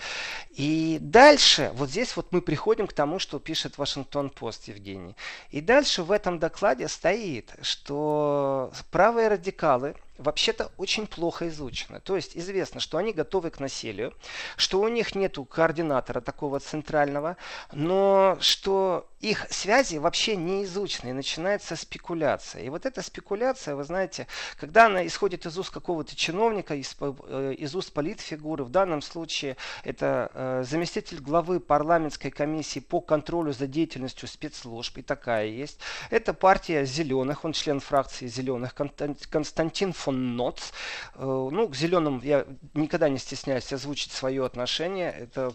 И 0.50 0.98
дальше, 1.00 1.72
вот 1.76 1.90
здесь 1.90 2.18
вот 2.18 2.34
мы 2.34 2.42
приходим 2.42 2.86
к 2.88 2.94
тому, 2.94 3.20
что 3.20 3.40
пишет 3.40 3.78
Вашингтон-Пост 3.78 4.68
Евгений. 4.68 5.16
И 5.52 5.62
дальше 5.62 6.04
в 6.04 6.12
этом 6.12 6.40
докладе 6.40 6.90
стоит, 6.90 7.54
что 7.62 8.72
правые 8.92 9.30
радикалы– 9.30 9.96
вообще-то 10.18 10.72
очень 10.78 11.08
плохо 11.08 11.48
изучены. 11.48 12.00
То 12.00 12.16
есть 12.16 12.36
известно, 12.36 12.80
что 12.80 12.98
они 12.98 13.14
готовы 13.14 13.50
к 13.50 13.60
насилию, 13.60 14.14
что 14.56 14.82
у 14.82 14.88
них 14.88 15.16
нет 15.16 15.38
координатора 15.50 16.22
такого 16.22 16.60
центрального, 16.60 17.38
но 17.72 18.38
что 18.40 19.08
их 19.20 19.48
связи 19.50 19.98
вообще 19.98 20.36
не 20.36 20.64
изучены, 20.64 21.10
и 21.10 21.14
начинается 21.14 21.76
спекуляция. 21.76 22.64
И 22.64 22.70
вот 22.70 22.86
эта 22.86 23.02
спекуляция, 23.02 23.76
вы 23.76 23.84
знаете, 23.84 24.28
когда 24.60 24.86
она 24.86 25.06
исходит 25.08 25.46
из 25.46 25.58
уст 25.58 25.72
какого-то 25.72 26.16
чиновника, 26.16 26.76
из, 26.76 26.96
э, 27.00 27.56
из 27.58 27.76
уст 27.76 27.94
политфигуры, 27.94 28.64
в 28.64 28.70
данном 28.70 29.02
случае 29.02 29.58
это 29.84 30.32
э, 30.34 30.64
заместитель 30.68 31.20
главы 31.20 31.60
парламентской 31.60 32.30
комиссии 32.30 32.80
по 32.80 33.02
контролю 33.02 33.54
за 33.54 33.66
деятельностью 33.66 34.28
спецслужб, 34.28 34.98
и 35.00 35.02
такая 35.02 35.48
есть. 35.48 35.80
Это 36.12 36.34
партия 36.34 36.86
зеленых, 36.86 37.44
он 37.44 37.54
член 37.54 37.80
фракции 37.80 38.28
зеленых, 38.28 38.76
Константин 38.76 39.94
фон 40.08 40.38
Ноц. 40.38 40.72
Э, 41.16 41.26
ну, 41.26 41.68
к 41.68 41.76
зеленым 41.76 42.22
я 42.24 42.46
никогда 42.74 43.10
не 43.10 43.18
стесняюсь 43.18 43.74
озвучить 43.74 44.12
свое 44.14 44.46
отношение. 44.46 45.12
Это 45.12 45.54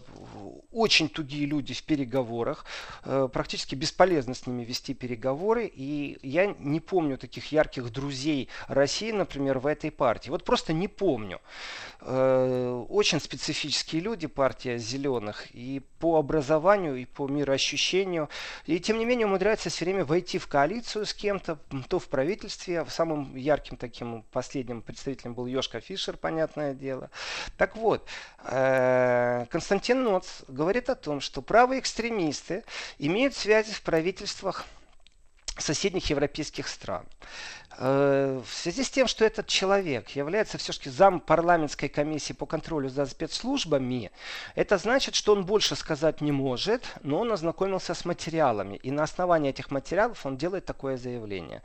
очень 0.73 1.07
тугие 1.09 1.45
люди 1.45 1.73
в 1.73 1.83
переговорах, 1.83 2.65
э, 3.05 3.29
практически 3.31 3.75
бесполезно 3.75 4.33
с 4.33 4.47
ними 4.47 4.63
вести 4.63 4.93
переговоры. 4.93 5.71
И 5.73 6.17
я 6.23 6.47
не 6.59 6.79
помню 6.79 7.17
таких 7.17 7.51
ярких 7.51 7.91
друзей 7.91 8.49
России, 8.67 9.11
например, 9.11 9.59
в 9.59 9.67
этой 9.67 9.91
партии. 9.91 10.29
Вот 10.29 10.43
просто 10.43 10.73
не 10.73 10.87
помню. 10.87 11.39
Э, 12.01 12.85
очень 12.89 13.19
специфические 13.19 14.01
люди, 14.01 14.27
партия 14.27 14.77
зеленых, 14.77 15.47
и 15.53 15.81
по 15.99 16.17
образованию, 16.17 16.95
и 16.95 17.05
по 17.05 17.27
мироощущению. 17.27 18.29
И 18.65 18.79
тем 18.79 18.97
не 18.97 19.05
менее 19.05 19.27
умудряются 19.27 19.69
все 19.69 19.85
время 19.85 20.03
войти 20.03 20.37
в 20.37 20.47
коалицию 20.47 21.05
с 21.05 21.13
кем-то, 21.13 21.59
то 21.87 21.99
в 21.99 22.07
правительстве. 22.07 22.85
Самым 22.89 23.35
ярким 23.35 23.77
таким 23.77 24.23
последним 24.31 24.81
представителем 24.81 25.33
был 25.33 25.45
Йошка 25.45 25.79
Фишер, 25.79 26.17
понятное 26.17 26.73
дело. 26.73 27.09
Так 27.57 27.77
вот, 27.77 28.07
э, 28.43 29.45
Константин 29.49 30.03
Ноц 30.03 30.41
говорит 30.47 30.62
о 30.89 30.95
том, 30.95 31.21
что 31.21 31.41
правые 31.41 31.79
экстремисты 31.79 32.63
имеют 32.97 33.35
связи 33.35 33.71
в 33.73 33.81
правительствах 33.81 34.65
соседних 35.57 36.09
европейских 36.09 36.67
стран. 36.67 37.05
Э, 37.77 38.41
в 38.45 38.53
связи 38.53 38.83
с 38.83 38.89
тем, 38.89 39.07
что 39.07 39.25
этот 39.25 39.47
человек 39.47 40.09
является 40.09 40.57
все-таки 40.57 40.89
зам 40.89 41.19
парламентской 41.19 41.87
комиссии 41.87 42.33
по 42.33 42.45
контролю 42.45 42.89
за 42.89 43.05
спецслужбами, 43.05 44.11
это 44.55 44.77
значит, 44.77 45.15
что 45.15 45.33
он 45.33 45.45
больше 45.45 45.75
сказать 45.75 46.21
не 46.21 46.31
может, 46.31 46.85
но 47.01 47.19
он 47.19 47.31
ознакомился 47.31 47.93
с 47.93 48.05
материалами. 48.05 48.77
И 48.77 48.91
на 48.91 49.03
основании 49.03 49.49
этих 49.49 49.71
материалов 49.71 50.25
он 50.25 50.37
делает 50.37 50.65
такое 50.65 50.97
заявление. 50.97 51.61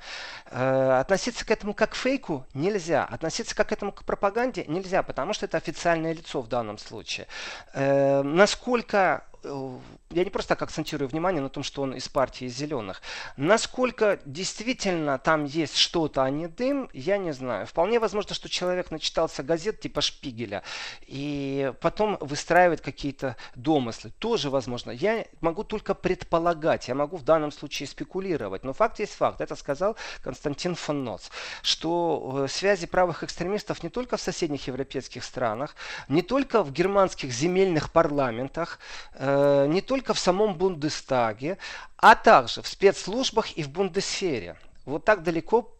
Э, 0.50 0.98
относиться 1.00 1.44
к 1.44 1.50
этому 1.50 1.74
как 1.74 1.90
к 1.90 1.94
фейку 1.94 2.46
нельзя. 2.54 3.04
Относиться 3.04 3.54
как 3.54 3.68
к 3.68 3.72
этому 3.72 3.92
к 3.92 4.04
пропаганде 4.04 4.64
нельзя, 4.66 5.02
потому 5.02 5.32
что 5.32 5.46
это 5.46 5.56
официальное 5.56 6.12
лицо 6.12 6.40
в 6.40 6.48
данном 6.48 6.78
случае. 6.78 7.26
Э, 7.74 8.22
насколько 8.22 9.24
я 9.44 10.24
не 10.24 10.30
просто 10.30 10.50
так 10.50 10.62
акцентирую 10.62 11.09
внимание 11.09 11.40
на 11.40 11.48
том, 11.48 11.62
что 11.62 11.82
он 11.82 11.94
из 11.94 12.09
партии 12.09 12.48
зеленых. 12.48 13.02
Насколько 13.36 14.18
действительно 14.24 15.18
там 15.18 15.44
есть 15.44 15.76
что-то, 15.99 16.22
а 16.22 16.30
не 16.30 16.46
дым, 16.46 16.88
я 16.92 17.18
не 17.18 17.32
знаю. 17.32 17.66
Вполне 17.66 17.99
возможно, 17.99 18.32
что 18.32 18.49
человек 18.49 18.92
начитался 18.92 19.42
газет 19.42 19.80
типа 19.80 20.01
Шпигеля 20.01 20.62
и 21.09 21.72
потом 21.80 22.16
выстраивает 22.20 22.80
какие-то 22.80 23.34
домыслы. 23.57 24.12
Тоже 24.20 24.49
возможно. 24.49 24.92
Я 24.92 25.24
могу 25.40 25.64
только 25.64 25.94
предполагать, 25.94 26.86
я 26.86 26.94
могу 26.94 27.16
в 27.16 27.24
данном 27.24 27.51
случае 27.51 27.88
спекулировать. 27.88 28.62
Но 28.62 28.72
факт 28.72 29.01
есть 29.01 29.14
факт. 29.14 29.40
Это 29.40 29.57
сказал 29.57 29.96
Константин 30.22 30.76
фон 30.76 31.03
Ноц, 31.03 31.30
что 31.62 32.44
э, 32.44 32.49
связи 32.49 32.86
правых 32.86 33.24
экстремистов 33.24 33.82
не 33.82 33.88
только 33.88 34.16
в 34.16 34.20
соседних 34.20 34.68
европейских 34.68 35.24
странах, 35.24 35.74
не 36.09 36.22
только 36.22 36.62
в 36.62 36.70
германских 36.70 37.32
земельных 37.32 37.90
парламентах, 37.90 38.78
э, 39.14 39.66
не 39.68 39.80
только 39.80 40.14
в 40.14 40.20
самом 40.20 40.55
Бундестаге, 40.55 41.59
а 41.96 42.14
также 42.14 42.62
в 42.62 42.68
спецслужбах 42.68 43.51
и 43.59 43.64
в 43.64 43.68
Бундесфере. 43.68 44.57
Вот 44.84 45.05
так 45.05 45.22
далеко 45.22 45.74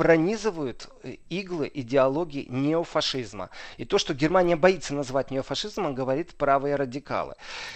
пронизывают 0.00 0.88
э, 1.02 1.16
иглы 1.28 1.70
идеологии 1.74 2.46
неофашизма. 2.48 3.50
И 3.76 3.84
то, 3.84 3.98
что 3.98 4.14
Германия 4.14 4.56
боится 4.56 4.94
назвать 4.94 5.30
неофашизмом, 5.30 5.94
говорит 5.94 6.34
правые 6.36 6.76
радикалы. 6.76 7.34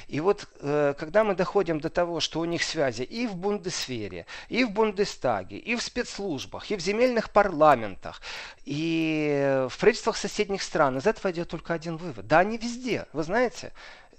И 0.09 0.21
вот 0.21 0.49
э, 0.61 0.95
когда 0.99 1.23
мы 1.23 1.35
доходим 1.35 1.81
до 1.81 1.91
того, 1.91 2.21
что 2.21 2.41
у 2.41 2.47
них 2.47 2.63
связи 2.63 3.03
и 3.03 3.27
в 3.27 3.37
Бундесфере, 3.37 4.25
и 4.49 4.65
в 4.65 4.71
Бундестаге, 4.71 5.59
и 5.59 5.77
в 5.77 5.83
спецслужбах, 5.83 6.71
и 6.71 6.77
в 6.77 6.81
земельных 6.81 7.29
парламентах, 7.29 8.23
и 8.65 9.67
в 9.69 9.79
правительствах 9.79 10.17
соседних 10.17 10.63
стран, 10.63 10.97
из 10.97 11.07
этого 11.07 11.31
идет 11.31 11.51
только 11.51 11.75
один 11.75 11.99
вывод. 11.99 12.27
Да, 12.27 12.39
они 12.39 12.57
везде, 12.57 13.05
вы 13.13 13.23
знаете. 13.23 13.71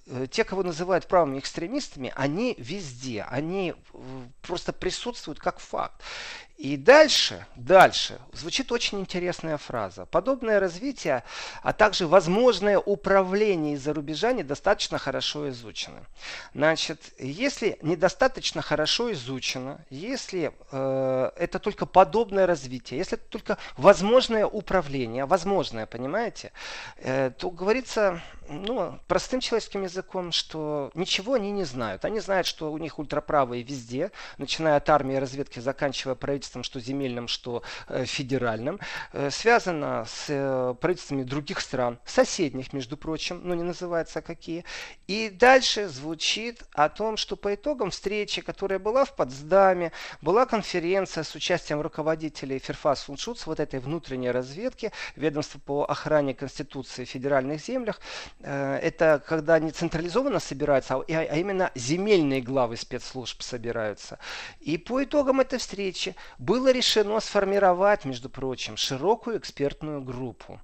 Э, 0.08 0.28
те, 0.30 0.44
кого 0.44 0.62
называют 0.62 1.08
правыми 1.08 1.40
экстремистами, 1.40 2.14
они 2.16 2.54
везде, 2.60 3.24
они 3.24 3.74
просто 4.44 4.74
присутствуют 4.74 5.40
как 5.40 5.60
факт. 5.60 6.04
И 6.58 6.78
дальше, 6.78 7.46
дальше 7.58 8.18
звучит 8.32 8.72
очень 8.72 9.02
интересная 9.02 9.58
фраза. 9.58 10.06
Подобное 10.06 10.60
развитие, 10.62 11.24
а 11.62 11.74
также 11.74 12.08
возможное 12.08 12.80
управление 12.80 13.74
из-за 13.74 13.94
рубежа 13.94 14.32
недостаточно 14.32 14.98
хорошо 14.98 15.50
изучены. 15.50 16.06
Значит, 16.54 17.14
если 17.20 17.78
недостаточно 17.82 18.62
хорошо 18.62 19.12
изучено, 19.12 19.84
если 19.90 20.54
э, 20.72 21.32
это 21.36 21.60
только 21.60 21.86
подобное 21.86 22.48
развитие, 22.48 23.00
если 23.00 23.18
это 23.18 23.28
только 23.28 23.58
возможное 23.76 24.46
управление, 24.46 25.26
возможное, 25.26 25.86
понимаете, 25.86 26.54
э, 26.98 27.32
то 27.38 27.50
говорится 27.50 28.22
ну, 28.48 29.00
простым 29.08 29.40
человеческим 29.42 29.84
языком, 29.84 30.32
что 30.32 30.92
ничего 30.94 31.34
они 31.34 31.52
не 31.52 31.64
знают. 31.64 32.06
Они 32.06 32.20
знают, 32.20 32.48
что 32.48 32.72
у 32.72 32.78
них 32.78 33.00
ультраправые 33.00 33.64
везде, 33.64 34.12
начиная 34.38 34.78
от 34.78 34.90
армии 34.90 35.16
разведки, 35.16 35.60
заканчивая 35.60 36.16
правительством 36.16 36.45
правительством, 36.46 36.64
что 36.64 36.80
земельным, 36.80 37.28
что 37.28 37.64
э, 37.88 38.06
федеральным, 38.06 38.80
э, 39.14 39.30
связано 39.32 40.06
с 40.06 40.26
э, 40.30 40.76
правительствами 40.80 41.24
других 41.24 41.60
стран, 41.60 41.98
соседних, 42.06 42.74
между 42.74 42.98
прочим, 42.98 43.42
но 43.44 43.56
не 43.56 43.64
называется 43.64 44.22
какие. 44.22 44.64
И 45.08 45.30
дальше 45.30 45.88
звучит 45.88 46.64
о 46.74 46.90
том, 46.90 47.18
что 47.18 47.36
по 47.36 47.54
итогам 47.54 47.90
встречи, 47.90 48.42
которая 48.42 48.80
была 48.80 49.06
в 49.06 49.16
Потсдаме, 49.16 49.92
была 50.22 50.46
конференция 50.46 51.24
с 51.24 51.36
участием 51.36 51.82
руководителей 51.82 52.60
Ферфас 52.60 53.04
Фуншутс, 53.04 53.48
вот 53.48 53.60
этой 53.60 53.80
внутренней 53.80 54.32
разведки, 54.32 54.92
ведомства 55.16 55.60
по 55.60 55.84
охране 55.84 56.34
Конституции 56.34 57.06
в 57.06 57.10
федеральных 57.10 57.62
землях. 57.62 58.00
Это 58.42 59.22
когда 59.28 59.60
не 59.60 59.72
централизованно 59.72 60.40
собираются, 60.40 60.96
а, 60.96 61.04
а 61.08 61.36
именно 61.36 61.72
земельные 61.76 62.42
главы 62.42 62.78
спецслужб 62.78 63.42
собираются. 63.42 64.18
И 64.60 64.78
по 64.78 65.04
итогам 65.04 65.40
этой 65.40 65.60
встречи 65.60 66.16
было 66.38 66.72
решено 66.72 67.20
сформировать, 67.20 68.06
между 68.06 68.30
прочим, 68.30 68.78
широкую 68.78 69.38
экспертную 69.38 70.02
группу, 70.02 70.60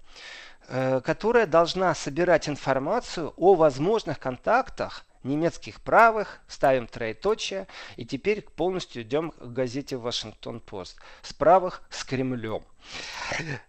э, 0.68 1.02
которая 1.02 1.48
должна 1.48 1.94
собирать 1.96 2.50
информацию 2.50 3.34
о 3.38 3.56
возможных 3.56 4.20
контактах 4.20 5.06
немецких 5.24 5.82
правых, 5.82 6.40
ставим 6.48 6.88
троеточие, 6.88 7.68
и 7.96 8.06
теперь 8.06 8.42
полностью 8.42 9.04
идем 9.04 9.32
к 9.32 9.54
газете 9.54 9.98
«Вашингтон-Пост». 9.98 10.98
С 11.22 11.34
правых 11.34 11.84
с 11.90 12.04
Кремлем. 12.04 12.64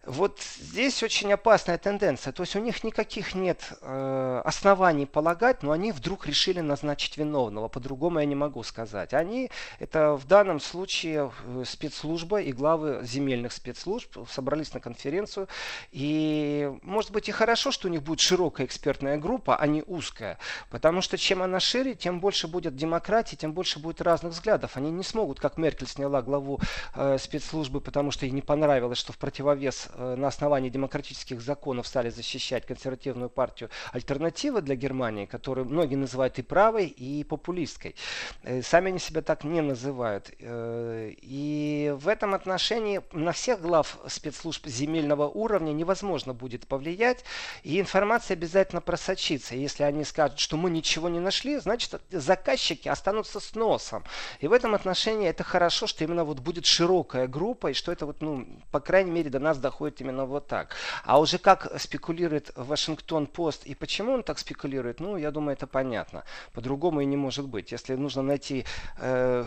Вот 0.04 0.40
здесь 0.40 1.02
очень 1.02 1.32
опасная 1.32 1.78
тенденция. 1.78 2.32
То 2.32 2.42
есть 2.42 2.56
у 2.56 2.60
них 2.60 2.84
никаких 2.84 3.34
нет 3.34 3.72
э, 3.80 4.42
оснований 4.44 5.06
полагать, 5.06 5.62
но 5.62 5.70
они 5.70 5.92
вдруг 5.92 6.26
решили 6.26 6.60
назначить 6.60 7.16
виновного. 7.16 7.68
По-другому 7.68 8.18
я 8.18 8.24
не 8.24 8.34
могу 8.34 8.62
сказать. 8.62 9.14
Они, 9.14 9.50
это 9.78 10.14
в 10.14 10.26
данном 10.26 10.60
случае 10.60 11.32
э, 11.44 11.64
спецслужба 11.66 12.40
и 12.40 12.52
главы 12.52 13.00
земельных 13.04 13.52
спецслужб 13.52 14.18
собрались 14.28 14.74
на 14.74 14.80
конференцию. 14.80 15.48
И 15.92 16.70
может 16.82 17.12
быть 17.12 17.28
и 17.28 17.32
хорошо, 17.32 17.70
что 17.70 17.88
у 17.88 17.90
них 17.90 18.02
будет 18.02 18.20
широкая 18.20 18.66
экспертная 18.66 19.18
группа, 19.18 19.56
а 19.56 19.66
не 19.66 19.82
узкая. 19.86 20.38
Потому 20.70 21.00
что 21.00 21.16
чем 21.16 21.42
она 21.42 21.60
шире, 21.60 21.94
тем 21.94 22.20
больше 22.20 22.48
будет 22.48 22.76
демократии, 22.76 23.36
тем 23.36 23.52
больше 23.52 23.78
будет 23.78 24.00
разных 24.00 24.32
взглядов. 24.32 24.76
Они 24.76 24.90
не 24.90 25.04
смогут, 25.04 25.40
как 25.40 25.56
Меркель 25.56 25.88
сняла 25.88 26.22
главу 26.22 26.60
э, 26.94 27.18
спецслужбы, 27.18 27.80
потому 27.80 28.10
что 28.10 28.26
ей 28.26 28.32
не 28.32 28.42
понравилось, 28.42 29.01
что 29.02 29.12
в 29.12 29.18
противовес 29.18 29.88
э, 29.94 30.14
на 30.14 30.28
основании 30.28 30.70
демократических 30.70 31.40
законов 31.40 31.88
стали 31.88 32.08
защищать 32.08 32.64
консервативную 32.64 33.30
партию 33.30 33.68
альтернативы 33.90 34.62
для 34.62 34.76
Германии, 34.76 35.26
которую 35.26 35.66
многие 35.66 35.96
называют 35.96 36.38
и 36.38 36.42
правой, 36.42 36.86
и 36.86 37.24
популистской. 37.24 37.96
Э, 38.44 38.62
сами 38.62 38.90
они 38.90 39.00
себя 39.00 39.20
так 39.22 39.42
не 39.42 39.60
называют. 39.60 40.30
Э, 40.38 41.10
и 41.20 41.92
в 41.98 42.06
этом 42.06 42.32
отношении 42.32 43.00
на 43.10 43.32
всех 43.32 43.60
глав 43.60 43.98
спецслужб 44.06 44.68
земельного 44.68 45.26
уровня 45.26 45.72
невозможно 45.72 46.32
будет 46.32 46.68
повлиять, 46.68 47.24
и 47.64 47.80
информация 47.80 48.36
обязательно 48.36 48.80
просочится. 48.80 49.56
Если 49.56 49.82
они 49.82 50.04
скажут, 50.04 50.38
что 50.38 50.56
мы 50.56 50.70
ничего 50.70 51.08
не 51.08 51.18
нашли, 51.18 51.58
значит 51.58 52.00
заказчики 52.12 52.88
останутся 52.88 53.40
с 53.40 53.56
носом. 53.56 54.04
И 54.38 54.46
в 54.46 54.52
этом 54.52 54.76
отношении 54.76 55.28
это 55.28 55.42
хорошо, 55.42 55.88
что 55.88 56.04
именно 56.04 56.22
вот 56.22 56.38
будет 56.38 56.66
широкая 56.66 57.26
группа, 57.26 57.72
и 57.72 57.74
что 57.74 57.90
это 57.90 58.06
вот, 58.06 58.20
ну, 58.20 58.46
по 58.70 58.78
крайней 58.78 58.91
мере, 59.00 59.30
до 59.30 59.38
нас 59.38 59.58
доходит 59.58 60.00
именно 60.00 60.26
вот 60.26 60.46
так. 60.46 60.76
А 61.04 61.18
уже 61.18 61.38
как 61.38 61.72
спекулирует 61.80 62.52
Вашингтон-Пост 62.56 63.66
и 63.66 63.74
почему 63.74 64.12
он 64.12 64.22
так 64.22 64.38
спекулирует, 64.38 65.00
ну, 65.00 65.16
я 65.16 65.30
думаю, 65.30 65.54
это 65.54 65.66
понятно. 65.66 66.24
По-другому 66.52 67.00
и 67.00 67.04
не 67.04 67.16
может 67.16 67.48
быть. 67.48 67.72
Если 67.72 67.94
нужно 67.94 68.22
найти 68.22 68.64
э, 68.98 69.44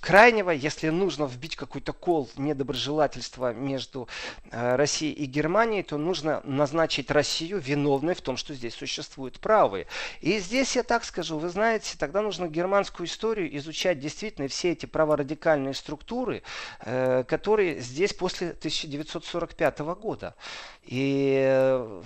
крайнего, 0.00 0.50
если 0.50 0.88
нужно 0.88 1.24
вбить 1.24 1.56
какой-то 1.56 1.92
кол 1.92 2.28
недоброжелательства 2.36 3.52
между 3.52 4.08
э, 4.50 4.76
Россией 4.76 5.12
и 5.12 5.26
Германией, 5.26 5.82
то 5.82 5.98
нужно 5.98 6.40
назначить 6.44 7.10
Россию 7.10 7.58
виновной 7.58 8.14
в 8.14 8.20
том, 8.20 8.36
что 8.36 8.54
здесь 8.54 8.74
существуют 8.74 9.38
правые. 9.40 9.86
И 10.20 10.38
здесь 10.38 10.76
я 10.76 10.82
так 10.82 11.04
скажу, 11.04 11.38
вы 11.38 11.48
знаете, 11.48 11.96
тогда 11.98 12.22
нужно 12.22 12.48
германскую 12.48 13.06
историю 13.06 13.56
изучать 13.58 14.00
действительно 14.00 14.48
все 14.48 14.72
эти 14.72 14.86
праворадикальные 14.86 15.74
структуры, 15.74 16.42
э, 16.80 17.24
которые 17.26 17.80
здесь 17.80 18.12
после 18.12 18.52
1945 18.80 19.78
года. 19.80 20.34
И 20.82 21.42
э, 21.44 22.02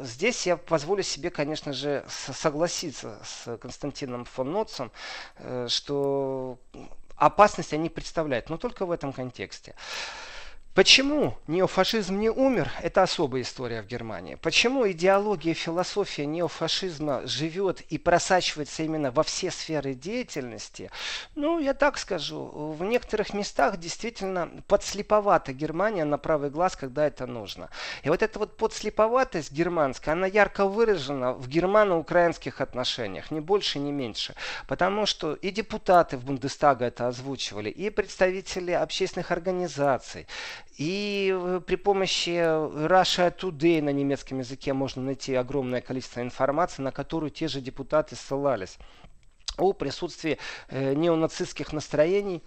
здесь 0.00 0.46
я 0.46 0.56
позволю 0.56 1.02
себе, 1.02 1.30
конечно 1.30 1.72
же, 1.72 2.04
согласиться 2.08 3.18
с 3.24 3.56
Константином 3.58 4.24
фон 4.24 4.52
Ноцем, 4.52 4.90
э, 5.36 5.66
что 5.68 6.58
опасность 7.16 7.72
они 7.72 7.88
представляют, 7.88 8.48
но 8.48 8.56
только 8.56 8.86
в 8.86 8.90
этом 8.90 9.12
контексте. 9.12 9.74
Почему 10.72 11.36
неофашизм 11.48 12.16
не 12.20 12.30
умер, 12.30 12.70
это 12.80 13.02
особая 13.02 13.42
история 13.42 13.82
в 13.82 13.86
Германии. 13.86 14.36
Почему 14.36 14.88
идеология, 14.88 15.52
философия 15.52 16.26
неофашизма 16.26 17.26
живет 17.26 17.80
и 17.80 17.98
просачивается 17.98 18.84
именно 18.84 19.10
во 19.10 19.24
все 19.24 19.50
сферы 19.50 19.94
деятельности? 19.94 20.88
Ну, 21.34 21.58
я 21.58 21.74
так 21.74 21.98
скажу, 21.98 22.44
в 22.78 22.84
некоторых 22.84 23.34
местах 23.34 23.78
действительно 23.78 24.48
подслеповата 24.68 25.52
Германия 25.52 26.04
на 26.04 26.18
правый 26.18 26.50
глаз, 26.50 26.76
когда 26.76 27.04
это 27.04 27.26
нужно. 27.26 27.68
И 28.04 28.08
вот 28.08 28.22
эта 28.22 28.38
вот 28.38 28.56
подслеповатость 28.56 29.50
германская, 29.50 30.12
она 30.12 30.28
ярко 30.28 30.66
выражена 30.66 31.32
в 31.32 31.48
германо-украинских 31.48 32.60
отношениях, 32.60 33.32
ни 33.32 33.40
больше, 33.40 33.80
ни 33.80 33.90
меньше. 33.90 34.36
Потому 34.68 35.06
что 35.06 35.34
и 35.34 35.50
депутаты 35.50 36.16
в 36.16 36.24
Бундестага 36.24 36.84
это 36.84 37.08
озвучивали, 37.08 37.70
и 37.70 37.90
представители 37.90 38.70
общественных 38.70 39.32
организаций, 39.32 40.28
и 40.76 41.34
э, 41.34 41.60
при 41.66 41.76
помощи 41.76 42.30
Russia 42.30 43.34
Today 43.36 43.82
на 43.82 43.90
немецком 43.90 44.38
языке 44.38 44.72
можно 44.72 45.02
найти 45.02 45.34
огромное 45.34 45.80
количество 45.80 46.20
информации, 46.20 46.82
на 46.82 46.92
которую 46.92 47.30
те 47.30 47.48
же 47.48 47.60
депутаты 47.60 48.16
ссылались 48.16 48.78
о 49.58 49.72
присутствии 49.72 50.38
э, 50.68 50.94
неонацистских 50.94 51.72
настроений 51.72 52.42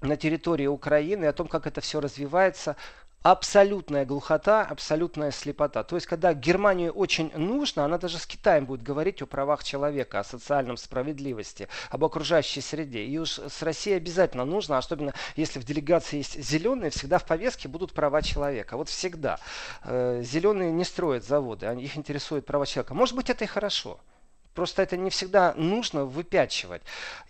на 0.00 0.16
территории 0.16 0.66
Украины, 0.66 1.26
о 1.26 1.32
том, 1.32 1.48
как 1.48 1.66
это 1.66 1.80
все 1.80 2.00
развивается, 2.00 2.76
абсолютная 3.24 4.04
глухота, 4.04 4.62
абсолютная 4.62 5.30
слепота. 5.30 5.82
То 5.82 5.96
есть, 5.96 6.06
когда 6.06 6.34
Германию 6.34 6.92
очень 6.92 7.32
нужно, 7.34 7.86
она 7.86 7.96
даже 7.96 8.18
с 8.18 8.26
Китаем 8.26 8.66
будет 8.66 8.82
говорить 8.82 9.22
о 9.22 9.26
правах 9.26 9.64
человека, 9.64 10.20
о 10.20 10.24
социальном 10.24 10.76
справедливости, 10.76 11.68
об 11.88 12.04
окружающей 12.04 12.60
среде. 12.60 13.02
И 13.06 13.16
уж 13.16 13.38
с 13.38 13.62
Россией 13.62 13.96
обязательно 13.96 14.44
нужно, 14.44 14.76
особенно 14.76 15.14
если 15.36 15.58
в 15.58 15.64
делегации 15.64 16.18
есть 16.18 16.38
зеленые, 16.38 16.90
всегда 16.90 17.18
в 17.18 17.24
повестке 17.24 17.66
будут 17.66 17.94
права 17.94 18.20
человека. 18.20 18.76
Вот 18.76 18.90
всегда. 18.90 19.40
Э, 19.84 20.20
зеленые 20.22 20.70
не 20.70 20.84
строят 20.84 21.24
заводы, 21.24 21.66
их 21.80 21.96
интересуют 21.96 22.44
права 22.44 22.66
человека. 22.66 22.92
Может 22.92 23.16
быть, 23.16 23.30
это 23.30 23.44
и 23.44 23.46
хорошо. 23.46 24.00
Просто 24.54 24.82
это 24.82 24.96
не 24.96 25.10
всегда 25.10 25.54
нужно 25.56 26.04
выпячивать. 26.04 26.82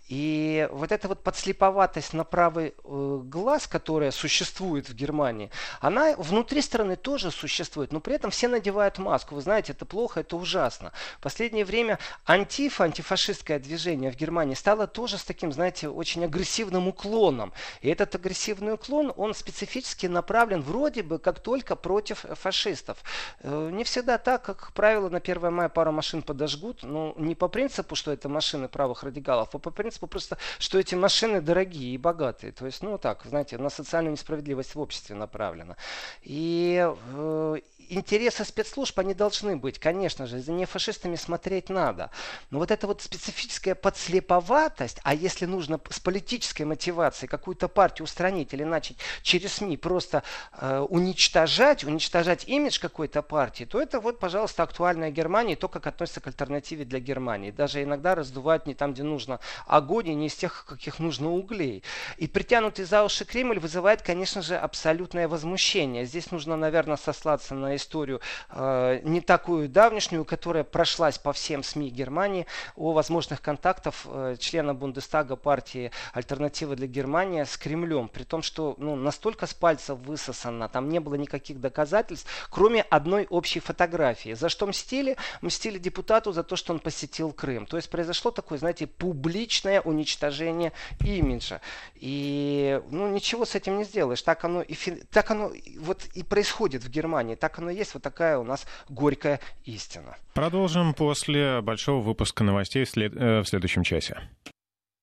И 0.07 0.67
вот 0.71 0.91
эта 0.91 1.07
вот 1.07 1.23
подслеповатость 1.23 2.13
на 2.13 2.23
правый 2.23 2.75
э, 2.83 3.21
глаз, 3.23 3.65
которая 3.65 4.11
существует 4.11 4.87
в 4.87 4.93
Германии, 4.93 5.49
она 5.81 6.15
внутри 6.15 6.61
страны 6.61 6.95
тоже 6.95 7.31
существует, 7.31 7.91
но 7.91 7.99
при 7.99 8.13
этом 8.13 8.29
все 8.29 8.47
надевают 8.47 8.99
маску. 8.99 9.33
Вы 9.33 9.41
знаете, 9.41 9.73
это 9.73 9.85
плохо, 9.85 10.19
это 10.19 10.37
ужасно. 10.37 10.91
В 11.17 11.23
последнее 11.23 11.65
время 11.65 11.97
антифа, 12.25 12.83
антифашистское 12.83 13.57
движение 13.57 14.11
в 14.11 14.15
Германии 14.15 14.53
стало 14.53 14.85
тоже 14.85 15.17
с 15.17 15.23
таким, 15.23 15.51
знаете, 15.51 15.89
очень 15.89 16.23
агрессивным 16.23 16.87
уклоном. 16.87 17.51
И 17.81 17.89
этот 17.89 18.13
агрессивный 18.13 18.73
уклон, 18.73 19.11
он 19.17 19.33
специфически 19.33 20.05
направлен 20.05 20.61
вроде 20.61 21.01
бы 21.01 21.17
как 21.17 21.39
только 21.39 21.75
против 21.75 22.25
фашистов. 22.33 22.99
Э, 23.39 23.71
не 23.73 23.83
всегда 23.83 24.19
так, 24.19 24.43
как 24.43 24.71
правило, 24.73 25.09
на 25.09 25.17
1 25.17 25.51
мая 25.51 25.69
пару 25.69 25.91
машин 25.91 26.21
подожгут, 26.21 26.83
но 26.83 27.14
не 27.17 27.35
по 27.35 27.47
принципу, 27.47 27.95
что 27.95 28.11
это 28.11 28.29
машины 28.29 28.67
правых 28.67 29.03
радикалов, 29.03 29.49
а 29.53 29.57
по 29.59 29.71
принципу 29.71 30.07
просто, 30.07 30.37
что 30.59 30.79
эти 30.79 30.95
машины 30.95 31.41
дорогие 31.41 31.93
и 31.93 31.97
богатые. 31.97 32.51
То 32.51 32.65
есть, 32.65 32.83
ну 32.83 32.97
так, 32.97 33.23
знаете, 33.25 33.57
на 33.57 33.69
социальную 33.69 34.13
несправедливость 34.13 34.75
в 34.75 34.79
обществе 34.79 35.15
направлено. 35.15 35.75
И 36.21 36.87
э, 37.13 37.55
интересы 37.89 38.45
спецслужб, 38.45 38.97
они 38.99 39.13
должны 39.13 39.57
быть, 39.57 39.79
конечно 39.79 40.27
же, 40.27 40.39
за 40.39 40.51
нефашистами 40.51 41.15
смотреть 41.15 41.69
надо. 41.69 42.11
Но 42.49 42.59
вот 42.59 42.71
эта 42.71 42.87
вот 42.87 43.01
специфическая 43.01 43.75
подслеповатость, 43.75 44.99
а 45.03 45.13
если 45.13 45.45
нужно 45.45 45.79
с 45.89 45.99
политической 45.99 46.63
мотивацией 46.63 47.29
какую-то 47.29 47.67
партию 47.67 48.05
устранить 48.05 48.53
или 48.53 48.63
начать 48.63 48.97
через 49.21 49.53
СМИ 49.53 49.77
просто 49.77 50.23
э, 50.53 50.79
уничтожать, 50.89 51.83
уничтожать 51.83 52.47
имидж 52.47 52.79
какой-то 52.79 53.21
партии, 53.21 53.65
то 53.65 53.81
это 53.81 53.99
вот, 53.99 54.19
пожалуйста, 54.19 54.63
актуальная 54.63 55.11
Германия, 55.11 55.53
и 55.53 55.55
то, 55.55 55.67
как 55.67 55.87
относится 55.87 56.21
к 56.21 56.27
альтернативе 56.27 56.85
для 56.85 56.99
Германии. 56.99 57.51
Даже 57.51 57.83
иногда 57.83 58.15
раздувают 58.15 58.67
не 58.67 58.73
там, 58.73 58.93
где 58.93 59.03
нужно 59.03 59.39
огонь, 59.67 60.09
и 60.09 60.15
не 60.15 60.27
из 60.27 60.35
тех, 60.35 60.65
каких 60.65 60.99
нужно 60.99 61.31
углей. 61.31 61.83
И 62.17 62.27
притянутый 62.27 62.85
за 62.85 63.03
уши 63.03 63.25
Кремль 63.25 63.59
вызывает, 63.59 64.01
конечно 64.01 64.41
же, 64.41 64.57
абсолютное 64.57 65.27
возмущение. 65.27 66.05
Здесь 66.05 66.31
нужно, 66.31 66.55
наверное, 66.55 66.97
сослаться 66.97 67.55
на 67.55 67.74
историю 67.75 68.21
э, 68.49 69.01
не 69.03 69.21
такую 69.21 69.69
давнишнюю, 69.69 70.25
которая 70.25 70.63
прошлась 70.63 71.17
по 71.17 71.33
всем 71.33 71.63
СМИ 71.63 71.89
Германии 71.89 72.45
о 72.75 72.93
возможных 72.93 73.41
контактах 73.41 73.93
э, 74.05 74.35
члена 74.39 74.73
Бундестага 74.73 75.35
партии 75.35 75.91
«Альтернатива 76.13 76.75
для 76.75 76.87
Германии» 76.87 77.43
с 77.43 77.57
Кремлем. 77.57 78.07
При 78.07 78.23
том, 78.23 78.41
что 78.41 78.75
ну, 78.77 78.95
настолько 78.95 79.47
с 79.47 79.53
пальца 79.53 79.95
высосано, 79.95 80.69
там 80.69 80.89
не 80.89 80.99
было 80.99 81.15
никаких 81.15 81.59
доказательств, 81.59 82.29
кроме 82.49 82.81
одной 82.83 83.27
общей 83.29 83.59
фотографии. 83.59 84.33
За 84.33 84.49
что 84.49 84.67
мстили? 84.67 85.17
Мстили 85.41 85.77
депутату 85.77 86.31
за 86.31 86.43
то, 86.43 86.55
что 86.55 86.73
он 86.73 86.79
посетил 86.79 87.31
Крым. 87.31 87.65
То 87.65 87.77
есть 87.77 87.89
произошло 87.89 88.31
такое, 88.31 88.57
знаете, 88.57 88.87
публичное 88.87 89.81
уничтожение 89.81 90.71
имиджа. 90.99 91.61
И 91.95 92.81
ну, 92.89 93.07
ничего 93.07 93.45
с 93.45 93.55
этим 93.55 93.77
не 93.77 93.83
сделаешь. 93.83 94.21
Так 94.21 94.43
оно, 94.45 94.61
и, 94.61 94.75
так 95.11 95.31
оно 95.31 95.51
вот 95.79 96.05
и 96.13 96.23
происходит 96.23 96.83
в 96.83 96.89
Германии. 96.89 97.35
Так 97.35 97.59
оно 97.59 97.64
есть 97.69 97.93
вот 97.93 98.03
такая 98.03 98.37
у 98.37 98.43
нас 98.43 98.65
горькая 98.89 99.39
истина. 99.63 100.17
Продолжим 100.33 100.93
после 100.93 101.61
большого 101.61 102.01
выпуска 102.01 102.43
новостей 102.43 102.85
в. 102.85 103.11
Э, 103.15 103.41
в 103.41 103.45
следующем 103.45 103.83
часе. 103.83 104.17